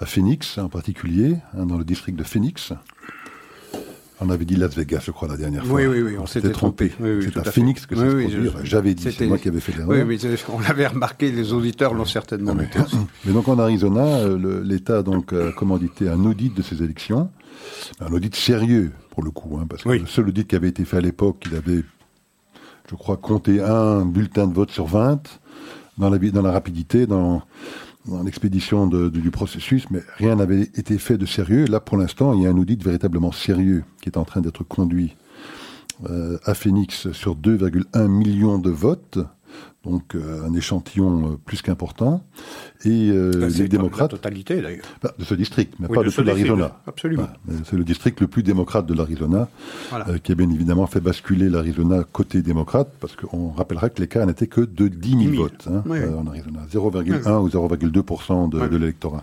à 0.00 0.06
Phoenix 0.06 0.58
en 0.58 0.68
particulier, 0.68 1.36
hein, 1.56 1.66
dans 1.66 1.78
le 1.78 1.84
district 1.84 2.16
de 2.18 2.24
Phoenix. 2.24 2.72
On 4.20 4.30
avait 4.30 4.44
dit 4.44 4.56
Las 4.56 4.74
Vegas, 4.74 5.02
je 5.04 5.12
crois, 5.12 5.28
la 5.28 5.36
dernière 5.36 5.64
fois. 5.64 5.76
Oui, 5.76 5.86
oui, 5.86 6.02
oui, 6.02 6.16
on 6.18 6.26
s'était 6.26 6.50
trompé. 6.50 6.92
Oui, 6.98 7.10
oui, 7.18 7.30
c'est 7.32 7.38
à. 7.38 7.44
Phoenix 7.52 7.86
que 7.86 7.94
ça 7.94 8.02
Oui, 8.02 8.28
se 8.28 8.36
oui, 8.36 8.48
produit. 8.48 8.68
J'avais 8.68 8.94
dit, 8.94 9.12
c'est 9.16 9.26
moi 9.28 9.38
qui 9.38 9.46
avais 9.46 9.60
fait 9.60 9.70
l'erreur. 9.76 9.90
Oui, 9.90 10.02
mais 10.04 10.18
on 10.52 10.58
l'avait 10.58 10.88
remarqué, 10.88 11.30
les 11.30 11.52
auditeurs 11.52 11.94
l'ont 11.94 12.04
certainement 12.04 12.52
noté 12.54 12.80
aussi. 12.80 12.96
Mais 13.24 13.32
donc 13.32 13.46
en 13.46 13.60
Arizona, 13.60 14.04
euh, 14.04 14.60
l'État 14.64 15.04
donc 15.04 15.32
a 15.32 15.52
commandité 15.52 16.08
un 16.08 16.24
audit 16.24 16.52
de 16.52 16.62
ces 16.62 16.82
élections, 16.82 17.30
un 18.00 18.12
audit 18.12 18.34
sérieux 18.34 18.90
pour 19.18 19.24
le 19.24 19.32
coup, 19.32 19.58
hein, 19.60 19.66
parce 19.68 19.82
que 19.82 19.88
Oui. 19.88 19.98
le 19.98 20.06
seul 20.06 20.28
audit 20.28 20.46
qui 20.46 20.54
avait 20.54 20.68
été 20.68 20.84
fait 20.84 20.98
à 20.98 21.00
l'époque, 21.00 21.42
il 21.50 21.56
avait, 21.56 21.82
je 22.88 22.94
crois, 22.94 23.16
compté 23.16 23.60
un 23.60 24.04
bulletin 24.06 24.46
de 24.46 24.54
vote 24.54 24.70
sur 24.70 24.86
20 24.86 25.40
dans 25.98 26.08
la, 26.08 26.18
dans 26.18 26.42
la 26.42 26.52
rapidité, 26.52 27.04
dans, 27.08 27.42
dans 28.06 28.22
l'expédition 28.22 28.86
du 28.86 29.30
processus, 29.32 29.90
mais 29.90 30.02
rien 30.18 30.36
n'avait 30.36 30.62
été 30.62 30.98
fait 30.98 31.18
de 31.18 31.26
sérieux. 31.26 31.64
Là, 31.64 31.80
pour 31.80 31.96
l'instant, 31.96 32.32
il 32.32 32.42
y 32.42 32.46
a 32.46 32.50
un 32.50 32.56
audit 32.56 32.80
véritablement 32.80 33.32
sérieux 33.32 33.82
qui 34.00 34.08
est 34.08 34.16
en 34.18 34.24
train 34.24 34.40
d'être 34.40 34.62
conduit 34.62 35.16
euh, 36.08 36.38
à 36.44 36.54
Phoenix 36.54 37.10
sur 37.10 37.34
2,1 37.34 38.06
millions 38.06 38.58
de 38.60 38.70
votes, 38.70 39.18
donc 39.84 40.14
euh, 40.16 40.44
un 40.44 40.52
échantillon 40.54 41.32
euh, 41.32 41.36
plus 41.44 41.62
qu'important. 41.62 42.24
Et 42.84 43.10
euh, 43.10 43.30
Bah, 43.40 43.46
les 43.48 43.68
démocrates, 43.68 44.12
La 44.12 44.18
totalité, 44.18 44.60
d'ailleurs. 44.60 44.84
bah, 45.02 45.14
de 45.18 45.24
ce 45.24 45.34
district, 45.34 45.74
mais 45.78 45.86
Oui, 45.88 45.94
pas 45.94 46.02
de 46.02 46.08
de, 46.08 46.12
tout 46.14 46.22
l'Arizona. 46.22 46.76
absolument. 46.86 47.28
C'est 47.64 47.76
le 47.76 47.84
district 47.84 48.20
le 48.20 48.26
plus 48.26 48.42
démocrate 48.42 48.86
de 48.86 48.94
l'Arizona, 48.94 49.48
Voilà. 49.90 50.18
qui 50.18 50.32
a 50.32 50.34
bien 50.34 50.50
évidemment 50.50 50.86
fait 50.86 51.00
basculer 51.00 51.48
l'Arizona 51.48 52.04
côté 52.12 52.42
démocrate, 52.42 52.92
parce 53.00 53.14
qu'on 53.16 53.50
rappellera 53.52 53.88
que 53.88 54.00
l'écart 54.00 54.26
n'était 54.26 54.46
que 54.48 54.60
de 54.62 54.88
10 54.88 55.10
000, 55.10 55.20
10 55.22 55.30
000. 55.30 55.42
votes 55.42 55.68
hein, 55.70 55.82
Oui, 55.86 55.98
oui. 56.02 56.14
en 56.14 56.26
Arizona, 56.26 56.60
0,1 56.70 57.38
ou 57.40 57.48
0,2% 57.48 58.48
de, 58.50 58.66
de 58.66 58.76
l'électorat. 58.76 59.22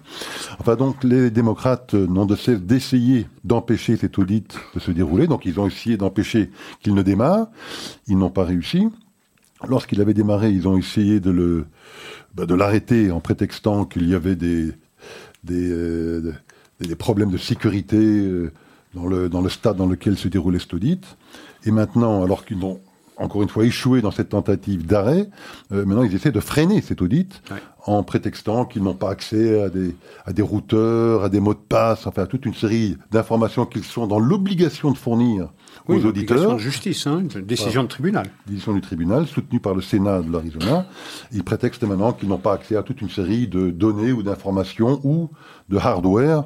Enfin 0.60 0.76
donc 0.76 1.04
les 1.04 1.30
démocrates 1.32 1.94
n'ont 1.94 2.26
de 2.26 2.36
cesse 2.36 2.62
d'essayer 2.62 3.28
d'empêcher 3.44 3.98
cet 3.98 4.18
audit 4.18 4.58
de 4.74 4.80
se 4.80 4.92
dérouler, 4.92 5.28
donc 5.28 5.46
ils 5.46 5.60
ont 5.60 5.68
essayé 5.68 5.98
d'empêcher 5.98 6.50
qu'il 6.82 6.94
ne 6.96 7.04
démarre, 7.04 7.48
ils 8.08 8.18
n'ont 8.18 8.30
pas 8.32 8.46
réussi. 8.46 8.88
Lorsqu'il 9.68 10.02
avait 10.02 10.14
démarré, 10.14 10.50
ils 10.52 10.68
ont 10.68 10.78
essayé 10.78 11.20
de 11.20 11.32
le 11.32 11.66
bah, 12.36 12.46
de 12.46 12.54
l'arrêter 12.56 13.12
en 13.12 13.20
prétextant 13.22 13.86
qu'il 13.86 14.08
y 14.10 14.14
avait 14.16 14.36
des 14.36 14.72
des, 15.44 15.70
euh, 15.72 16.34
des- 16.82 16.96
problèmes 16.96 17.30
de 17.32 17.38
sécurité 17.38 17.98
euh, 17.98 18.52
dans 18.94 19.06
le 19.08 19.30
dans 19.30 19.42
le 19.42 19.50
stade 19.50 19.78
dans 19.78 19.86
lequel 19.88 20.18
se 20.18 20.28
déroulait 20.28 20.60
cet 20.60 20.74
audit. 20.74 21.04
Et 21.66 21.72
maintenant, 21.72 22.24
alors 22.24 22.46
qu'ils 22.46 22.64
ont 22.64 22.80
encore 23.18 23.42
une 23.44 23.48
fois 23.50 23.64
échoué 23.64 24.02
dans 24.02 24.12
cette 24.12 24.30
tentative 24.30 24.86
d'arrêt, 24.86 25.30
euh, 25.72 25.86
maintenant 25.86 26.04
ils 26.04 26.14
essaient 26.14 26.34
de 26.34 26.40
freiner 26.42 26.82
cet 26.82 27.02
audit 27.02 27.42
Ouais. 27.50 27.58
en 27.86 28.04
prétextant 28.04 28.66
qu'ils 28.66 28.84
n'ont 28.84 28.94
pas 28.96 29.10
accès 29.10 29.62
à 29.62 29.70
des, 29.70 29.96
à 30.26 30.34
des 30.34 30.42
routeurs, 30.42 31.24
à 31.24 31.30
des 31.30 31.40
mots 31.40 31.54
de 31.54 31.60
passe, 31.60 32.08
enfin 32.08 32.24
à 32.24 32.28
toute 32.28 32.46
une 32.46 32.54
série 32.54 32.98
d'informations 33.12 33.66
qu'ils 33.66 33.86
sont 33.86 34.06
dans 34.06 34.20
l'obligation 34.20 34.92
de 34.92 34.98
fournir 34.98 35.54
Oui, 35.88 35.98
aux 35.98 36.06
auditeurs 36.06 36.56
de 36.56 36.60
justice, 36.60 37.06
hein, 37.06 37.20
une 37.20 37.42
décision 37.42 37.84
de 37.84 37.88
tribunal. 37.88 38.26
décision 38.48 38.74
du 38.74 38.82
tribunal, 38.82 39.28
soutenue 39.28 39.60
par 39.60 39.76
le 39.76 39.82
Sénat 39.82 40.22
de 40.22 40.32
l'Arizona. 40.32 40.88
Ils 41.32 41.44
prétextent 41.44 41.84
maintenant 41.84 42.14
qu'ils 42.14 42.30
n'ont 42.30 42.40
pas 42.40 42.54
accès 42.54 42.76
à 42.76 42.84
toute 42.84 43.02
une 43.02 43.10
série 43.10 43.48
de 43.48 43.70
données 43.70 44.12
ou 44.12 44.24
d'informations 44.24 45.00
ou 45.04 45.30
de 45.70 45.78
hardware 45.78 46.46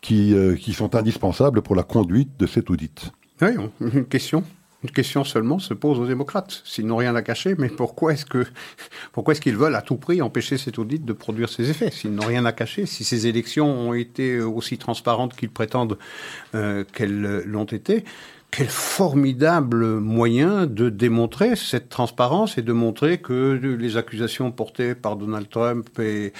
qui, 0.00 0.34
euh, 0.34 0.54
qui 0.56 0.72
sont 0.72 0.94
indispensables 0.94 1.62
pour 1.62 1.76
la 1.76 1.82
conduite 1.82 2.30
de 2.38 2.46
cet 2.46 2.70
audit. 2.70 3.12
Oui, 3.42 3.50
une 3.80 4.06
question. 4.06 4.42
Une 4.84 4.90
question 4.92 5.24
seulement 5.24 5.58
se 5.58 5.74
pose 5.74 5.98
aux 5.98 6.06
démocrates. 6.06 6.62
S'ils 6.64 6.86
n'ont 6.86 6.96
rien 6.96 7.16
à 7.16 7.22
cacher, 7.22 7.56
mais 7.58 7.68
pourquoi 7.68 8.12
est-ce 8.12 8.24
que, 8.24 8.46
pourquoi 9.12 9.32
est-ce 9.32 9.40
qu'ils 9.40 9.56
veulent 9.56 9.74
à 9.74 9.82
tout 9.82 9.96
prix 9.96 10.22
empêcher 10.22 10.56
cet 10.56 10.78
audit 10.78 11.04
de 11.04 11.12
produire 11.12 11.48
ses 11.48 11.68
effets? 11.68 11.90
S'ils 11.90 12.14
n'ont 12.14 12.26
rien 12.26 12.44
à 12.44 12.52
cacher, 12.52 12.86
si 12.86 13.02
ces 13.02 13.26
élections 13.26 13.66
ont 13.66 13.92
été 13.92 14.40
aussi 14.40 14.78
transparentes 14.78 15.34
qu'ils 15.34 15.50
prétendent 15.50 15.98
euh, 16.54 16.84
qu'elles 16.92 17.42
l'ont 17.44 17.64
été, 17.64 18.04
quel 18.50 18.68
formidable 18.68 20.00
moyen 20.00 20.66
de 20.66 20.88
démontrer 20.88 21.54
cette 21.54 21.88
transparence 21.88 22.58
et 22.58 22.62
de 22.62 22.72
montrer 22.72 23.18
que 23.18 23.52
les 23.52 23.96
accusations 23.96 24.50
portées 24.50 24.94
par 24.94 25.16
Donald 25.16 25.48
Trump 25.48 25.88
et, 26.00 26.32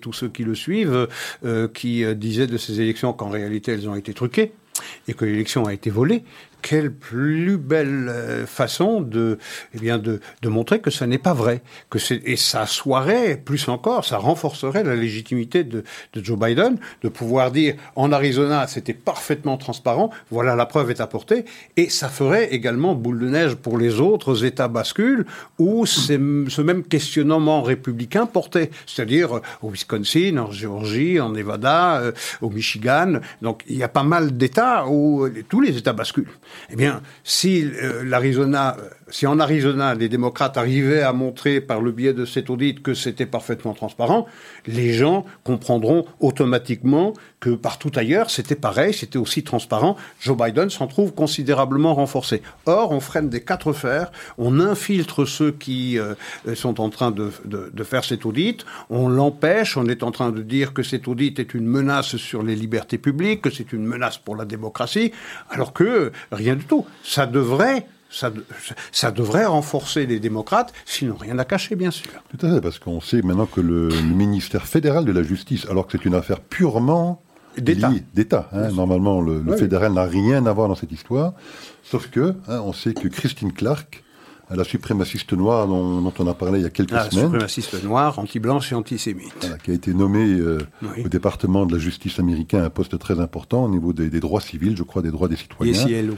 tous 0.00 0.12
ceux 0.12 0.28
qui 0.28 0.44
le 0.44 0.54
suivent, 0.54 1.08
euh, 1.44 1.68
qui 1.68 2.04
euh, 2.04 2.14
disaient 2.14 2.46
de 2.46 2.56
ces 2.56 2.80
élections 2.80 3.12
qu'en 3.12 3.28
réalité 3.28 3.72
elles 3.72 3.88
ont 3.88 3.94
été 3.94 4.14
truquées 4.14 4.52
et 5.06 5.14
que 5.14 5.24
l'élection 5.24 5.66
a 5.66 5.74
été 5.74 5.90
volée, 5.90 6.22
quelle 6.62 6.92
plus 6.92 7.56
belle 7.56 8.08
euh, 8.08 8.46
façon 8.46 9.00
de, 9.00 9.38
eh 9.74 9.78
bien 9.78 9.98
de, 9.98 10.20
de 10.42 10.48
montrer 10.48 10.80
que 10.80 10.90
ça 10.90 11.06
n'est 11.06 11.18
pas 11.18 11.34
vrai, 11.34 11.62
que 11.90 11.98
c'est 11.98 12.20
et 12.24 12.36
ça 12.36 12.66
soirait 12.66 13.36
plus 13.36 13.68
encore, 13.68 14.04
ça 14.04 14.18
renforcerait 14.18 14.84
la 14.84 14.96
légitimité 14.96 15.64
de, 15.64 15.84
de 16.12 16.24
Joe 16.24 16.38
Biden 16.38 16.78
de 17.02 17.08
pouvoir 17.08 17.50
dire 17.50 17.74
en 17.96 18.12
Arizona 18.12 18.66
c'était 18.66 18.94
parfaitement 18.94 19.56
transparent, 19.56 20.10
voilà 20.30 20.56
la 20.56 20.66
preuve 20.66 20.90
est 20.90 21.00
apportée, 21.00 21.44
et 21.76 21.88
ça 21.88 22.08
ferait 22.08 22.52
également 22.52 22.94
boule 22.94 23.20
de 23.20 23.28
neige 23.28 23.54
pour 23.54 23.78
les 23.78 24.00
autres 24.00 24.44
États 24.44 24.68
bascules 24.68 25.26
où 25.58 25.86
c'est 25.86 26.18
ce 26.48 26.62
même 26.62 26.82
questionnement 26.82 27.62
républicain 27.62 28.26
portait, 28.26 28.70
c'est-à-dire 28.86 29.36
euh, 29.36 29.42
au 29.62 29.70
Wisconsin, 29.70 30.36
en 30.38 30.50
Géorgie, 30.50 31.20
en 31.20 31.30
Nevada, 31.30 32.00
euh, 32.00 32.12
au 32.40 32.50
Michigan, 32.50 33.20
donc 33.42 33.62
il 33.68 33.76
y 33.76 33.82
a 33.82 33.88
pas 33.88 34.02
mal 34.02 34.36
d'États 34.36 34.86
où 34.88 35.28
tous 35.48 35.60
les 35.60 35.76
États 35.76 35.92
basculent. 35.92 36.28
Eh 36.70 36.76
bien, 36.76 37.02
si 37.24 37.64
euh, 37.64 38.02
l'Arizona, 38.04 38.76
euh, 38.78 38.88
si 39.10 39.26
en 39.26 39.38
Arizona 39.38 39.94
les 39.94 40.08
démocrates 40.08 40.56
arrivaient 40.56 41.02
à 41.02 41.12
montrer 41.12 41.60
par 41.60 41.80
le 41.80 41.92
biais 41.92 42.12
de 42.12 42.24
cet 42.24 42.50
audit 42.50 42.82
que 42.82 42.94
c'était 42.94 43.26
parfaitement 43.26 43.74
transparent, 43.74 44.26
les 44.66 44.92
gens 44.92 45.24
comprendront 45.44 46.04
automatiquement 46.20 47.14
que 47.40 47.50
partout 47.50 47.90
ailleurs 47.94 48.30
c'était 48.30 48.54
pareil, 48.54 48.92
c'était 48.92 49.18
aussi 49.18 49.42
transparent. 49.42 49.96
Joe 50.20 50.36
Biden 50.36 50.70
s'en 50.70 50.86
trouve 50.86 51.12
considérablement 51.14 51.94
renforcé. 51.94 52.42
Or, 52.66 52.92
on 52.92 53.00
freine 53.00 53.28
des 53.28 53.40
quatre 53.40 53.72
fers, 53.72 54.10
on 54.36 54.60
infiltre 54.60 55.24
ceux 55.24 55.52
qui 55.52 55.98
euh, 55.98 56.14
sont 56.54 56.80
en 56.80 56.90
train 56.90 57.10
de, 57.10 57.30
de, 57.44 57.84
faire 57.84 58.04
cet 58.04 58.26
audit, 58.26 58.64
on 58.90 59.08
l'empêche, 59.08 59.76
on 59.76 59.86
est 59.86 60.02
en 60.02 60.10
train 60.10 60.30
de 60.30 60.42
dire 60.42 60.74
que 60.74 60.82
cet 60.82 61.08
audit 61.08 61.38
est 61.38 61.54
une 61.54 61.66
menace 61.66 62.16
sur 62.16 62.42
les 62.42 62.54
libertés 62.56 62.98
publiques, 62.98 63.42
que 63.42 63.50
c'est 63.50 63.72
une 63.72 63.84
menace 63.84 64.18
pour 64.18 64.36
la 64.36 64.44
démocratie, 64.44 65.12
alors 65.50 65.72
que 65.72 66.12
rien 66.32 66.56
du 66.56 66.64
tout. 66.64 66.84
Ça 67.02 67.26
devrait 67.26 67.86
ça, 68.10 68.30
de- 68.30 68.44
ça 68.92 69.10
devrait 69.10 69.44
renforcer 69.46 70.06
les 70.06 70.18
démocrates, 70.20 70.72
s'ils 70.84 71.08
n'ont 71.08 71.16
rien 71.16 71.38
à 71.38 71.44
cacher, 71.44 71.76
bien 71.76 71.90
sûr. 71.90 72.10
Tout 72.36 72.46
à 72.46 72.54
fait, 72.54 72.60
parce 72.60 72.78
qu'on 72.78 73.00
sait 73.00 73.22
maintenant 73.22 73.46
que 73.46 73.60
le 73.60 73.88
ministère 74.02 74.66
fédéral 74.66 75.04
de 75.04 75.12
la 75.12 75.22
justice, 75.22 75.66
alors 75.70 75.86
que 75.86 75.92
c'est 75.98 76.04
une 76.04 76.14
affaire 76.14 76.40
purement 76.40 77.22
D'État. 77.56 78.48
hein, 78.52 78.68
normalement 78.70 79.20
le, 79.20 79.40
le 79.42 79.52
Oui. 79.52 79.58
fédéral 79.58 79.92
n'a 79.92 80.04
rien 80.04 80.46
à 80.46 80.52
voir 80.52 80.68
dans 80.68 80.76
cette 80.76 80.92
histoire, 80.92 81.32
sauf 81.82 82.08
que 82.08 82.34
hein, 82.46 82.60
on 82.64 82.72
sait 82.72 82.94
que 82.94 83.08
Christine 83.08 83.52
Clark, 83.52 84.04
la 84.50 84.62
suprémaciste 84.64 85.32
noire 85.34 85.66
dont, 85.66 86.00
dont 86.00 86.12
on 86.20 86.26
a 86.28 86.34
parlé 86.34 86.60
il 86.60 86.62
y 86.62 86.66
a 86.66 86.70
quelques 86.70 86.92
Ah, 86.94 87.10
semaines, 87.10 87.24
suprémaciste 87.26 87.82
noir, 87.84 88.18
anti-blanche 88.18 88.72
et 88.72 88.74
antisémite. 88.76 89.32
voilà, 89.40 89.58
qui 89.58 89.72
a 89.72 89.74
été 89.74 89.92
nommée 89.92 90.24
euh, 90.38 90.58
Oui. 90.82 91.02
au 91.04 91.08
département 91.08 91.66
de 91.66 91.72
la 91.74 91.78
justice 91.80 92.18
américain 92.20 92.62
à 92.62 92.66
un 92.66 92.70
poste 92.70 92.96
très 92.98 93.18
important 93.20 93.64
au 93.64 93.68
niveau 93.68 93.92
des, 93.92 94.08
des 94.08 94.20
droits 94.20 94.40
civils, 94.40 94.76
je 94.76 94.84
crois, 94.84 95.02
des 95.02 95.10
droits 95.10 95.28
des 95.28 95.36
citoyens, 95.36 95.74
ICLO. 95.86 96.14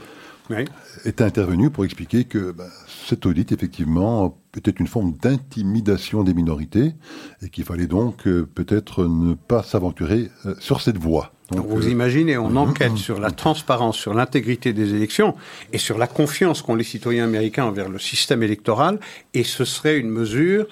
Oui. 0.51 0.65
est 1.05 1.21
intervenu 1.21 1.71
pour 1.71 1.85
expliquer 1.85 2.25
que 2.25 2.51
bah, 2.51 2.67
cet 3.07 3.25
audit, 3.25 3.53
effectivement, 3.53 4.37
était 4.57 4.73
une 4.73 4.89
forme 4.89 5.13
d'intimidation 5.13 6.25
des 6.25 6.35
minorités 6.35 6.95
et 7.43 7.49
qu'il 7.49 7.65
fallait 7.65 7.87
donc 7.87 8.27
euh, 8.27 8.49
peut-être 8.53 9.05
ne 9.05 9.35
pas 9.35 9.63
s'aventurer 9.63 10.31
euh, 10.47 10.55
sur 10.59 10.81
cette 10.81 10.99
voie. 10.99 11.33
Donc, 11.53 11.67
vous 11.67 11.87
euh, 11.87 11.91
imaginez, 11.91 12.37
on 12.39 12.55
enquête 12.57 12.97
sur 12.97 13.19
la 13.19 13.31
transparence, 13.31 13.97
sur 13.97 14.15
l'intégrité 14.15 14.73
des 14.73 14.95
élections 14.95 15.35
et 15.73 15.79
sur 15.79 15.99
la 15.99 16.07
confiance 16.07 16.63
qu'ont 16.63 16.77
les 16.77 16.85
citoyens 16.85 17.25
américains 17.25 17.65
envers 17.65 17.89
le 17.89 17.99
système 17.99 18.43
électoral, 18.43 19.01
et 19.35 19.43
ce 19.43 19.65
serait 19.65 19.99
une 19.99 20.11
mesure 20.11 20.67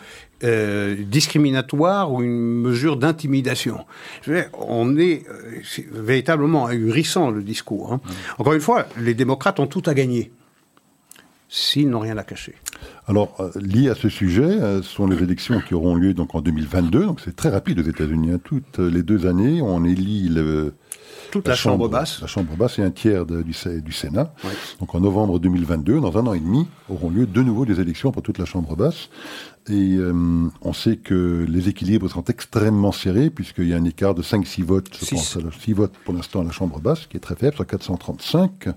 euh, 0.44 0.94
discriminatoire 0.98 2.12
ou 2.12 2.22
une 2.22 2.60
mesure 2.60 2.96
d'intimidation. 2.96 3.84
On 4.52 4.96
est, 4.96 5.24
euh, 5.28 5.82
véritablement 5.90 6.66
ahurissant 6.66 7.30
le 7.30 7.42
discours. 7.42 7.92
Hein. 7.92 8.00
Encore 8.38 8.52
une 8.52 8.60
fois, 8.60 8.86
les 8.98 9.14
démocrates 9.14 9.58
ont 9.58 9.66
tout 9.66 9.82
à 9.86 9.94
gagner 9.94 10.30
s'ils 11.48 11.88
n'ont 11.90 12.00
rien 12.00 12.16
à 12.18 12.22
cacher. 12.22 12.54
Alors, 13.06 13.36
euh, 13.40 13.50
lié 13.60 13.88
à 13.88 13.94
ce 13.94 14.08
sujet, 14.08 14.42
euh, 14.42 14.82
ce 14.82 14.88
sont 14.88 15.06
les 15.06 15.22
élections 15.22 15.60
qui 15.60 15.74
auront 15.74 15.94
lieu 15.94 16.14
donc 16.14 16.34
en 16.34 16.40
2022. 16.40 17.06
Donc, 17.06 17.20
c'est 17.24 17.34
très 17.34 17.48
rapide 17.48 17.80
aux 17.80 17.88
États-Unis. 17.88 18.32
Hein. 18.32 18.40
Toutes 18.42 18.78
les 18.78 19.02
deux 19.02 19.26
années, 19.26 19.62
on 19.62 19.84
élit 19.84 20.28
le, 20.28 20.74
toute 21.30 21.48
la, 21.48 21.54
chambre, 21.54 21.88
basse. 21.88 22.20
La 22.20 22.26
Chambre 22.26 22.56
basse 22.56 22.78
et 22.78 22.82
un 22.82 22.90
tiers 22.90 23.26
du, 23.26 23.42
du, 23.82 23.92
Sénat. 23.92 24.32
Donc 24.80 24.94
en 24.94 25.00
novembre 25.00 25.38
2022, 25.38 26.00
dans 26.00 26.16
un 26.16 26.26
an 26.26 26.32
et 26.32 26.40
demi, 26.40 26.66
auront 26.88 27.10
lieu 27.10 27.26
de 27.26 27.42
nouveau 27.42 27.66
des 27.66 27.80
élections 27.80 28.12
pour 28.12 28.22
toute 28.22 28.38
la 28.38 28.44
Chambre 28.44 28.76
basse. 28.76 29.08
Et 29.68 29.96
euh, 29.96 30.48
on 30.62 30.72
sait 30.72 30.96
que 30.96 31.44
les 31.46 31.68
équilibres 31.68 32.08
sont 32.08 32.24
extrêmement 32.24 32.92
serrés, 32.92 33.28
puisqu'il 33.28 33.68
y 33.68 33.74
a 33.74 33.76
un 33.76 33.84
écart 33.84 34.14
de 34.14 34.22
5-6 34.22 34.64
votes, 34.64 34.86
je 34.98 35.10
pense, 35.10 35.36
6 35.60 35.72
votes 35.74 35.92
pour 36.04 36.14
l'instant 36.14 36.40
à 36.40 36.44
la 36.44 36.52
Chambre 36.52 36.80
basse, 36.80 37.06
qui 37.06 37.18
est 37.18 37.20
très 37.20 37.36
faible, 37.36 37.54
sur 37.54 37.66
435. 37.66 38.68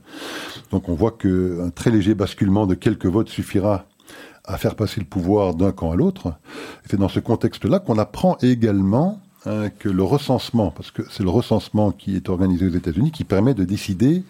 Donc 0.71 0.89
on 0.89 0.93
voit 0.93 1.11
qu'un 1.11 1.69
très 1.73 1.91
léger 1.91 2.13
basculement 2.13 2.67
de 2.67 2.75
quelques 2.75 3.05
votes 3.05 3.29
suffira 3.29 3.85
à 4.45 4.57
faire 4.57 4.75
passer 4.75 4.99
le 4.99 5.05
pouvoir 5.05 5.55
d'un 5.55 5.71
camp 5.71 5.91
à 5.91 5.95
l'autre. 5.95 6.33
C'est 6.89 6.97
dans 6.97 7.09
ce 7.09 7.19
contexte-là 7.19 7.79
qu'on 7.79 7.97
apprend 7.97 8.37
également 8.41 9.21
hein, 9.45 9.69
que 9.69 9.89
le 9.89 10.03
recensement, 10.03 10.71
parce 10.71 10.91
que 10.91 11.03
c'est 11.09 11.23
le 11.23 11.29
recensement 11.29 11.91
qui 11.91 12.15
est 12.15 12.29
organisé 12.29 12.65
aux 12.65 12.75
États-Unis, 12.75 13.11
qui 13.11 13.23
permet 13.23 13.53
de 13.53 13.63
décider 13.63 14.23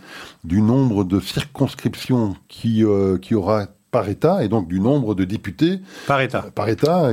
du 0.43 0.61
nombre 0.61 1.03
de 1.03 1.19
circonscriptions 1.19 2.35
qui, 2.47 2.83
euh, 2.83 3.17
qui 3.17 3.35
aura 3.35 3.67
par 3.91 4.07
État 4.07 4.43
et 4.43 4.47
donc 4.47 4.67
du 4.67 4.79
nombre 4.79 5.13
de 5.13 5.25
députés 5.25 5.81
par 6.07 6.21
État, 6.21 6.45
par 6.55 6.69
État 6.69 7.11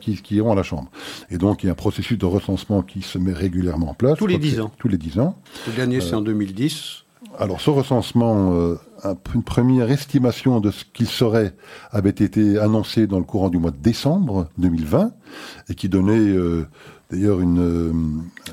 qui, 0.00 0.16
qui, 0.22 0.36
iront 0.36 0.52
à 0.52 0.54
la 0.54 0.62
Chambre. 0.62 0.88
Et 1.28 1.38
donc 1.38 1.62
il 1.62 1.66
y 1.66 1.68
a 1.68 1.72
un 1.72 1.74
processus 1.74 2.16
de 2.16 2.24
recensement 2.24 2.82
qui 2.82 3.02
se 3.02 3.18
met 3.18 3.32
régulièrement 3.32 3.90
en 3.90 3.94
place. 3.94 4.16
Tous 4.16 4.28
les 4.28 4.38
dix 4.38 4.60
ans. 4.60 4.70
Tous 4.78 4.88
les 4.88 4.96
dix 4.96 5.18
ans. 5.18 5.36
Le 5.66 5.72
dernier 5.72 6.00
c'est 6.00 6.14
en 6.14 6.22
2010. 6.22 7.04
Euh, 7.22 7.42
alors 7.42 7.60
ce 7.60 7.70
recensement, 7.70 8.52
euh, 8.54 8.76
une 9.34 9.42
première 9.42 9.90
estimation 9.90 10.60
de 10.60 10.70
ce 10.70 10.84
qu'il 10.92 11.06
serait 11.06 11.54
avait 11.90 12.10
été 12.10 12.58
annoncée 12.58 13.06
dans 13.06 13.18
le 13.18 13.24
courant 13.24 13.48
du 13.48 13.58
mois 13.58 13.70
de 13.70 13.76
décembre 13.76 14.48
2020 14.58 15.12
et 15.68 15.74
qui 15.74 15.88
donnait 15.88 16.18
euh, 16.18 16.66
D'ailleurs, 17.10 17.40
une 17.40 17.58
euh, 17.58 17.92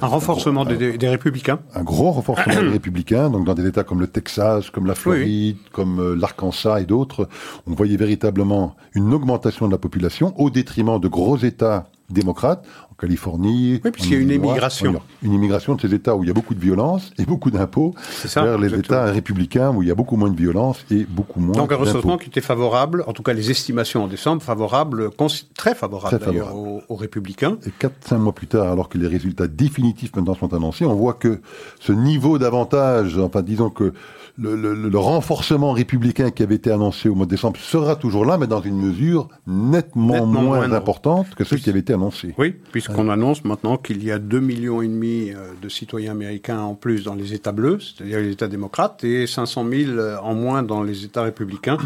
un 0.01 0.07
renforcement 0.07 0.63
des, 0.63 1.09
républicains. 1.09 1.59
Un 1.73 1.83
gros 1.83 2.11
renforcement 2.11 2.61
des 2.61 2.69
républicains, 2.71 3.29
donc 3.29 3.45
dans 3.45 3.53
des 3.53 3.67
États 3.67 3.83
comme 3.83 3.99
le 3.99 4.07
Texas, 4.07 4.69
comme 4.69 4.85
la 4.85 4.95
Floride, 4.95 5.57
comme 5.73 5.99
euh, 5.99 6.15
l'Arkansas 6.15 6.79
et 6.79 6.85
d'autres, 6.85 7.27
on 7.67 7.73
voyait 7.73 7.97
véritablement 7.97 8.77
une 8.93 9.13
augmentation 9.13 9.67
de 9.67 9.73
la 9.73 9.77
population 9.77 10.33
au 10.39 10.49
détriment 10.49 10.99
de 11.01 11.09
gros 11.09 11.37
États 11.37 11.89
démocrates 12.09 12.65
en 12.95 13.01
Californie. 13.01 13.81
Oui, 13.83 13.91
puisqu'il 13.91 14.13
y 14.13 14.17
a 14.17 14.19
une 14.19 14.31
immigration. 14.31 15.01
Une 15.23 15.33
immigration 15.33 15.75
de 15.75 15.81
ces 15.81 15.93
États 15.93 16.15
où 16.15 16.23
il 16.23 16.27
y 16.27 16.29
a 16.29 16.33
beaucoup 16.33 16.53
de 16.53 16.59
violence 16.59 17.11
et 17.17 17.25
beaucoup 17.25 17.51
d'impôts 17.51 17.93
vers 18.35 18.57
les 18.57 18.73
États 18.73 19.05
républicains 19.05 19.71
où 19.71 19.81
il 19.81 19.87
y 19.87 19.91
a 19.91 19.95
beaucoup 19.95 20.15
moins 20.15 20.29
de 20.29 20.37
violence 20.37 20.85
et 20.91 21.05
beaucoup 21.05 21.39
moins 21.39 21.55
Donc 21.55 21.71
un 21.71 21.77
recensement 21.77 22.17
qui 22.17 22.29
était 22.29 22.41
favorable, 22.41 23.03
en 23.07 23.13
tout 23.13 23.23
cas 23.23 23.33
les 23.33 23.51
estimations 23.51 24.03
en 24.03 24.07
décembre, 24.07 24.41
favorable, 24.41 25.09
très 25.55 25.75
favorable, 25.75 26.19
d'ailleurs 26.19 26.55
aux, 26.55 26.81
aux, 26.87 26.95
républicains. 26.95 27.57
Et 27.65 27.85
4-5 27.85 28.17
mois 28.17 28.33
plus 28.33 28.47
tard, 28.47 28.71
alors 28.71 28.89
que 28.89 28.97
les 28.97 29.07
résultats 29.07 29.47
définitifs 29.47 30.15
maintenant 30.15 30.35
sont 30.35 30.53
annoncés, 30.53 30.85
on 30.85 30.95
voit 30.95 31.13
que 31.13 31.41
ce 31.79 31.91
niveau 31.91 32.37
d'avantage, 32.37 33.17
enfin 33.17 33.41
disons 33.41 33.69
que 33.69 33.93
le, 34.37 34.97
renforcement 34.97 35.71
républicain 35.71 36.31
qui 36.31 36.43
avait 36.43 36.55
été 36.55 36.71
annoncé 36.71 37.09
au 37.09 37.15
mois 37.15 37.25
de 37.25 37.31
décembre 37.31 37.59
sera 37.59 37.95
toujours 37.95 38.25
là, 38.25 38.37
mais 38.37 38.47
dans 38.47 38.61
une 38.61 38.77
mesure 38.77 39.29
nettement, 39.47 40.25
moins, 40.25 40.71
importante 40.71 41.35
que 41.35 41.43
celle 41.43 41.61
qui 41.61 41.69
avait 41.69 41.79
été 41.79 41.93
annoncée. 41.93 42.33
Oui, 42.37 42.55
puisqu'on 42.85 43.09
annonce 43.09 43.43
maintenant 43.43 43.77
qu'il 43.77 44.03
y 44.03 44.11
a 44.11 44.19
2,5 44.19 44.39
millions 44.39 44.81
et 44.81 44.87
demi 44.87 45.31
euh, 45.31 45.53
de 45.59 45.69
citoyens 45.69 46.11
américains 46.11 46.59
en 46.59 46.75
plus 46.75 47.03
dans 47.03 47.15
les 47.15 47.33
États 47.33 47.51
bleus, 47.51 47.79
c'est-à-dire 47.79 48.19
les 48.19 48.31
États 48.31 48.47
démocrates, 48.47 49.03
et 49.03 49.25
500 49.25 49.65
000 49.69 49.91
euh, 49.91 50.17
en 50.17 50.35
moins 50.35 50.61
dans 50.61 50.83
les 50.83 51.03
États 51.03 51.23
républicains. 51.23 51.77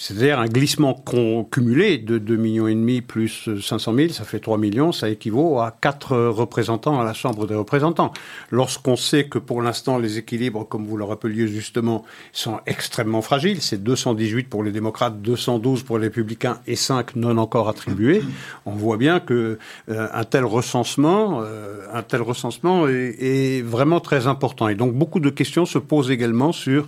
C'est-à-dire 0.00 0.40
un 0.40 0.46
glissement 0.46 1.04
cumulé 1.50 1.98
de 1.98 2.18
2,5 2.18 2.36
millions 2.38 2.66
et 2.68 2.74
demi 2.74 3.02
plus 3.02 3.50
500 3.60 3.94
000, 3.94 4.08
ça 4.08 4.24
fait 4.24 4.40
3 4.40 4.56
millions, 4.56 4.92
ça 4.92 5.10
équivaut 5.10 5.58
à 5.60 5.76
4 5.78 6.16
représentants 6.28 6.98
à 6.98 7.04
la 7.04 7.12
Chambre 7.12 7.46
des 7.46 7.54
représentants. 7.54 8.10
Lorsqu'on 8.50 8.96
sait 8.96 9.24
que 9.24 9.38
pour 9.38 9.60
l'instant 9.60 9.98
les 9.98 10.16
équilibres, 10.16 10.66
comme 10.66 10.86
vous 10.86 10.96
le 10.96 11.04
rappeliez 11.04 11.48
justement, 11.48 12.06
sont 12.32 12.60
extrêmement 12.64 13.20
fragiles, 13.20 13.60
c'est 13.60 13.82
218 13.82 14.48
pour 14.48 14.64
les 14.64 14.72
démocrates, 14.72 15.20
212 15.20 15.82
pour 15.82 15.98
les 15.98 16.06
républicains 16.06 16.60
et 16.66 16.76
5 16.76 17.16
non 17.16 17.36
encore 17.36 17.68
attribués, 17.68 18.22
on 18.64 18.72
voit 18.72 18.96
bien 18.96 19.20
que 19.20 19.58
euh, 19.90 20.08
un 20.14 20.24
tel 20.24 20.46
recensement, 20.46 21.42
euh, 21.42 21.84
un 21.92 22.02
tel 22.02 22.22
recensement 22.22 22.88
est 22.88 23.62
vraiment 23.62 24.00
très 24.00 24.26
important. 24.26 24.68
Et 24.68 24.76
donc 24.76 24.94
beaucoup 24.94 25.20
de 25.20 25.28
questions 25.28 25.66
se 25.66 25.76
posent 25.76 26.10
également 26.10 26.52
sur 26.52 26.86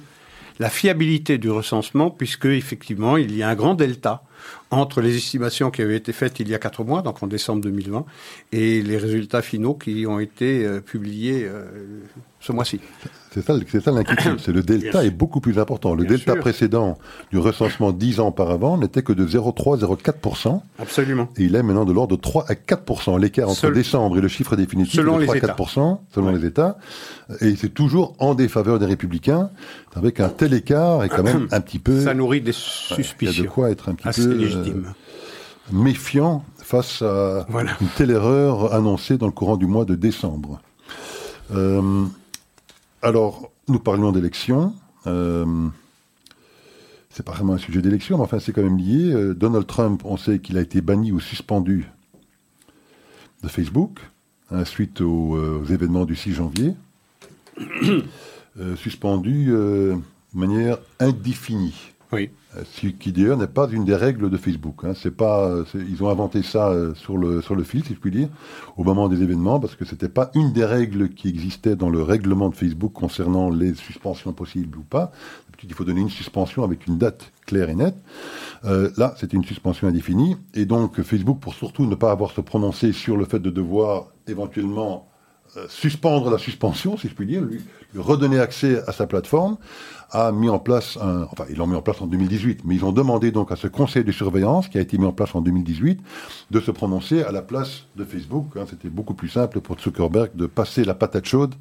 la 0.59 0.71
fiabilité 0.71 1.39
du 1.39 1.51
recensement, 1.51 2.11
puisque 2.11 2.47
effectivement, 2.47 3.17
il 3.17 3.37
y 3.37 3.43
a 3.43 3.49
un 3.49 3.55
grand 3.55 3.75
delta 3.75 4.23
entre 4.71 5.01
les 5.01 5.17
estimations 5.17 5.71
qui 5.71 5.83
avaient 5.83 5.97
été 5.97 6.13
faites 6.13 6.41
il 6.41 6.49
y 6.49 6.55
a 6.55 6.59
quatre 6.59 6.85
mois, 6.85 7.03
donc 7.03 7.23
en 7.23 7.27
décembre 7.27 7.63
2020, 7.63 8.05
et 8.53 8.83
les 8.83 8.97
résultats 8.97 9.43
finaux 9.43 9.75
qui 9.75 10.07
ont 10.07 10.19
été 10.19 10.65
euh, 10.65 10.81
publiés 10.81 11.45
euh, 11.45 11.65
ce 12.41 12.53
mois-ci. 12.53 12.81
C'est 13.33 13.43
ça, 13.43 13.55
c'est 13.67 13.81
ça 13.81 13.91
l'inquiétude. 13.93 14.39
C'est 14.39 14.53
le 14.53 14.63
delta 14.63 15.05
est 15.05 15.11
beaucoup 15.11 15.41
plus 15.41 15.59
important. 15.59 15.95
Le 15.95 16.05
delta 16.05 16.37
précédent 16.37 16.99
du 17.31 17.39
recensement 17.39 17.93
dix 17.93 18.21
ans 18.21 18.29
auparavant 18.29 18.77
n'était 18.77 19.03
que 19.03 19.13
de 19.13 19.27
0,3-0,4%. 19.27 20.61
Absolument. 20.79 21.29
Et 21.37 21.45
il 21.45 21.55
est 21.55 21.63
maintenant 21.63 21.87
de 21.87 21.93
l'ordre 21.93 22.17
de 22.17 22.21
3 22.21 22.45
à 22.49 22.55
4%. 22.55 23.19
L'écart 23.19 23.49
entre 23.49 23.71
décembre 23.71 24.19
et 24.19 24.21
le 24.21 24.29
chiffre 24.29 24.55
définitif 24.55 24.97
selon 24.97 25.19
de 25.19 25.25
3 25.25 25.37
à 25.37 25.39
4%, 25.39 25.99
selon 26.15 26.31
les 26.31 26.45
États. 26.45 26.77
Et 27.41 27.57
c'est 27.57 27.73
toujours 27.73 28.15
en 28.19 28.35
défaveur 28.35 28.79
des 28.79 28.87
républicains, 28.87 29.51
avec 29.95 30.21
un 30.21 30.29
tel 30.29 30.53
écart 30.53 31.03
et 31.05 31.09
quand 31.09 31.23
même 31.23 31.49
un 31.53 31.61
petit 31.61 31.79
peu... 31.79 32.03
Ça 32.03 32.13
nourrit 32.13 32.43
des 32.43 32.53
suspicions. 32.53 33.33
Il 33.33 33.37
y 33.37 33.41
a 33.41 33.43
de 33.45 33.49
quoi 33.49 33.71
être 33.71 33.89
un 33.89 33.95
petit 33.95 34.21
peu 34.21 34.39
euh, 34.43 34.83
méfiant 35.73 36.45
face 36.59 37.01
à 37.01 37.47
une 37.81 37.89
telle 37.97 38.11
erreur 38.11 38.75
annoncée 38.75 39.17
dans 39.17 39.27
le 39.27 39.33
courant 39.33 39.57
du 39.57 39.67
mois 39.67 39.87
de 39.87 39.95
décembre. 39.95 40.61
Euh, 41.55 42.05
alors, 43.03 43.51
nous 43.67 43.81
parlions 43.81 44.13
d'élections. 44.13 44.75
Euh, 45.09 45.69
c'est 47.11 47.25
pas 47.25 47.33
vraiment 47.33 47.55
un 47.55 47.59
sujet 47.59 47.83
d'élection, 47.83 48.17
mais 48.17 48.23
enfin, 48.23 48.39
c'est 48.39 48.53
quand 48.53 48.63
même 48.63 48.79
lié. 48.79 49.13
Euh, 49.13 49.35
Donald 49.35 49.67
Trump, 49.67 50.03
on 50.05 50.17
sait 50.17 50.39
qu'il 50.39 50.57
a 50.57 50.61
été 50.61 50.81
banni 50.81 51.11
ou 51.11 51.19
suspendu 51.19 51.91
de 53.43 53.49
Facebook 53.49 53.99
hein, 54.53 54.65
suite 54.65 55.01
aux, 55.01 55.35
euh, 55.37 55.67
événements 55.69 56.05
du 56.05 56.15
6 56.15 56.33
janvier. 56.33 56.75
suspendu 58.77 59.47
de 59.47 59.99
manière 60.35 60.79
indéfinie. 61.01 61.92
Oui. 62.13 62.31
Euh, 62.57 62.63
ce 62.71 62.87
qui 62.89 63.13
d'ailleurs 63.13 63.39
n'est 63.39 63.47
pas 63.47 63.69
une 63.71 63.85
des 63.85 63.97
règles 63.97 64.29
de 64.29 64.37
Facebook. 64.37 64.81
Hein. 64.85 64.93
C'est 64.95 65.17
pas, 65.17 65.51
ils 65.75 66.03
ont 66.03 66.11
inventé 66.11 66.43
ça 66.43 66.69
euh, 66.69 66.95
sur 66.95 67.17
le 67.17 67.41
sur 67.41 67.55
le 67.55 67.63
fil, 67.63 67.83
si 67.85 67.95
je 67.95 67.99
puis 67.99 68.11
dire, 68.11 68.29
au 68.77 68.85
moment 68.85 69.09
des 69.09 69.23
événements, 69.23 69.59
parce 69.59 69.75
que 69.77 69.85
c'était 69.85 70.09
pas 70.11 70.31
une 70.35 70.53
des 70.53 70.65
règles 70.65 71.09
qui 71.11 71.29
existait 71.29 71.77
dans 71.77 71.89
le 71.89 72.03
règlement 72.03 72.51
de 72.51 72.55
Facebook 72.55 72.93
concernant 72.93 73.49
les 73.49 73.75
suspensions 73.75 74.33
possibles 74.33 74.79
ou 74.79 74.83
pas. 74.83 75.11
Il 75.65 75.75
faut 75.75 75.85
donner 75.85 76.01
une 76.01 76.11
suspension 76.11 76.65
avec 76.65 76.89
une 76.89 76.99
date 76.99 77.31
claire 77.47 77.71
et 77.71 77.77
nette. 77.77 77.95
Euh, 78.65 78.91
là, 78.97 79.15
c'était 79.17 79.37
une 79.37 79.45
suspension 79.45 79.87
indéfinie, 79.87 80.37
et 80.55 80.65
donc 80.65 81.01
Facebook, 81.03 81.39
pour 81.41 81.55
surtout 81.55 81.87
ne 81.87 81.95
pas 81.95 82.11
avoir 82.11 82.33
se 82.33 82.41
prononcer 82.41 82.93
sur 82.93 83.17
le 83.17 83.25
fait 83.25 83.39
de 83.39 83.51
devoir 83.51 84.09
éventuellement 84.27 85.09
suspendre 85.69 86.31
la 86.31 86.39
suspension, 86.39 86.97
si 86.97 87.09
je 87.09 87.15
puis 87.15 87.27
dire, 87.27 87.43
lui 87.43 87.61
redonner 87.97 88.39
accès 88.39 88.83
à 88.87 88.93
sa 88.93 89.07
plateforme, 89.07 89.57
a 90.13 90.31
mis 90.31 90.51
en 90.51 90.59
place 90.59 90.99
un, 91.01 91.27
enfin 91.33 91.45
ils 91.49 91.57
l'ont 91.57 91.67
mis 91.67 91.75
en 91.75 91.83
place 91.83 92.01
en 92.01 92.07
2018, 92.07 92.61
mais 92.65 92.75
ils 92.75 92.85
ont 92.85 92.93
demandé 92.93 93.31
donc 93.31 93.51
à 93.51 93.57
ce 93.57 93.67
conseil 93.67 94.05
de 94.05 94.13
surveillance 94.13 94.69
qui 94.69 94.77
a 94.79 94.81
été 94.81 94.99
mis 94.99 95.07
en 95.07 95.13
place 95.13 95.35
en 95.35 95.41
2018 95.41 96.01
de 96.51 96.61
se 96.61 96.71
prononcer 96.71 97.23
à 97.23 97.33
la 97.33 97.41
place 97.41 97.85
de 97.97 98.05
Facebook. 98.05 98.49
Hein. 98.57 98.65
C'était 98.69 98.91
beaucoup 98.91 99.15
plus 99.15 99.31
simple 99.31 99.61
pour 99.61 99.81
Zuckerberg 99.81 100.31
de 100.35 100.47
passer 100.47 100.85
la 100.85 100.95
patate 100.95 101.25
chaude 101.25 101.55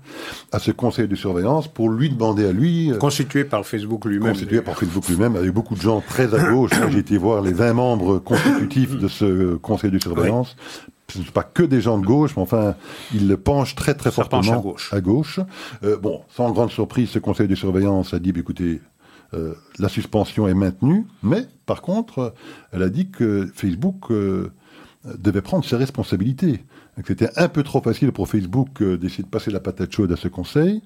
à 0.51 0.59
ce 0.59 0.71
conseil 0.71 1.07
de 1.07 1.15
surveillance 1.15 1.69
pour 1.69 1.89
lui 1.89 2.09
demander 2.09 2.45
à 2.45 2.51
lui. 2.51 2.91
Euh, 2.91 2.97
constitué 2.97 3.45
par 3.45 3.65
Facebook 3.65 4.03
lui-même. 4.05 4.33
Constitué 4.33 4.61
par 4.61 4.77
Facebook 4.77 5.07
lui-même, 5.07 5.37
avec 5.37 5.51
beaucoup 5.51 5.75
de 5.75 5.81
gens 5.81 6.01
très 6.01 6.33
à 6.35 6.51
gauche. 6.51 6.71
J'ai 6.91 6.99
été 6.99 7.17
voir 7.17 7.41
les 7.41 7.53
20 7.53 7.73
membres 7.73 8.19
constitutifs 8.19 8.97
de 8.97 9.07
ce 9.07 9.55
conseil 9.55 9.91
de 9.91 9.99
surveillance 9.99 10.57
ce 11.11 11.19
ne 11.19 11.23
sont 11.25 11.31
pas 11.31 11.43
que 11.43 11.63
des 11.63 11.81
gens 11.81 11.97
de 11.99 12.05
gauche, 12.05 12.35
mais 12.35 12.41
enfin, 12.41 12.75
ils 13.13 13.27
le 13.27 13.37
penchent 13.37 13.75
très 13.75 13.93
très 13.93 14.11
fortement 14.11 14.59
à 14.59 14.61
gauche. 14.61 14.93
À 14.93 15.01
gauche. 15.01 15.39
Euh, 15.83 15.97
bon, 15.97 16.21
sans 16.29 16.51
grande 16.51 16.71
surprise, 16.71 17.09
ce 17.09 17.19
conseil 17.19 17.47
de 17.47 17.55
surveillance 17.55 18.13
a 18.13 18.19
dit, 18.19 18.31
bah, 18.31 18.39
écoutez, 18.39 18.81
euh, 19.33 19.53
la 19.79 19.87
suspension 19.87 20.47
est 20.47 20.53
maintenue, 20.53 21.05
mais 21.23 21.45
par 21.65 21.81
contre, 21.81 22.33
elle 22.73 22.83
a 22.83 22.89
dit 22.89 23.09
que 23.09 23.49
Facebook 23.53 24.11
euh, 24.11 24.51
devait 25.17 25.41
prendre 25.41 25.63
ses 25.63 25.77
responsabilités. 25.77 26.65
C'était 27.05 27.29
un 27.37 27.47
peu 27.47 27.63
trop 27.63 27.81
facile 27.81 28.11
pour 28.11 28.27
Facebook 28.27 28.81
euh, 28.81 28.97
d'essayer 28.97 29.23
de 29.23 29.29
passer 29.29 29.49
la 29.49 29.61
patate 29.61 29.91
chaude 29.93 30.11
à 30.11 30.17
ce 30.17 30.27
conseil, 30.27 30.81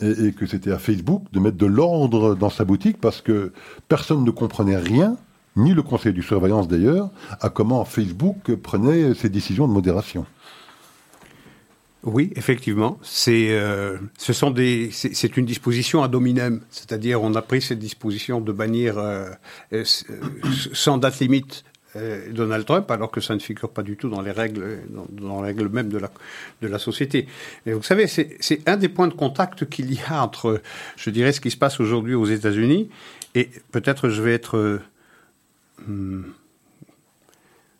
et, 0.00 0.32
que 0.32 0.46
c'était 0.46 0.72
à 0.72 0.78
Facebook 0.78 1.24
de 1.32 1.40
mettre 1.40 1.58
de 1.58 1.66
l'ordre 1.66 2.34
dans 2.34 2.48
sa 2.48 2.64
boutique 2.64 2.98
parce 2.98 3.20
que 3.20 3.52
personne 3.88 4.24
ne 4.24 4.30
comprenait 4.30 4.78
rien, 4.78 5.16
ni 5.56 5.74
le 5.74 5.82
conseil 5.82 6.12
du 6.12 6.22
surveillance 6.22 6.68
d'ailleurs, 6.68 7.10
à 7.40 7.50
comment 7.50 7.84
Facebook 7.84 8.54
prenait 8.56 9.14
ses 9.14 9.28
décisions 9.28 9.66
de 9.66 9.72
modération. 9.72 10.26
Oui, 12.02 12.32
effectivement. 12.34 12.98
C'est, 13.02 13.48
euh, 13.50 13.98
ce 14.16 14.32
sont 14.32 14.50
des, 14.50 14.90
c'est, 14.90 15.36
une 15.36 15.44
disposition 15.44 16.02
ad 16.02 16.14
hominem, 16.14 16.62
c'est-à-dire 16.70 17.22
on 17.22 17.34
a 17.34 17.42
pris 17.42 17.60
cette 17.60 17.78
disposition 17.78 18.40
de 18.40 18.52
bannir 18.52 18.96
euh, 18.96 19.28
sans 20.72 20.96
date 20.96 21.18
limite 21.18 21.64
euh, 21.96 22.32
Donald 22.32 22.64
Trump, 22.64 22.90
alors 22.90 23.10
que 23.10 23.20
ça 23.20 23.34
ne 23.34 23.40
figure 23.40 23.68
pas 23.68 23.82
du 23.82 23.98
tout 23.98 24.08
dans 24.08 24.22
les 24.22 24.30
règles, 24.30 24.78
dans, 25.10 25.42
les 25.42 25.48
règles 25.48 25.68
même 25.68 25.90
de 25.90 25.98
la, 25.98 26.10
de 26.62 26.68
la 26.68 26.78
société. 26.78 27.26
Et 27.66 27.74
vous 27.74 27.82
savez, 27.82 28.06
c'est 28.06 28.62
un 28.66 28.78
des 28.78 28.88
points 28.88 29.08
de 29.08 29.14
contact 29.14 29.68
qu'il 29.68 29.92
y 29.92 30.00
a 30.08 30.24
entre, 30.24 30.62
je 30.96 31.10
dirais, 31.10 31.32
ce 31.32 31.42
qui 31.42 31.50
se 31.50 31.58
passe 31.58 31.80
aujourd'hui 31.80 32.14
aux 32.14 32.26
États-Unis, 32.26 32.88
et 33.34 33.50
peut-être 33.72 34.08
je 34.08 34.22
vais 34.22 34.32
être 34.32 34.80
hmm, 35.86 36.22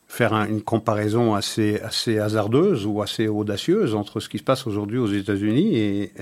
faire 0.08 0.32
une 0.34 0.62
comparaison 0.62 1.34
assez, 1.34 1.80
assez 1.80 2.18
hasardeuse 2.18 2.84
ou 2.84 3.00
assez 3.00 3.28
audacieuse 3.28 3.94
entre 3.94 4.20
ce 4.20 4.28
qui 4.28 4.38
se 4.38 4.42
passe 4.42 4.66
aujourd'hui 4.66 4.98
aux 4.98 5.06
États-Unis 5.06 5.76
et, 5.76 6.12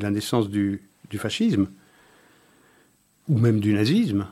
la 0.00 0.10
naissance 0.10 0.50
du, 0.50 0.82
du 1.08 1.18
fascisme 1.18 1.68
ou 3.28 3.38
même 3.38 3.60
du 3.60 3.74
nazisme. 3.74 4.26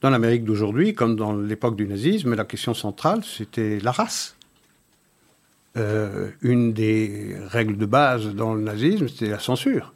Dans 0.00 0.10
l'Amérique 0.10 0.44
d'aujourd'hui, 0.44 0.94
comme 0.94 1.14
dans 1.14 1.36
l'époque 1.36 1.76
du 1.76 1.86
nazisme, 1.86 2.34
la 2.34 2.44
question 2.44 2.74
centrale, 2.74 3.22
c'était 3.24 3.78
la 3.78 3.92
race. 3.92 4.36
Euh, 5.76 6.30
une 6.42 6.72
des 6.72 7.36
règles 7.46 7.78
de 7.78 7.86
base 7.86 8.34
dans 8.34 8.54
le 8.54 8.62
nazisme, 8.62 9.08
c'était 9.08 9.30
la 9.30 9.38
censure. 9.38 9.94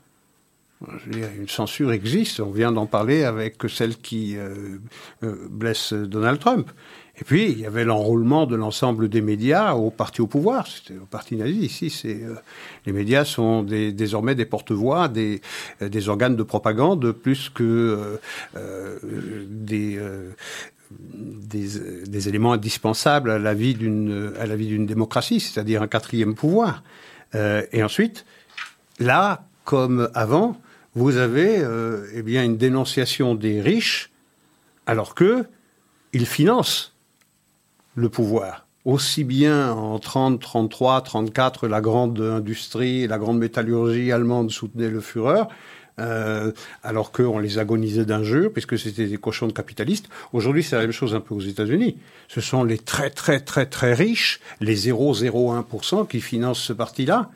Une 1.11 1.49
censure 1.49 1.93
existe, 1.93 2.41
on 2.41 2.51
vient 2.51 2.73
d'en 2.73 2.87
parler 2.87 3.25
avec 3.25 3.57
celle 3.69 3.97
qui 3.97 4.37
euh, 4.37 4.79
euh, 5.23 5.49
blesse 5.51 5.93
Donald 5.93 6.39
Trump. 6.39 6.71
Et 7.19 7.25
puis, 7.25 7.51
il 7.51 7.59
y 7.59 7.65
avait 7.65 7.85
l'enrôlement 7.85 8.45
de 8.45 8.57
l'ensemble 8.57 9.09
des 9.09 9.23
médias 9.23 9.73
au 9.73 9.91
parti 9.91 10.21
au 10.21 10.27
pouvoir. 10.27 10.67
C'était 10.67 10.99
au 11.01 11.07
parti 11.07 11.37
nazi. 11.37 11.61
Ici, 11.81 11.91
euh, 12.05 12.35
les 12.85 12.93
médias 12.93 13.25
sont 13.25 13.63
désormais 13.63 14.35
des 14.35 14.45
porte-voix, 14.45 15.09
des, 15.09 15.41
organes 16.09 16.37
de 16.37 16.43
propagande, 16.43 17.13
plus 17.13 17.49
que 17.49 18.19
des, 19.49 19.99
des, 21.11 21.69
des, 22.07 22.29
éléments 22.29 22.53
indispensables 22.53 23.31
à 23.31 23.39
la 23.39 23.55
vie 23.55 23.75
d'une 23.75 24.35
à 24.39 24.45
la 24.45 24.57
vie 24.57 24.67
d'une 24.67 24.85
démocratie, 24.85 25.41
c'est-à-dire 25.41 25.81
un 25.81 25.89
quatrième 25.89 26.35
pouvoir. 26.35 26.83
et 27.35 27.83
ensuite, 27.83 28.27
là, 28.99 29.47
comme 29.65 30.11
avant, 30.13 30.61
vous 30.97 31.19
avez 31.19 31.63
eh 32.15 32.23
bien 32.23 32.43
une 32.43 32.57
dénonciation 32.57 33.35
des 33.35 33.61
riches, 33.61 34.11
alors 34.87 35.15
que 35.15 35.47
ils 36.13 36.27
financent 36.27 36.95
le 37.95 38.09
pouvoir. 38.09 38.67
Aussi 38.85 39.25
bien 39.25 39.73
en 39.73 39.99
30, 39.99 40.41
33, 40.41 41.01
34, 41.03 41.67
la 41.67 41.81
grande 41.81 42.21
industrie, 42.21 43.07
la 43.09 43.19
grande 43.19 43.39
métallurgie 43.39 44.13
allemande 44.13 44.51
soutenait 44.51 44.89
le 44.89 45.01
Führer, 45.01 45.43
euh, 45.99 46.53
alors 46.85 47.11
qu'on 47.11 47.39
les 47.39 47.59
agonisait 47.59 48.05
d'injures, 48.05 48.53
puisque 48.53 48.79
c'était 48.79 49.07
des 49.07 49.17
cochons 49.17 49.49
de 49.49 49.53
capitalistes. 49.53 50.09
Aujourd'hui, 50.33 50.63
c'est 50.63 50.77
la 50.77 50.83
même 50.83 50.93
chose 50.93 51.15
un 51.15 51.21
peu 51.21 51.35
aux 51.35 51.41
États-Unis. 51.41 51.97
Ce 52.29 52.41
sont 52.41 52.63
les 52.63 52.79
très, 52.79 53.11
très, 53.11 53.41
très, 53.41 53.67
très 53.67 53.93
riches, 53.93 54.41
les 54.61 54.89
0,01% 54.89 56.07
qui 56.07 56.21
financent 56.21 56.63
ce 56.63 56.73
parti-là, 56.73 57.31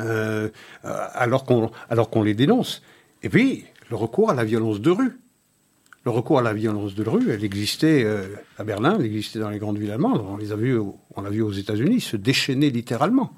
euh, 0.00 0.48
alors 0.82 1.44
qu'on 1.44 2.22
les 2.22 2.34
dénonce. 2.34 2.82
Et 3.26 3.28
puis, 3.28 3.64
le 3.90 3.96
recours 3.96 4.30
à 4.30 4.34
la 4.34 4.44
violence 4.44 4.80
de 4.80 4.90
rue 4.90 5.18
le 6.04 6.12
recours 6.12 6.38
à 6.38 6.42
la 6.42 6.54
violence 6.54 6.94
de 6.94 7.02
rue, 7.02 7.32
elle 7.32 7.42
existait 7.42 8.04
euh, 8.04 8.28
à 8.58 8.62
Berlin, 8.62 8.94
elle 8.96 9.06
existait 9.06 9.40
dans 9.40 9.50
les 9.50 9.58
grandes 9.58 9.76
villes 9.76 9.90
allemandes, 9.90 10.24
on 10.24 10.36
les 10.36 10.52
a 10.52 10.54
vus, 10.54 10.78
on 10.78 11.20
l'a 11.20 11.30
vu 11.30 11.42
aux 11.42 11.50
États-Unis, 11.50 12.00
se 12.00 12.16
déchaîner 12.16 12.70
littéralement. 12.70 13.32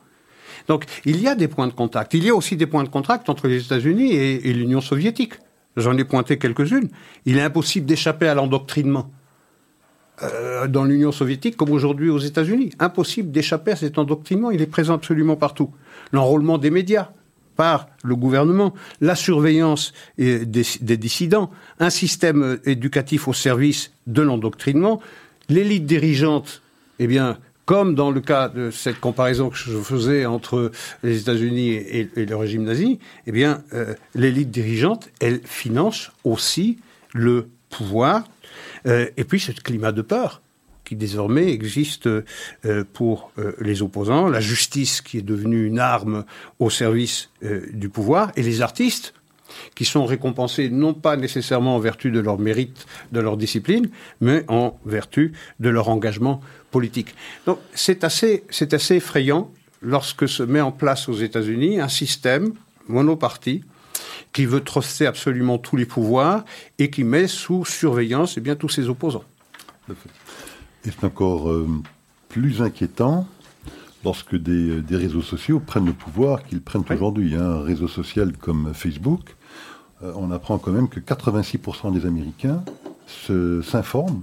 Donc 0.66 0.84
il 1.06 1.18
y 1.18 1.28
a 1.28 1.34
des 1.34 1.48
points 1.48 1.66
de 1.66 1.72
contact. 1.72 2.12
Il 2.12 2.24
y 2.24 2.28
a 2.28 2.34
aussi 2.34 2.58
des 2.58 2.66
points 2.66 2.84
de 2.84 2.90
contact 2.90 3.30
entre 3.30 3.48
les 3.48 3.64
États-Unis 3.64 4.12
et, 4.12 4.52
l'Union 4.52 4.82
soviétique. 4.82 5.32
J'en 5.78 5.96
ai 5.96 6.04
pointé 6.04 6.36
quelques-unes. 6.36 6.90
Il 7.24 7.38
est 7.38 7.42
impossible 7.42 7.86
d'échapper 7.86 8.28
à 8.28 8.34
l'endoctrinement. 8.34 9.10
Euh, 10.22 10.66
dans 10.66 10.84
l'Union 10.84 11.12
soviétique 11.12 11.56
comme 11.56 11.70
aujourd'hui 11.70 12.10
aux 12.10 12.18
États-Unis. 12.18 12.72
Impossible 12.80 13.30
d'échapper 13.30 13.70
à 13.70 13.76
cet 13.76 13.96
endoctrinement, 13.96 14.50
il 14.50 14.60
est 14.60 14.66
présent 14.66 14.92
absolument 14.92 15.36
partout. 15.36 15.70
L'enrôlement 16.12 16.58
des 16.58 16.70
médias, 16.70 17.12
par 17.58 17.88
le 18.04 18.14
gouvernement, 18.14 18.72
la 19.00 19.16
surveillance 19.16 19.92
des, 20.16 20.46
dissidents, 20.96 21.50
un 21.80 21.90
système 21.90 22.60
éducatif 22.64 23.26
au 23.26 23.32
service 23.32 23.90
de 24.06 24.22
l'endoctrinement, 24.22 25.02
l'élite 25.48 25.84
dirigeante, 25.84 26.62
eh 27.00 27.08
bien, 27.08 27.36
comme 27.64 27.96
dans 27.96 28.12
le 28.12 28.20
cas 28.20 28.48
de 28.48 28.70
cette 28.70 29.00
comparaison 29.00 29.50
que 29.50 29.56
je 29.56 29.76
faisais 29.76 30.24
entre 30.24 30.70
les 31.02 31.22
États-Unis 31.22 31.72
et, 31.72 32.08
le 32.14 32.36
régime 32.36 32.62
nazi, 32.62 33.00
eh 33.26 33.32
bien, 33.32 33.64
euh, 33.74 33.94
l'élite 34.14 34.52
dirigeante, 34.52 35.10
elle 35.20 35.40
finance 35.44 36.12
aussi 36.22 36.78
le 37.12 37.48
pouvoir, 37.70 38.22
euh, 38.86 39.10
et 39.16 39.24
puis 39.24 39.40
ce 39.40 39.50
climat 39.50 39.90
de 39.90 40.02
peur 40.02 40.42
qui 40.88 40.96
désormais 40.96 41.52
existe 41.52 42.06
euh, 42.06 42.22
pour 42.94 43.30
euh, 43.38 43.52
les 43.60 43.82
opposants, 43.82 44.26
la 44.26 44.40
justice 44.40 45.02
qui 45.02 45.18
est 45.18 45.22
devenue 45.22 45.66
une 45.66 45.78
arme 45.78 46.24
au 46.58 46.70
service 46.70 47.28
euh, 47.44 47.66
du 47.74 47.90
pouvoir, 47.90 48.32
et 48.36 48.42
les 48.42 48.62
artistes 48.62 49.12
qui 49.74 49.84
sont 49.84 50.06
récompensés 50.06 50.70
non 50.70 50.94
pas 50.94 51.16
nécessairement 51.16 51.76
en 51.76 51.78
vertu 51.78 52.10
de 52.10 52.20
leur 52.20 52.38
mérite, 52.38 52.86
de 53.12 53.20
leur 53.20 53.36
discipline, 53.36 53.90
mais 54.22 54.44
en 54.48 54.78
vertu 54.86 55.32
de 55.60 55.68
leur 55.68 55.90
engagement 55.90 56.40
politique. 56.70 57.14
Donc 57.44 57.58
c'est 57.74 58.02
assez, 58.02 58.44
c'est 58.48 58.72
assez 58.72 58.96
effrayant 58.96 59.50
lorsque 59.82 60.26
se 60.26 60.42
met 60.42 60.60
en 60.62 60.72
place 60.72 61.08
aux 61.08 61.14
États-Unis 61.14 61.80
un 61.80 61.88
système 61.88 62.54
monoparti 62.88 63.62
qui 64.32 64.46
veut 64.46 64.62
truster 64.62 65.06
absolument 65.06 65.58
tous 65.58 65.76
les 65.76 65.86
pouvoirs 65.86 66.44
et 66.78 66.88
qui 66.88 67.04
met 67.04 67.26
sous 67.26 67.64
surveillance 67.66 68.38
eh 68.38 68.40
bien, 68.40 68.56
tous 68.56 68.68
ses 68.70 68.88
opposants. 68.88 69.24
Et 70.84 70.90
c'est 70.90 71.04
encore 71.04 71.50
euh, 71.50 71.68
plus 72.28 72.62
inquiétant 72.62 73.26
lorsque 74.04 74.36
des, 74.36 74.82
réseaux 74.90 75.22
sociaux 75.22 75.60
prennent 75.60 75.86
le 75.86 75.92
pouvoir 75.92 76.44
qu'ils 76.44 76.60
prennent 76.60 76.84
aujourd'hui. 76.90 77.34
Hein. 77.34 77.42
Un 77.42 77.62
réseau 77.62 77.88
social 77.88 78.36
comme 78.36 78.72
Facebook, 78.74 79.36
euh, 80.02 80.12
on 80.16 80.30
apprend 80.30 80.58
quand 80.58 80.72
même 80.72 80.88
que 80.88 81.00
86% 81.00 81.92
des 81.92 82.06
Américains 82.06 82.62
s'informent 83.62 84.22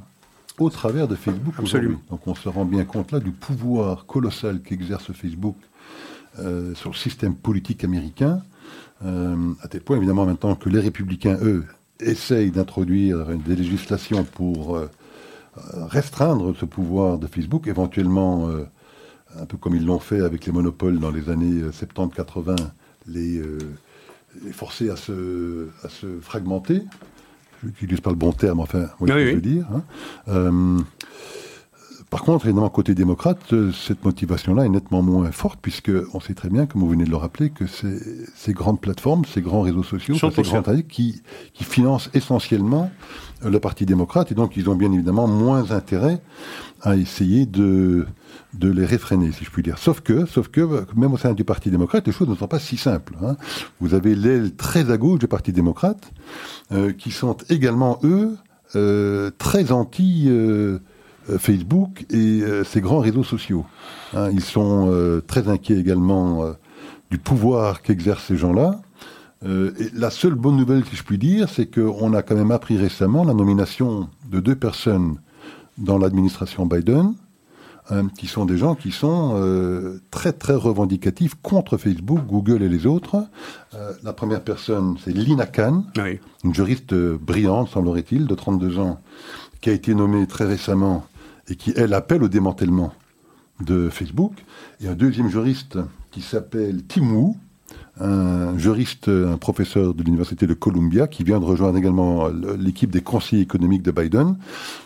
au 0.60 0.70
travers 0.70 1.08
de 1.08 1.16
Facebook. 1.16 1.56
Absolument. 1.58 2.00
Donc 2.10 2.28
on 2.28 2.36
se 2.36 2.48
rend 2.48 2.66
bien 2.66 2.86
compte 2.86 3.12
là 3.12 3.20
du 3.20 3.32
pouvoir 3.32 4.06
colossal 4.06 4.62
qu'exerce 4.62 5.12
Facebook 5.12 5.58
euh, 6.40 6.74
sur 6.76 6.92
le 6.92 6.96
système 6.96 7.36
politique 7.36 7.84
américain, 7.84 8.42
à 9.04 9.68
tel 9.68 9.82
point 9.82 9.98
évidemment 9.98 10.26
maintenant 10.26 10.56
que 10.56 10.70
les 10.70 10.80
républicains, 10.80 11.38
eux, 11.44 11.66
essayent 12.00 12.52
d'introduire 12.52 13.26
des 13.26 13.56
législations 13.56 14.24
pour 14.24 14.76
euh, 14.76 14.90
restreindre 15.90 16.56
ce 16.56 16.66
pouvoir 16.66 17.18
de 17.18 17.28
Facebook, 17.28 17.68
éventuellement, 17.68 18.50
euh, 18.50 18.66
un 19.40 19.46
peu 19.46 19.58
comme 19.58 19.76
ils 19.76 19.86
l'ont 19.86 20.00
fait 20.00 20.22
avec 20.22 20.46
les 20.46 20.52
monopoles 20.52 21.00
dans 21.00 21.12
les 21.12 21.30
années 21.30 21.62
70-80, 21.62 22.56
euh, 23.16 23.60
les, 24.44 24.52
forcer 24.52 24.90
à 24.90 24.96
se, 24.96 25.70
à 25.84 25.90
se 25.90 26.20
fragmenter. 26.22 26.84
Je 27.62 27.68
n'utilise 27.68 28.02
pas 28.02 28.12
le 28.12 28.18
bon 28.18 28.34
terme, 28.34 28.60
enfin, 28.60 28.88
oui, 29.00 29.10
je 29.10 29.36
veux 29.36 29.42
dire. 29.42 29.66
Hein. 30.28 30.84
Par 32.10 32.22
contre, 32.24 32.46
évidemment, 32.46 32.70
côté 32.70 32.96
démocrate, 32.96 33.54
cette 33.74 34.06
motivation-là 34.06 34.66
est 34.66 34.70
nettement 34.70 35.02
moins 35.02 35.32
forte, 35.32 35.60
puisque 35.62 35.92
on 36.14 36.20
sait 36.20 36.34
très 36.34 36.50
bien, 36.50 36.66
comme 36.66 36.82
vous 36.82 36.90
venez 36.90 37.04
de 37.04 37.10
le 37.10 37.18
rappeler, 37.18 37.50
que 37.50 37.66
ces 37.68 38.54
grandes 38.54 38.80
plateformes, 38.80 39.26
ces 39.26 39.42
grands 39.42 39.62
réseaux 39.62 39.84
sociaux, 39.84 40.16
ces 40.16 40.42
grands 40.44 40.64
qui, 40.88 41.22
qui 41.54 41.64
financent 41.64 42.10
essentiellement 42.14 42.92
le 43.44 43.60
Parti 43.60 43.86
démocrate, 43.86 44.32
et 44.32 44.36
donc 44.36 44.56
ils 44.56 44.70
ont 44.70 44.76
bien 44.76 44.92
évidemment 44.92 45.28
moins 45.28 45.72
intérêt 45.72 46.22
à 46.82 46.96
essayer 46.96 47.46
de, 47.46 48.06
de 48.54 48.72
les 48.72 48.86
réfréner, 48.86 49.32
si 49.32 49.44
je 49.44 49.50
puis 49.50 49.64
dire. 49.64 49.78
Sauf 49.78 50.02
que, 50.02 50.26
sauf 50.26 50.48
que, 50.48 50.86
même 50.96 51.14
au 51.14 51.18
sein 51.18 51.34
du 51.34 51.44
Parti 51.44 51.70
démocrate, 51.70 52.06
les 52.06 52.14
choses 52.14 52.30
ne 52.30 52.36
sont 52.36 52.48
pas 52.48 52.60
si 52.60 52.78
simples. 52.78 53.18
Hein. 53.24 53.36
Vous 53.82 53.94
avez 53.94 54.16
l'aile 54.16 54.56
très 54.56 54.90
à 54.92 54.98
gauche 54.98 55.20
du 55.20 55.28
Parti 55.28 55.52
démocrate, 55.52 56.12
euh, 56.72 56.94
qui 56.94 57.12
sont 57.12 57.36
également, 57.50 58.00
eux, 58.04 58.38
euh, 58.76 59.32
très 59.38 59.72
anti... 59.72 60.26
Euh, 60.28 60.80
Facebook 61.40 62.06
et 62.12 62.42
ces 62.66 62.82
grands 62.82 63.00
réseaux 63.00 63.24
sociaux. 63.24 63.66
Hein. 64.14 64.30
ils 64.32 64.44
sont 64.44 65.22
très 65.28 65.48
inquiets 65.48 65.78
également 65.80 66.46
du 67.12 67.18
pouvoir 67.18 67.82
qu'exercent 67.82 68.26
ces 68.26 68.38
gens-là. 68.38 68.80
Euh, 69.46 69.72
la 69.94 70.10
seule 70.10 70.34
bonne 70.36 70.58
nouvelle, 70.58 70.84
si 70.86 70.96
je 70.96 71.04
puis 71.04 71.18
dire, 71.18 71.50
c'est 71.50 71.68
qu'on 71.68 72.14
a 72.14 72.22
quand 72.24 72.36
même 72.36 72.52
appris 72.52 72.78
récemment 72.78 73.24
la 73.24 73.34
nomination 73.34 74.10
de 74.32 74.40
deux 74.40 74.56
personnes 74.56 75.18
dans 75.78 75.98
l'administration 75.98 76.66
Biden, 76.66 77.14
hein, 77.90 78.08
qui 78.18 78.28
sont 78.28 78.46
des 78.46 78.58
gens 78.58 78.76
qui 78.76 78.92
sont 78.92 79.34
euh, 79.36 80.02
très 80.10 80.32
très 80.32 80.56
revendicatifs 80.56 81.36
contre 81.44 81.78
Facebook, 81.78 82.22
Google 82.28 82.64
et 82.64 82.70
les 82.70 82.88
autres. 82.88 83.18
Euh, 83.76 83.92
la 84.04 84.14
première 84.14 84.42
personne, 84.42 84.96
c'est 85.04 85.12
Lina 85.14 85.46
Khan, 85.46 85.84
Oui. 85.98 86.20
une 86.44 86.54
juriste 86.56 86.94
brillante, 86.96 87.70
semblerait-il, 87.70 88.26
de 88.26 88.36
32 88.36 88.80
ans, 88.80 89.00
qui 89.62 89.70
a 89.70 89.74
été 89.74 89.94
nommée 89.94 90.26
très 90.28 90.46
récemment 90.46 91.06
et 91.48 91.56
qui, 91.56 91.74
elle, 91.76 91.94
appelle 91.94 92.24
au 92.24 92.28
démantèlement 92.28 92.94
de 93.62 93.90
Facebook. 93.90 94.34
Et 94.82 94.88
un 94.88 94.96
deuxième 94.96 95.30
juriste 95.30 95.78
qui 96.12 96.22
s'appelle 96.22 96.84
Tim 96.86 97.10
Wu, 97.12 97.34
un 98.00 98.58
juriste, 98.58 99.08
un 99.08 99.38
professeur 99.38 99.94
de 99.94 100.04
l'université 100.04 100.48
de 100.48 100.54
Columbia, 100.54 101.08
qui 101.08 101.24
vient 101.24 101.40
de 101.40 101.46
rejoindre 101.46 101.78
également 101.78 102.28
l'équipe 102.60 102.92
des 102.92 103.02
conseillers 103.02 103.42
économiques 103.44 103.84
de 103.84 103.92
Biden. 103.92 104.38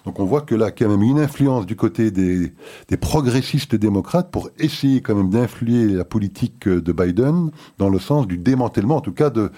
Donc 0.06 0.20
on 0.20 0.26
voit 0.26 0.42
que 0.42 0.54
là, 0.56 0.66
il 0.66 0.70
y 0.70 0.72
a 0.72 0.72
quand 0.88 0.90
même 0.90 1.02
une 1.02 1.20
influence 1.20 1.66
du 1.66 1.76
côté 1.76 2.12
des, 2.12 2.54
des 2.88 2.98
progressistes 2.98 3.76
démocrates 3.76 4.30
pour 4.32 4.50
essayer 4.60 5.02
quand 5.02 5.16
même 5.16 5.30
d'influer 5.30 5.88
la 5.88 6.06
politique 6.06 6.68
de 6.68 6.92
Biden 6.92 7.50
dans 7.80 7.90
le 7.90 8.00
sens 8.00 8.28
du 8.28 8.38
démantèlement, 8.38 8.98
en 8.98 9.02
tout 9.02 9.14
cas 9.14 9.30
de, 9.30 9.52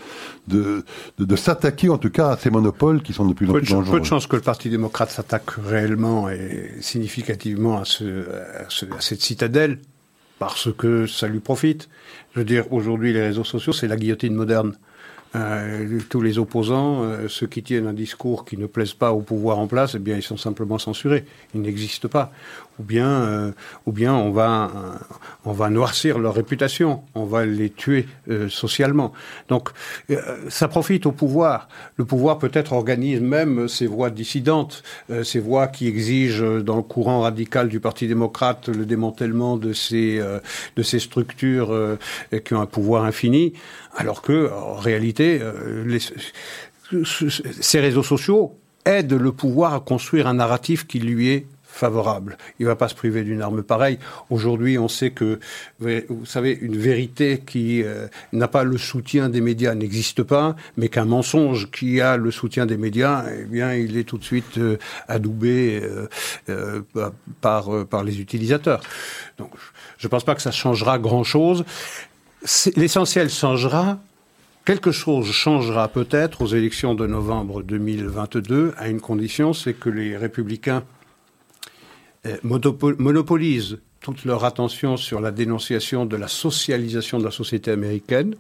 de, 0.47 0.84
de, 1.18 1.26
de 1.26 1.36
s'attaquer 1.36 1.89
en 1.89 1.97
tout 1.97 2.10
cas 2.10 2.30
à 2.30 2.38
ces 2.38 2.49
monopoles 2.49 3.02
qui 3.02 3.12
sont 3.14 3.26
de 3.26 3.34
plus 3.34 3.49
en 3.49 3.54
plus 3.54 3.62
de, 3.64 3.68
dangereux. 3.70 3.95
peu 3.95 3.99
de 3.99 4.06
chances 4.06 4.28
que 4.28 4.36
le 4.38 4.41
Parti 4.41 4.70
démocrate 4.70 5.10
s'attaque 5.12 5.52
réellement 5.66 6.30
et 6.30 6.72
significativement 6.80 7.78
à, 7.80 7.86
ce, 7.86 8.04
à, 8.30 8.66
ce- 8.70 8.86
à 8.86 9.02
cette 9.02 9.22
citadelle, 9.22 9.80
parce 10.42 10.74
que 10.76 11.06
ça 11.06 11.28
lui 11.28 11.39
profite. 11.39 11.88
Je 12.34 12.39
veux 12.39 12.46
dire, 12.46 12.66
aujourd'hui, 12.74 13.14
les 13.14 13.22
réseaux 13.22 13.44
sociaux, 13.44 13.74
c'est 13.74 13.88
la 13.88 13.96
guillotine 13.96 14.34
moderne. 14.34 14.76
Euh, 15.36 16.00
tous 16.10 16.20
les 16.20 16.39
opposants, 16.39 17.04
euh, 17.04 17.28
ceux 17.28 17.46
qui 17.46 17.62
tiennent 17.62 17.86
un 17.86 17.94
discours 17.94 18.44
qui 18.44 18.58
ne 18.58 18.66
plaise 18.66 18.94
pas 18.94 19.12
au 19.14 19.22
pouvoir 19.22 19.60
en 19.60 19.68
place, 19.68 19.94
eh 19.94 20.00
bien, 20.00 20.16
ils 20.16 20.24
sont 20.24 20.38
simplement 20.38 20.80
censurés. 20.80 21.26
Ils 21.54 21.62
n'existent 21.62 22.08
pas. 22.08 22.34
Ou 22.82 22.84
bien, 22.84 23.10
euh, 23.10 23.52
ou 23.86 23.92
bien 23.92 24.16
on 24.16 24.32
va, 24.32 24.72
on 25.46 25.52
va 25.52 25.70
noircir 25.70 26.18
leur 26.18 26.34
réputation. 26.34 27.04
On 27.14 27.26
va 27.26 27.46
les 27.46 27.70
tuer 27.70 28.08
euh, 28.28 28.50
socialement. 28.50 29.14
Donc, 29.50 29.70
euh, 30.10 30.50
ça 30.50 30.68
profite 30.68 31.06
au 31.06 31.12
pouvoir. 31.12 31.70
Le 31.98 32.06
pouvoir 32.06 32.40
peut-être 32.40 32.74
organise 32.74 33.22
même 33.22 33.68
ces 33.68 33.86
voix 33.86 34.10
dissidentes, 34.10 34.82
ces 35.24 35.40
voix 35.40 35.68
qui 35.68 35.88
exigent 35.88 36.64
dans 36.64 36.76
le 36.76 36.82
courant 36.82 37.22
radical 37.22 37.70
du 37.70 37.80
Parti 37.80 38.08
démocrate 38.08 38.68
le 38.68 38.88
démantèlement 38.88 39.58
de 39.58 39.74
ces, 39.74 40.20
de 40.76 40.82
ces 40.82 40.98
structures 40.98 41.98
qui 42.44 42.56
ont 42.56 42.62
un 42.62 42.66
pouvoir 42.66 43.06
infini, 43.06 43.54
alors 43.96 44.24
que 44.24 44.52
en 44.52 44.74
réalité, 44.74 45.40
ces 47.62 47.80
réseaux 47.80 48.04
sociaux 48.04 48.56
aident 48.86 49.14
le 49.14 49.32
pouvoir 49.32 49.76
à 49.76 49.80
construire 49.80 50.26
un 50.26 50.34
narratif 50.34 50.88
qui 50.88 51.00
lui 51.00 51.30
est 51.30 51.46
favorable. 51.72 52.38
Il 52.59 52.63
ne 52.63 52.67
va 52.67 52.76
pas 52.76 52.88
se 52.88 52.95
priver 52.95 53.24
d'une 53.24 53.41
arme 53.41 53.63
pareille. 53.63 53.97
Aujourd'hui, 54.30 54.78
on 54.78 54.88
sait 54.88 55.11
que, 55.11 55.39
vous 55.80 56.26
savez, 56.26 56.57
une 56.61 56.78
vérité 56.78 57.41
qui 57.45 57.82
euh, 57.84 58.07
n'a 58.34 58.47
pas 58.47 58.63
le 58.63 58.78
soutien 58.78 59.30
des 59.30 59.41
médias 59.41 59.74
n'existe 59.74 60.22
pas, 60.24 60.55
mais 60.78 60.89
qu'un 60.89 61.05
mensonge 61.05 61.72
qui 61.72 62.01
a 62.01 62.17
le 62.17 62.30
soutien 62.30 62.65
des 62.65 62.78
médias, 62.78 63.26
eh 63.39 63.45
bien, 63.45 63.74
il 63.74 63.97
est 63.97 64.03
tout 64.03 64.17
de 64.17 64.24
suite 64.24 64.57
euh, 64.57 64.78
adoubé 65.07 65.82
euh, 66.49 66.82
par, 67.39 67.86
par 67.88 68.03
les 68.03 68.19
utilisateurs. 68.19 68.82
Donc, 69.38 69.51
je 69.97 70.07
ne 70.07 70.09
pense 70.09 70.24
pas 70.24 70.36
que 70.36 70.41
ça 70.41 70.51
changera 70.51 70.99
grand-chose. 70.99 71.63
L'essentiel 72.76 73.30
changera 73.30 73.99
Quelque 74.63 74.91
chose 74.91 75.32
changera 75.32 75.88
peut-être 75.88 76.43
aux 76.43 76.47
élections 76.47 76.93
de 76.93 77.07
novembre 77.07 77.63
2022 77.63 78.76
à 78.78 78.89
une 78.89 79.01
condition, 79.01 79.53
c'est 79.53 79.74
que 79.74 79.89
les 79.89 80.15
républicains 80.15 80.84
monopolisent 82.43 83.80
toute 83.99 84.26
leur 84.26 84.43
attention 84.45 84.97
sur 84.97 85.22
la 85.22 85.32
dénonciation 85.32 86.05
de 86.05 86.15
la 86.17 86.28
socialisation 86.28 87.19
de 87.19 87.24
la 87.24 87.32
société 87.32 87.72
américaine 87.72 88.36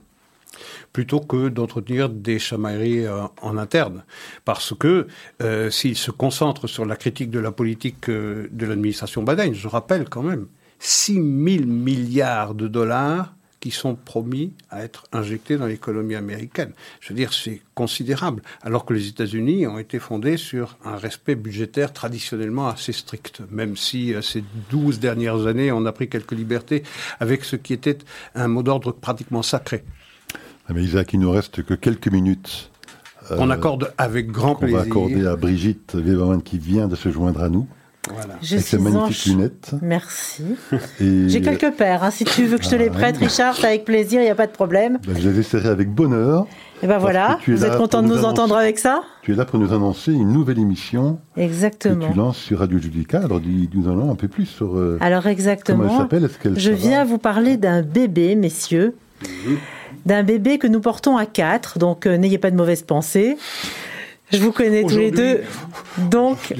plutôt 0.91 1.19
que 1.21 1.49
d'entretenir 1.49 2.09
des 2.09 2.39
chamailleries 2.39 3.05
euh, 3.05 3.23
en 3.41 3.57
interne. 3.57 4.03
Parce 4.45 4.73
que 4.77 5.07
euh, 5.41 5.69
s'ils 5.69 5.97
se 5.97 6.11
concentrent 6.11 6.67
sur 6.67 6.85
la 6.85 6.95
critique 6.95 7.29
de 7.29 7.39
la 7.39 7.51
politique 7.51 8.09
euh, 8.09 8.47
de 8.51 8.65
l'administration 8.65 9.23
Biden, 9.23 9.53
je 9.53 9.67
rappelle 9.67 10.09
quand 10.09 10.23
même 10.23 10.47
6 10.79 11.13
000 11.13 11.23
milliards 11.65 12.53
de 12.53 12.67
dollars 12.67 13.33
qui 13.61 13.71
sont 13.71 13.95
promis 13.95 14.51
à 14.69 14.83
être 14.83 15.05
injectés 15.13 15.55
dans 15.55 15.67
l'économie 15.67 16.15
américaine. 16.15 16.73
Je 16.99 17.09
veux 17.09 17.15
dire, 17.15 17.31
c'est 17.31 17.61
considérable, 17.75 18.41
alors 18.63 18.85
que 18.85 18.93
les 18.93 19.07
États-Unis 19.07 19.67
ont 19.67 19.77
été 19.77 19.99
fondés 19.99 20.35
sur 20.35 20.77
un 20.83 20.97
respect 20.97 21.35
budgétaire 21.35 21.93
traditionnellement 21.93 22.67
assez 22.67 22.91
strict, 22.91 23.41
même 23.49 23.77
si 23.77 24.13
euh, 24.13 24.21
ces 24.21 24.43
12 24.71 24.99
dernières 24.99 25.45
années, 25.47 25.71
on 25.71 25.85
a 25.85 25.91
pris 25.91 26.09
quelques 26.09 26.33
libertés 26.33 26.83
avec 27.19 27.45
ce 27.45 27.55
qui 27.55 27.71
était 27.73 27.99
un 28.35 28.47
mot 28.47 28.63
d'ordre 28.63 28.91
pratiquement 28.91 29.43
sacré. 29.43 29.83
Ah, 30.67 30.73
Mais 30.73 30.83
Isaac, 30.83 31.13
il 31.13 31.19
nous 31.19 31.31
reste 31.31 31.63
que 31.63 31.75
quelques 31.75 32.07
minutes. 32.07 32.71
euh, 33.29 33.35
On 33.39 33.51
accorde 33.51 33.93
avec 33.99 34.31
grand 34.31 34.55
plaisir. 34.55 34.77
va 34.77 34.83
accorder 34.83 35.27
à 35.27 35.35
Brigitte 35.35 35.93
Weberman 35.93 36.41
qui 36.41 36.57
vient 36.57 36.87
de 36.87 36.95
se 36.95 37.11
joindre 37.11 37.41
à 37.43 37.49
nous 37.49 37.67
Voilà. 38.09 38.33
Je 38.41 38.55
avec 38.55 38.65
ses 38.65 38.77
suis 38.77 38.83
magnifiques 38.83 39.31
en... 39.33 39.37
lunettes. 39.37 39.71
Merci. 39.81 40.43
Et 40.99 41.29
J'ai 41.29 41.41
quelques 41.41 41.71
paires. 41.75 42.03
hein. 42.03 42.09
Si 42.11 42.25
tu 42.25 42.45
veux 42.45 42.57
que 42.57 42.63
je 42.63 42.69
te 42.69 42.75
les 42.75 42.87
Ah, 42.87 42.93
prête, 42.93 43.17
Richard, 43.17 43.55
c'est 43.55 43.67
avec 43.67 43.85
plaisir, 43.85 44.21
il 44.21 44.23
n'y 44.25 44.29
a 44.31 44.35
pas 44.35 44.47
de 44.47 44.51
problème. 44.51 44.97
ben, 45.05 45.15
je 45.19 45.29
les 45.29 45.39
essaierai 45.39 45.69
avec 45.69 45.89
bonheur. 45.93 46.47
Et 46.83 46.87
ben 46.87 46.97
voilà, 46.97 47.37
que 47.39 47.43
tu 47.45 47.51
es 47.51 47.55
vous 47.55 47.63
êtes 47.65 47.77
content 47.77 48.01
de 48.01 48.07
nous 48.07 48.15
nous 48.15 48.25
entendre 48.25 48.57
avec 48.57 48.79
ça? 48.79 49.01
Tu 49.21 49.33
es 49.33 49.35
là 49.35 49.45
pour 49.45 49.59
nous 49.59 49.71
annoncer 49.71 50.11
une 50.11 50.33
nouvelle 50.33 50.57
émission 50.57 51.19
que 51.35 51.41
Exactement. 51.41 52.09
tu 52.11 52.17
lances 52.17 52.37
sur 52.37 52.57
Radio 52.57 52.79
Judica. 52.79 53.19
Alors 53.23 53.39
dis- 53.39 53.69
nous 53.75 53.87
allons 53.87 54.09
un 54.11 54.15
peu 54.15 54.27
plus 54.27 54.47
sur 54.47 54.75
euh, 54.75 54.97
Alors 54.99 55.21
comment 55.21 55.27
elle 55.29 55.31
exactement. 55.33 55.97
s'appelle? 55.99 56.23
Est-ce 56.25 56.39
qu'elle 56.39 56.57
Je 56.59 56.71
viens 56.71 57.03
vous 57.05 57.19
parler 57.19 57.57
d'un 57.57 57.83
bébé, 57.83 58.33
messieurs. 58.35 58.95
D'un 60.07 60.23
bébé 60.23 60.57
que 60.57 60.65
nous 60.65 60.79
portons 60.81 61.17
à 61.17 61.27
quatre, 61.27 61.77
donc 61.77 62.07
euh, 62.07 62.17
n'ayez 62.17 62.39
pas 62.39 62.49
de 62.49 62.55
mauvaises 62.55 62.81
pensées. 62.81 63.37
Je 64.31 64.37
vous 64.37 64.51
connais 64.51 64.83
tous 64.83 64.97
les 64.97 65.11
deux. 65.11 65.41
Donc, 65.97 66.53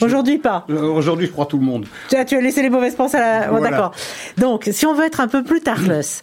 aujourd'hui 0.00 0.38
pas. 0.38 0.66
aujourd'hui, 0.68 1.26
je 1.26 1.32
crois 1.32 1.46
tout 1.46 1.58
le 1.58 1.64
monde. 1.64 1.86
Tu 2.08 2.16
as, 2.16 2.24
tu 2.24 2.36
as 2.36 2.40
laissé 2.40 2.62
les 2.62 2.70
mauvaises 2.70 2.94
pensées 2.94 3.16
à 3.18 3.40
la... 3.40 3.46
Bon, 3.48 3.58
Voilà. 3.58 3.70
D'accord. 3.70 3.94
Donc, 4.38 4.68
si 4.72 4.86
on 4.86 4.94
veut 4.94 5.04
être 5.04 5.20
un 5.20 5.28
peu 5.28 5.42
plus 5.44 5.60
tartless, 5.60 6.22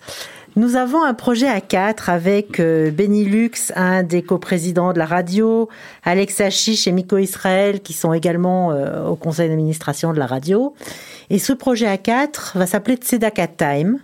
nous 0.55 0.77
avons 0.77 1.03
un 1.03 1.13
projet 1.13 1.47
à 1.47 1.59
quatre 1.59 2.09
avec 2.09 2.59
euh, 2.59 2.89
Benny 2.89 3.25
Lux, 3.25 3.73
un 3.75 4.03
des 4.03 4.21
coprésidents 4.21 4.93
de 4.93 4.99
la 4.99 5.05
radio, 5.05 5.67
Alex 6.03 6.39
Hachiche 6.39 6.87
et 6.87 6.91
Miko 6.93 7.17
Israël, 7.17 7.81
qui 7.81 7.91
sont 7.93 8.13
également 8.13 8.71
euh, 8.71 9.05
au 9.05 9.15
conseil 9.15 9.49
d'administration 9.49 10.13
de 10.13 10.19
la 10.19 10.25
radio. 10.25 10.73
Et 11.29 11.39
ce 11.39 11.51
projet 11.51 11.87
à 11.87 11.97
quatre 11.97 12.57
va 12.57 12.65
s'appeler 12.67 12.95
Tzedaka 12.95 13.47
Time. 13.47 13.99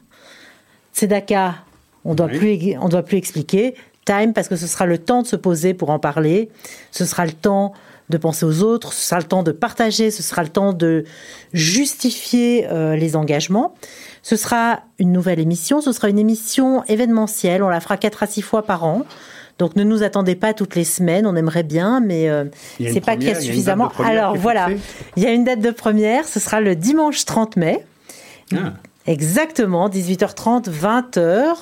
Tzedaka, 0.93 1.55
on 2.03 2.15
Oui. 2.15 2.75
on 2.81 2.89
doit 2.89 3.03
plus 3.03 3.17
expliquer. 3.17 3.75
Time, 4.05 4.33
parce 4.33 4.47
que 4.47 4.55
ce 4.55 4.67
sera 4.67 4.85
le 4.85 4.97
temps 4.97 5.21
de 5.21 5.27
se 5.27 5.35
poser 5.35 5.73
pour 5.73 5.89
en 5.91 5.99
parler. 5.99 6.49
Ce 6.91 7.05
sera 7.05 7.25
le 7.25 7.33
temps 7.33 7.73
de 8.09 8.17
penser 8.17 8.45
aux 8.45 8.61
autres, 8.61 8.93
ce 8.93 9.07
sera 9.07 9.19
le 9.19 9.27
temps 9.27 9.41
de 9.41 9.51
partager, 9.51 10.11
ce 10.11 10.21
sera 10.21 10.43
le 10.43 10.49
temps 10.49 10.73
de 10.73 11.05
justifier 11.53 12.67
euh, 12.69 12.95
les 12.95 13.15
engagements. 13.15 13.73
Ce 14.21 14.35
sera 14.35 14.81
une 14.99 15.11
nouvelle 15.11 15.39
émission, 15.39 15.81
ce 15.81 15.91
sera 15.91 16.09
une 16.09 16.19
émission 16.19 16.83
événementielle, 16.85 17.63
on 17.63 17.69
la 17.69 17.79
fera 17.79 17.97
quatre 17.97 18.21
à 18.21 18.27
six 18.27 18.43
fois 18.43 18.63
par 18.63 18.83
an. 18.83 19.03
Donc 19.57 19.75
ne 19.75 19.83
nous 19.83 20.03
attendez 20.03 20.35
pas 20.35 20.53
toutes 20.53 20.75
les 20.75 20.83
semaines, 20.83 21.25
on 21.25 21.35
aimerait 21.35 21.63
bien, 21.63 21.99
mais 21.99 22.29
euh, 22.29 22.45
c'est 22.79 23.01
pas 23.01 23.15
qu'il 23.15 23.27
y 23.27 23.33
a 23.33 23.39
y 23.39 23.43
suffisamment. 23.43 23.91
Alors 24.03 24.35
voilà, 24.35 24.69
il 25.15 25.23
y 25.23 25.25
a 25.25 25.31
une 25.31 25.43
date 25.43 25.61
de 25.61 25.71
première, 25.71 26.27
ce 26.27 26.39
sera 26.39 26.61
le 26.61 26.75
dimanche 26.75 27.25
30 27.25 27.57
mai. 27.57 27.85
Ah. 28.53 28.73
Exactement, 29.07 29.89
18h30, 29.89 30.69
20h. 30.69 31.55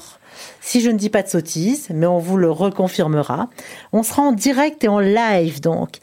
Si 0.62 0.82
je 0.82 0.90
ne 0.90 0.98
dis 0.98 1.10
pas 1.10 1.24
de 1.24 1.28
sottises, 1.28 1.88
mais 1.94 2.06
on 2.06 2.20
vous 2.20 2.38
le 2.38 2.52
reconfirmera. 2.52 3.50
On 3.94 4.04
sera 4.04 4.22
en 4.24 4.32
direct 4.32 4.84
et 4.84 4.88
en 4.88 5.00
live, 5.00 5.62
donc, 5.62 5.98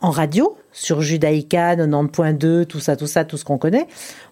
en 0.00 0.10
radio, 0.10 0.56
sur 0.72 1.00
Judaïka, 1.00 1.76
90.2, 1.76 2.66
tout 2.66 2.80
ça, 2.80 2.96
tout 2.96 3.06
ça, 3.06 3.24
tout 3.24 3.36
ce 3.36 3.44
qu'on 3.44 3.58
connaît. 3.58 3.86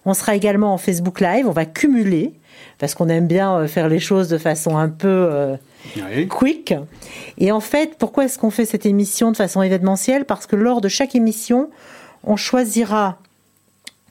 On 0.05 0.13
sera 0.13 0.35
également 0.35 0.73
en 0.73 0.77
Facebook 0.77 1.19
Live, 1.21 1.47
on 1.47 1.51
va 1.51 1.65
cumuler, 1.65 2.33
parce 2.77 2.95
qu'on 2.95 3.09
aime 3.09 3.27
bien 3.27 3.55
euh, 3.57 3.67
faire 3.67 3.89
les 3.89 3.99
choses 3.99 4.27
de 4.29 4.37
façon 4.37 4.77
un 4.77 4.89
peu 4.89 5.07
euh, 5.07 5.55
Oui. 5.97 6.27
quick. 6.27 6.73
Et 7.37 7.51
en 7.51 7.59
fait, 7.59 7.97
pourquoi 7.97 8.25
est-ce 8.25 8.37
qu'on 8.37 8.51
fait 8.51 8.65
cette 8.65 8.85
émission 8.85 9.31
de 9.31 9.37
façon 9.37 9.61
événementielle? 9.61 10.25
Parce 10.25 10.45
que 10.45 10.55
lors 10.55 10.81
de 10.81 10.89
chaque 10.89 11.15
émission, 11.15 11.69
on 12.23 12.35
choisira 12.35 13.17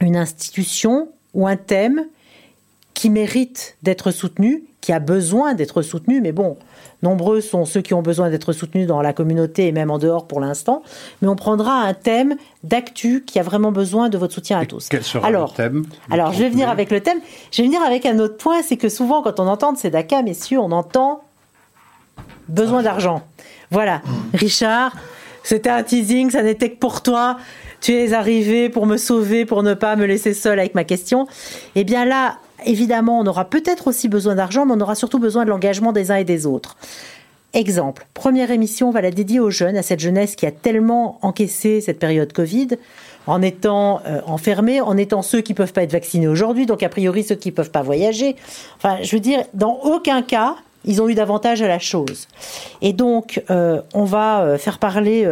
une 0.01 0.17
institution 0.17 1.09
ou 1.35 1.47
un 1.47 1.57
thème 1.57 2.05
qui 2.95 3.09
mérite 3.09 3.77
d'être 3.83 4.11
soutenu, 4.11 4.65
qui 4.83 4.93
a 4.93 4.99
besoin 4.99 5.55
d'être 5.55 5.81
soutenu, 5.81 6.21
mais 6.21 6.33
bon, 6.33 6.59
nombreux 7.03 7.41
sont 7.41 7.65
ceux 7.65 7.81
qui 7.81 7.95
ont 7.95 8.03
besoin 8.03 8.31
d'être 8.31 8.53
soutenus 8.53 8.87
dans 8.87 9.01
la 9.01 9.13
communauté 9.13 9.69
et 9.69 9.73
même 9.73 9.93
en 9.93 9.99
dehors 9.99 10.27
pour 10.27 10.41
l'instant, 10.41 10.83
mais 11.23 11.29
on 11.29 11.37
prendra 11.37 11.83
un 11.83 11.95
thème 11.95 12.35
d'actu 12.65 13.25
qui 13.25 13.39
a 13.39 13.45
vraiment 13.45 13.71
besoin 13.71 14.09
de 14.09 14.19
votre 14.19 14.35
soutien 14.35 14.59
à 14.59 14.67
tous. 14.67 14.89
Quel 14.91 15.05
sera 15.05 15.27
alors, 15.27 15.51
le 15.53 15.57
thème 15.57 15.87
Alors, 16.11 16.33
je 16.33 16.39
vais 16.39 16.47
30 16.47 16.53
venir 16.53 16.69
avec 16.69 16.91
le 16.91 17.01
thème. 17.01 17.21
Je 17.53 17.63
vais 17.63 17.69
venir 17.69 17.81
avec 17.81 18.05
un 18.05 18.19
autre 18.19 18.37
point, 18.37 18.61
c'est 18.63 18.77
que 18.77 18.89
souvent, 18.89 19.23
quand 19.23 19.39
on 19.39 19.47
entend 19.47 19.73
de 19.73 19.79
ces 19.79 19.89
DACA, 19.89 20.23
messieurs, 20.23 20.59
on 20.59 20.73
entend 20.73 21.23
besoin 22.49 22.83
d'argent. 22.83 23.23
Voilà, 23.71 24.03
Richard, 24.35 24.93
c'était 25.45 25.71
un 25.71 25.85
teasing, 25.85 26.31
ça 26.31 26.43
n'était 26.43 26.71
que 26.71 26.79
pour 26.79 27.03
toi. 27.03 27.39
tu 27.81 27.93
es 27.93 28.15
arrivé 28.15 28.69
pour 28.69 28.87
me 28.87 28.97
sauver, 28.97 29.45
pour 29.45 29.63
ne 29.63 29.75
pas 29.75 29.95
me 29.95 30.07
laisser 30.07 30.35
seule 30.35 30.59
avec 30.59 30.75
ma 30.75 30.83
question. 30.83 31.29
Eh 31.77 31.85
bien 31.85 32.05
là, 32.05 32.39
évidemment, 32.65 33.19
on 33.19 33.27
aura 33.27 33.45
peut-être 33.45 33.89
aussi 33.89 34.09
besoin 34.09 34.35
d'argent, 34.35 34.67
mais 34.67 34.75
on 34.75 34.81
aura 34.81 34.95
surtout 34.95 35.19
besoin 35.19 35.45
de 35.45 35.51
l'engagement 35.51 35.93
des 35.93 36.11
uns 36.11 36.17
et 36.17 36.25
des 36.25 36.47
autres. 36.47 36.77
Exemple, 37.55 38.07
première 38.15 38.51
émission, 38.51 38.89
on 38.89 38.93
va 38.93 39.03
la 39.03 39.11
dédier 39.11 39.39
aux 39.39 39.51
jeunes, 39.51 39.77
à 39.77 39.83
cette 39.83 40.01
jeunesse 40.01 40.37
qui 40.37 40.47
a 40.47 40.51
tellement 40.51 41.19
encaissé 41.21 41.83
cette 41.83 41.99
période 41.99 42.33
Covid, 42.33 42.69
en 43.27 43.43
étant 43.43 44.01
euh, 44.07 44.23
enfermés, 44.27 44.81
en 44.81 44.97
étant 44.97 45.21
ceux 45.21 45.43
qui 45.43 45.53
peuvent 45.53 45.75
pas 45.75 45.83
être 45.83 45.93
vaccinés 45.93 46.29
aujourd'hui, 46.29 46.65
donc 46.65 46.83
a 46.83 46.89
priori 46.89 47.23
ceux 47.23 47.35
qui 47.35 47.53
peuvent 47.53 47.71
pas 47.71 47.83
voyager. 47.83 48.37
Enfin, 48.79 49.03
je 49.03 49.15
veux 49.15 49.21
dire, 49.21 49.45
dans 49.53 49.81
aucun 49.83 50.23
cas, 50.23 50.57
ils 50.87 51.03
ont 51.03 51.09
eu 51.11 51.15
davantage 51.15 51.61
à 51.61 51.69
la 51.69 51.79
chose. 51.79 52.27
Et 52.81 52.95
donc, 52.95 53.43
euh, 53.51 53.83
on 53.93 54.05
va 54.05 54.43
euh, 54.43 54.59
faire 54.59 54.79
parler 54.79 55.29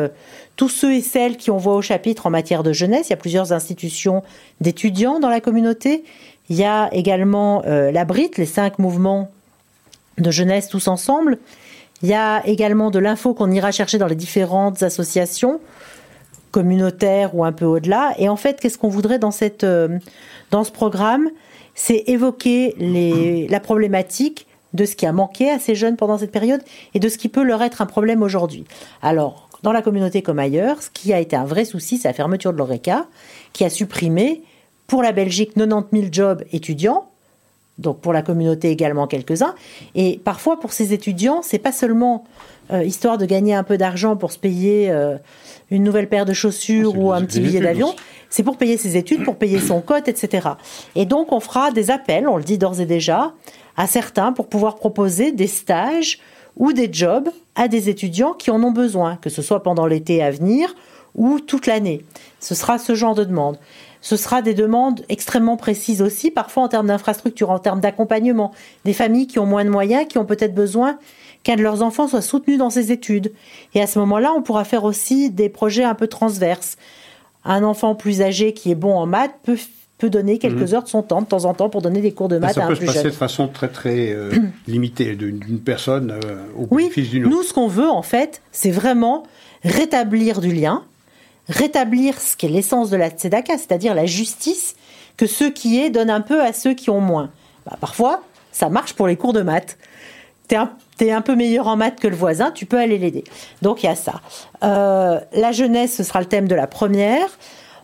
tous 0.57 0.68
ceux 0.68 0.93
et 0.93 1.01
celles 1.01 1.39
qui 1.39 1.51
ont 1.51 1.57
voix 1.57 1.74
au 1.74 1.83
chapitre 1.83 2.26
en 2.26 2.31
matière 2.31 2.62
de 2.62 2.74
jeunesse. 2.74 3.09
Il 3.09 3.11
y 3.11 3.14
a 3.14 3.16
plusieurs 3.16 3.55
institutions 3.55 4.22
d'étudiants 4.61 5.18
dans 5.18 5.31
la 5.31 5.41
communauté. 5.41 6.05
Il 6.51 6.57
y 6.57 6.64
a 6.64 6.90
également 6.92 7.62
la 7.64 8.05
BRIT, 8.05 8.32
les 8.36 8.46
cinq 8.46 8.78
mouvements 8.78 9.30
de 10.18 10.30
jeunesse 10.30 10.68
tous 10.68 10.88
ensemble. 10.88 11.38
Il 12.03 12.09
y 12.09 12.14
a 12.14 12.46
également 12.46 12.90
de 12.90 12.98
l'info 12.98 13.34
qu'on 13.34 13.51
ira 13.51 13.72
chercher 13.72 13.98
dans 13.98 14.07
les 14.07 14.14
différentes 14.14 14.82
associations 14.82 15.61
communautaires 16.51 17.34
ou 17.34 17.44
un 17.44 17.53
peu 17.53 17.64
au-delà. 17.64 18.14
Et 18.18 18.28
en 18.28 18.36
fait, 18.36 18.61
qu'est-ce 18.61 18.78
qu'on 18.78 18.88
voudrait 18.88 19.18
dans, 19.18 19.30
cette, 19.30 19.64
euh, 19.64 19.98
dans 20.51 20.64
ce 20.64 20.72
programme? 20.72 21.28
C'est 21.74 22.05
évoquer 22.07 22.74
les, 22.78 23.46
la 23.48 23.61
problématique 23.61 24.46
de 24.72 24.84
ce 24.84 24.96
qui 24.96 25.07
a 25.07 25.12
manqué 25.12 25.51
à 25.51 25.59
ces 25.59 25.74
jeunes 25.74 25.96
pendant 25.96 26.18
cette 26.18 26.32
période 26.32 26.62
et 26.94 27.01
de 27.01 27.09
ce 27.09 27.18
qui 27.18 27.28
peut 27.28 27.42
leur 27.42 27.62
être 27.62 27.82
un 27.82 27.86
problème 27.86 28.22
aujourd'hui. 28.22 28.64
Alors, 29.03 29.48
dans 29.62 29.72
la 29.72 29.82
communauté 29.82 30.22
comme 30.22 30.38
ailleurs, 30.38 30.82
ce 30.82 30.90
qui 30.90 31.12
a 31.12 31.20
été 31.20 31.36
un 31.36 31.44
vrai 31.44 31.64
souci, 31.64 31.98
c'est 31.98 32.09
la 32.09 32.14
fermeture 32.14 32.53
de 32.53 32.59
l'ORECA, 32.59 33.07
qui 33.53 33.64
a 33.64 33.70
supprimé 33.70 34.42
pour 34.91 35.05
la 35.05 35.12
Belgique 35.12 35.53
90 35.55 36.01
000 36.01 36.12
jobs 36.12 36.45
étudiants 36.53 37.07
donc 37.78 38.01
pour 38.01 38.12
la 38.12 38.20
communauté 38.20 38.70
également 38.70 39.07
quelques-uns. 39.07 39.55
Et 39.95 40.20
parfois 40.22 40.61
pour 40.61 40.74
ces 40.74 40.93
étudiants, 40.93 41.41
c'est 41.43 41.59
pas 41.59 41.72
seulement 41.72 42.24
euh, 42.72 42.84
histoire 42.84 43.16
de 43.16 43.24
gagner 43.24 43.55
un 43.55 43.62
peu 43.62 43.78
d'argent 43.78 44.16
pour 44.16 44.32
se 44.32 44.38
payer 44.38 44.91
euh, 44.91 45.16
une 45.70 45.82
nouvelle 45.82 46.07
paire 46.07 46.26
de 46.26 46.34
chaussures 46.34 46.99
ou 46.99 47.11
un 47.11 47.24
petit 47.24 47.41
billet 47.41 47.61
d'avion. 47.61 47.95
C'est 48.28 48.43
pour 48.43 48.59
payer 48.59 48.76
ses 48.76 48.99
études, 48.99 49.24
pour 49.24 49.36
payer 49.36 49.61
son 49.61 49.80
cote, 49.80 50.09
etc. 50.09 50.49
Et 50.95 51.07
donc 51.07 51.32
on 51.32 51.41
fera 51.41 51.70
des 51.70 51.91
appels, 51.91 52.28
on 52.28 52.36
le 52.36 52.45
dit 52.45 52.59
d'ores 52.59 52.80
et 52.80 52.86
déjà, 52.86 53.32
à 53.78 53.86
certains 53.86 54.32
pour 54.32 54.49
pouvoir 54.49 54.76
proposer 54.76 55.32
des 55.32 55.47
stages 55.47 56.18
ou 56.59 56.74
des 56.74 56.93
jobs 56.93 57.30
à 57.55 57.66
des 57.68 57.88
étudiants 57.88 58.34
qui 58.34 58.51
en 58.51 58.62
ont 58.62 58.72
besoin, 58.72 59.16
que 59.16 59.30
ce 59.30 59.41
soit 59.41 59.62
pendant 59.62 59.86
l'été 59.86 60.22
à 60.22 60.30
venir 60.30 60.74
ou 61.14 61.41
toute 61.41 61.66
l'année. 61.66 62.05
Ce 62.41 62.55
sera 62.55 62.78
ce 62.78 62.95
genre 62.95 63.14
de 63.14 63.24
demande 63.24 63.57
ce 64.01 64.16
sera 64.16 64.42
des 64.42 64.55
demandes 64.55 65.03
extrêmement 65.09 65.57
précises 65.57 66.03
aussi, 66.03 66.30
parfois 66.30 66.62
en 66.62 66.68
termes 66.68 66.86
d'infrastructure, 66.86 67.51
en 67.51 67.59
termes 67.59 67.80
d'accompagnement. 67.80 68.53
Des 68.84 68.94
familles 68.94 69.26
qui 69.26 69.38
ont 69.38 69.46
moins 69.46 69.64
de 69.64 69.70
moyens, 69.70 70.07
qui 70.09 70.18
ont 70.18 70.24
peut-être 70.24 70.55
besoin 70.55 70.98
qu'un 71.42 71.57
de 71.57 71.62
leurs 71.62 71.82
enfants 71.82 72.09
soit 72.09 72.22
soutenu 72.22 72.57
dans 72.57 72.70
ses 72.70 72.92
études. 72.92 73.32
Et 73.74 73.82
à 73.82 73.86
ce 73.86 73.98
moment-là, 73.98 74.32
on 74.36 74.42
pourra 74.42 74.64
faire 74.64 74.84
aussi 74.84 75.30
des 75.30 75.48
projets 75.48 75.84
un 75.84 75.94
peu 75.94 76.07
transverses. 76.07 76.76
Un 77.44 77.62
enfant 77.62 77.94
plus 77.94 78.22
âgé 78.22 78.53
qui 78.53 78.70
est 78.70 78.74
bon 78.74 78.94
en 78.94 79.07
maths 79.07 79.34
peut, 79.42 79.57
peut 79.98 80.11
donner 80.11 80.38
quelques 80.38 80.68
mhm. 80.68 80.74
heures 80.74 80.82
de 80.82 80.88
son 80.88 81.03
temps, 81.03 81.22
de 81.22 81.26
temps 81.26 81.44
en 81.44 81.55
temps, 81.55 81.70
pour 81.70 81.82
donner 81.82 82.01
des 82.01 82.12
cours 82.12 82.28
de 82.28 82.38
maths 82.38 82.59
à 82.59 82.64
un 82.64 82.66
plus 82.66 82.76
jeune. 82.76 82.86
Ça 82.86 82.92
peut 82.92 82.98
se 82.98 82.98
passer 82.98 83.11
de 83.11 83.18
façon 83.18 83.48
très 83.48 83.68
très 83.68 84.12
euh, 84.12 84.30
limitée, 84.66 85.14
d'une 85.14 85.61
personne 85.61 86.11
euh, 86.24 86.36
au 86.57 86.66
bénéfice 86.66 87.11
d'une 87.11 87.26
autre. 87.26 87.36
Nous, 87.36 87.42
ce 87.42 87.53
qu'on 87.55 87.68
veut, 87.68 87.88
en 87.88 88.03
fait, 88.03 88.42
c'est 88.53 88.70
vraiment 88.70 89.24
rétablir 89.62 90.40
du 90.40 90.53
lien, 90.53 90.84
rétablir 91.51 92.20
ce 92.20 92.36
qui 92.36 92.46
est 92.46 92.48
l'essence 92.48 92.90
de 92.90 92.96
la 92.96 93.11
tzedaka, 93.11 93.59
c'est-à-dire 93.59 93.94
la 93.94 94.07
justice 94.07 94.76
que 95.16 95.26
ceux 95.26 95.51
qui 95.51 95.78
aient 95.78 95.90
donnent 95.90 96.11
un 96.11 96.20
peu 96.22 96.40
à 96.40 96.53
ceux 96.53 96.72
qui 96.72 96.88
ont 96.88 97.01
moins. 97.01 97.30
Bah, 97.66 97.76
parfois, 97.80 98.22
ça 98.53 98.68
marche 98.68 98.94
pour 98.94 99.07
les 99.07 99.16
cours 99.16 99.32
de 99.32 99.42
maths. 99.42 99.76
Tu 100.48 100.57
es, 101.07 101.12
un 101.12 101.20
peu 101.20 101.36
meilleur 101.36 101.68
en 101.68 101.76
maths 101.76 102.01
que 102.01 102.09
le 102.09 102.16
voisin, 102.16 102.51
tu 102.51 102.66
peux 102.66 102.78
aller 102.78 102.98
l'aider. 102.98 103.24
Donc 103.62 103.82
il 103.82 103.86
y 103.86 103.88
a 103.88 103.94
ça. 103.94 104.20
Euh, 104.64 105.20
la 105.32 105.53
jeunesse, 105.53 105.94
ce 105.94 106.03
sera 106.03 106.20
le 106.20 106.26
thème 106.26 106.48
de 106.48 106.55
la 106.55 106.66
première. 106.66 107.28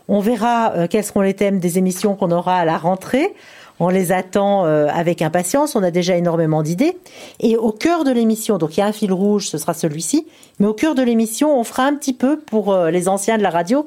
On 0.08 0.20
verra 0.20 0.72
euh, 0.72 0.86
quels 0.88 1.04
seront 1.04 1.20
les 1.20 1.34
thèmes 1.34 1.60
des 1.60 1.78
émissions 1.78 2.14
qu'on 2.16 2.30
aura 2.30 2.58
à 2.58 2.64
la 2.64 2.78
rentrée. 2.78 3.34
On 3.78 3.88
les 3.88 4.10
attend 4.10 4.64
euh, 4.64 4.88
avec 4.88 5.20
impatience, 5.20 5.76
on 5.76 5.82
a 5.82 5.90
déjà 5.90 6.16
énormément 6.16 6.62
d'idées. 6.62 6.96
Et 7.40 7.56
au 7.56 7.72
cœur 7.72 8.04
de 8.04 8.10
l'émission, 8.10 8.56
donc 8.56 8.76
il 8.76 8.80
y 8.80 8.82
a 8.82 8.86
un 8.86 8.92
fil 8.92 9.12
rouge, 9.12 9.48
ce 9.48 9.58
sera 9.58 9.74
celui-ci, 9.74 10.26
mais 10.58 10.66
au 10.66 10.74
cœur 10.74 10.94
de 10.94 11.02
l'émission, 11.02 11.58
on 11.58 11.64
fera 11.64 11.84
un 11.84 11.94
petit 11.94 12.14
peu 12.14 12.38
pour 12.38 12.72
euh, 12.72 12.90
les 12.90 13.08
anciens 13.08 13.36
de 13.36 13.42
la 13.42 13.50
radio 13.50 13.86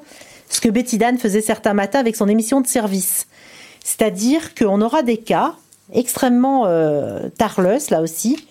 ce 0.49 0.61
que 0.61 0.69
Betty 0.69 0.97
Dan 0.97 1.17
faisait 1.17 1.41
certains 1.41 1.73
matins 1.73 1.99
avec 1.99 2.15
son 2.15 2.27
émission 2.27 2.59
de 2.59 2.67
service. 2.67 3.27
C'est-à-dire 3.83 4.55
qu'on 4.55 4.81
aura 4.81 5.03
des 5.03 5.17
cas 5.17 5.53
extrêmement 5.93 6.65
euh, 6.65 7.29
là 7.89 8.01
aussi, 8.01 8.47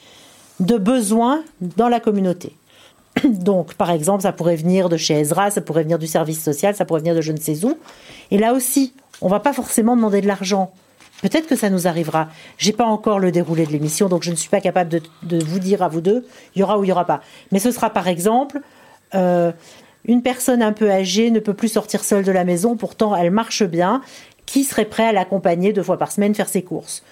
de 0.61 0.77
besoins 0.77 1.43
dans 1.61 1.89
la 1.89 2.01
communauté. 2.01 2.53
Donc, 3.25 3.75
par 3.75 3.91
exemple, 3.91 4.23
ça 4.23 4.33
pourrait 4.33 4.57
venir 4.57 4.89
de 4.89 4.97
chez 4.97 5.15
Ezra, 5.15 5.51
ça 5.51 5.61
pourrait 5.61 5.83
venir 5.83 5.99
du 5.99 6.07
service 6.07 6.43
social, 6.43 6.75
ça 6.75 6.85
pourrait 6.85 7.01
venir 7.01 7.15
de 7.15 7.21
je 7.21 7.33
ne 7.33 7.39
sais 7.39 7.65
où. 7.65 7.77
Et 8.31 8.39
là 8.39 8.55
aussi, 8.55 8.93
on 9.21 9.29
va 9.29 9.41
pas 9.41 9.53
forcément 9.53 9.97
demander 9.97 10.21
de 10.21 10.27
l'argent. 10.27 10.73
Peut-être 11.23 11.49
que 11.49 11.57
ça 11.57 11.71
nous 11.71 11.87
arrivera. 11.87 12.29
J'ai 12.59 12.73
pas 12.73 12.85
encore 12.85 13.19
le 13.19 13.33
déroulé 13.33 13.67
de 13.67 13.73
l'émission, 13.73 14.09
donc 14.09 14.23
je 14.23 14.31
ne 14.31 14.37
suis 14.37 14.49
pas 14.49 14.61
capable 14.61 15.01
de, 15.23 15.45
vous 15.45 15.59
dire 15.59 15.83
à 15.83 15.89
vous 15.89 16.01
deux, 16.01 16.27
il 16.55 16.61
y 16.61 16.63
aura 16.63 16.79
ou 16.79 16.85
il 16.85 16.89
y 16.89 16.93
aura 16.93 17.05
pas. 17.05 17.21
Mais 17.51 17.59
ce 17.59 17.71
sera 17.71 17.91
par 17.91 18.07
exemple, 18.09 18.61
euh, 19.15 19.53
une 20.05 20.23
personne 20.23 20.63
un 20.63 20.73
peu 20.73 20.91
âgée 20.91 21.31
ne 21.31 21.41
peut 21.41 21.55
plus 21.55 21.69
sortir 21.69 22.05
seule 22.05 22.25
de 22.25 22.33
la 22.33 22.45
maison, 22.45 22.77
pourtant 22.77 23.17
elle 23.17 23.31
marche 23.31 23.65
bien. 23.65 24.01
Qui 24.47 24.65
serait 24.65 24.87
prêt 24.87 25.07
à 25.07 25.13
l'accompagner 25.13 25.75
deux 25.75 25.83
fois 25.83 25.99
par 25.99 26.11
semaine 26.11 26.35
faire 26.35 26.49
ses 26.49 26.63
courses? 26.63 27.03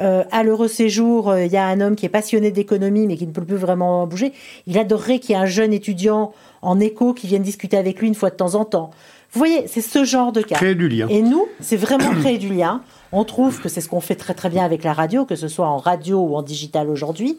Euh, 0.00 0.24
à 0.30 0.42
l'heureux 0.42 0.68
séjour, 0.68 1.30
euh, 1.30 1.44
il 1.44 1.52
y 1.52 1.56
a 1.56 1.66
un 1.66 1.80
homme 1.80 1.96
qui 1.96 2.06
est 2.06 2.10
passionné 2.10 2.50
d'économie 2.50 3.06
mais 3.06 3.16
qui 3.16 3.26
ne 3.26 3.32
peut 3.32 3.44
plus 3.44 3.56
vraiment 3.56 4.06
bouger. 4.06 4.32
Il 4.66 4.78
adorerait 4.78 5.18
qu'il 5.18 5.30
y 5.30 5.38
ait 5.38 5.42
un 5.42 5.46
jeune 5.46 5.72
étudiant 5.72 6.32
en 6.62 6.80
éco 6.80 7.14
qui 7.14 7.26
vienne 7.26 7.42
discuter 7.42 7.76
avec 7.76 8.00
lui 8.00 8.08
une 8.08 8.14
fois 8.14 8.30
de 8.30 8.36
temps 8.36 8.54
en 8.54 8.64
temps. 8.64 8.90
Vous 9.32 9.38
voyez, 9.38 9.66
c'est 9.66 9.80
ce 9.80 10.04
genre 10.04 10.30
de 10.30 10.42
cas. 10.42 10.54
Créer 10.54 10.76
du 10.76 10.88
lien. 10.88 11.08
Et 11.08 11.22
nous, 11.22 11.46
c'est 11.60 11.76
vraiment 11.76 12.10
créer 12.20 12.38
du 12.38 12.48
lien. 12.48 12.82
On 13.12 13.24
trouve 13.24 13.60
que 13.60 13.68
c'est 13.68 13.80
ce 13.80 13.88
qu'on 13.88 14.00
fait 14.00 14.14
très 14.14 14.34
très 14.34 14.50
bien 14.50 14.64
avec 14.64 14.84
la 14.84 14.92
radio, 14.92 15.24
que 15.24 15.36
ce 15.36 15.48
soit 15.48 15.66
en 15.66 15.78
radio 15.78 16.18
ou 16.20 16.36
en 16.36 16.42
digital 16.42 16.88
aujourd'hui. 16.88 17.38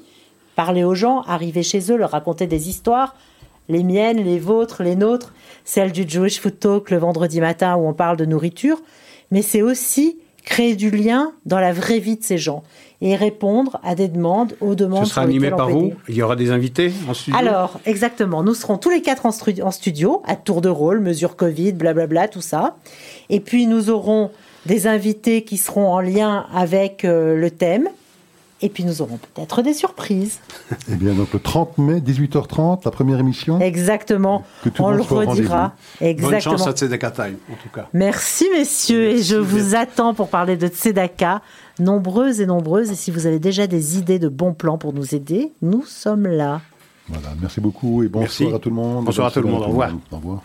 Parler 0.56 0.84
aux 0.84 0.96
gens, 0.96 1.22
arriver 1.22 1.64
chez 1.64 1.92
eux, 1.92 1.98
leur 1.98 2.12
raconter 2.12 2.48
des 2.48 2.70
histoires, 2.70 3.16
les 3.68 3.84
miennes, 3.84 4.24
les 4.24 4.40
vôtres, 4.40 4.84
les 4.84 4.96
nôtres, 4.96 5.34
celles 5.66 5.92
du 5.92 6.08
Jewish 6.08 6.40
Food 6.40 6.60
Talk 6.60 6.92
le 6.92 6.98
vendredi 6.98 7.42
matin 7.42 7.76
où 7.76 7.88
on 7.88 7.94
parle 7.94 8.18
de 8.18 8.26
nourriture, 8.26 8.82
mais 9.32 9.42
c'est 9.42 9.62
aussi 9.62 10.18
créer 10.46 10.76
du 10.76 10.92
lien 10.92 11.32
dans 11.46 11.60
la 11.60 11.74
vraie 11.74 12.00
vie 12.00 12.18
de 12.18 12.24
ces 12.24 12.38
gens 12.38 12.64
et 13.02 13.16
répondre 13.16 13.80
à 13.84 13.96
des 13.96 14.08
demandes, 14.08 14.56
aux 14.62 14.76
demandes. 14.76 15.06
Ce 15.06 15.12
sera 15.12 15.22
animé 15.22 15.50
par 15.50 15.70
vous 15.70 15.94
Il 16.08 16.16
y 16.16 16.22
aura 16.22 16.36
des 16.36 16.52
invités 16.52 16.94
en 17.10 17.14
studio? 17.14 17.38
Alors, 17.38 17.80
exactement. 17.86 18.44
Nous 18.44 18.54
serons 18.54 18.78
tous 18.78 18.92
les 18.92 19.02
quatre 19.02 19.26
en, 19.26 19.32
en 19.64 19.72
studio, 19.72 20.22
à 20.26 20.36
tour 20.36 20.62
de 20.62 20.70
rôle, 20.70 21.02
mesure 21.02 21.36
Covid, 21.36 21.74
blablabla, 21.74 22.28
tout 22.28 22.42
ça. 22.42 22.78
Et 23.30 23.40
puis 23.40 23.68
nous 23.68 23.90
aurons 23.90 24.32
des 24.66 24.88
invités 24.88 25.44
qui 25.44 25.58
seront 25.58 25.88
en 25.92 26.00
lien 26.00 26.46
avec 26.54 27.06
euh, 27.06 27.36
le 27.36 27.52
thème. 27.52 27.90
Et 28.62 28.70
puis 28.70 28.86
nous 28.86 29.02
aurons 29.02 29.18
peut-être 29.18 29.62
des 29.62 29.74
surprises. 29.74 30.40
Eh 30.92 30.96
bien, 30.96 31.14
donc 31.14 31.34
le 31.34 31.40
30 31.40 31.78
mai, 31.78 32.00
18h30, 32.00 32.82
la 32.86 32.92
première 32.92 33.20
émission. 33.20 33.60
Exactement. 33.60 34.44
On 34.80 34.92
le 34.92 35.02
redira. 35.02 35.74
Exactement. 36.00 36.32
Bonne 36.32 36.42
chance 36.42 36.68
à 36.68 36.72
Tzedaka 36.72 37.12
Time, 37.12 37.38
en 37.52 37.56
tout 37.62 37.70
cas. 37.74 37.88
Merci, 37.94 38.46
messieurs. 38.54 39.10
et 39.10 39.22
je 39.22 39.36
vous 39.36 39.76
attends 39.76 40.14
pour 40.14 40.30
parler 40.30 40.58
de 40.58 40.68
Tzedaka. 40.68 41.42
Nombreuses 41.80 42.40
et 42.40 42.46
nombreuses. 42.46 42.92
Et 42.92 42.96
si 42.96 43.12
vous 43.12 43.28
avez 43.28 43.40
déjà 43.40 43.68
des 43.68 43.98
idées 43.98 44.20
de 44.20 44.30
bons 44.30 44.54
plans 44.54 44.78
pour 44.78 44.94
nous 44.94 45.14
aider, 45.14 45.52
nous 45.62 45.84
sommes 45.84 46.28
là. 46.28 46.62
Voilà. 47.08 47.30
Merci 47.40 47.62
beaucoup 47.62 48.04
et 48.04 48.08
bonsoir 48.08 48.56
à 48.56 48.60
tout 48.60 48.70
le 48.70 48.76
monde. 48.76 49.06
Bonsoir 49.06 49.28
à 49.28 49.32
tout 49.32 49.42
le 49.42 49.50
monde. 49.50 49.64
Au 49.64 49.68
revoir. 49.68 49.92
Au 50.12 50.16
revoir. 50.16 50.42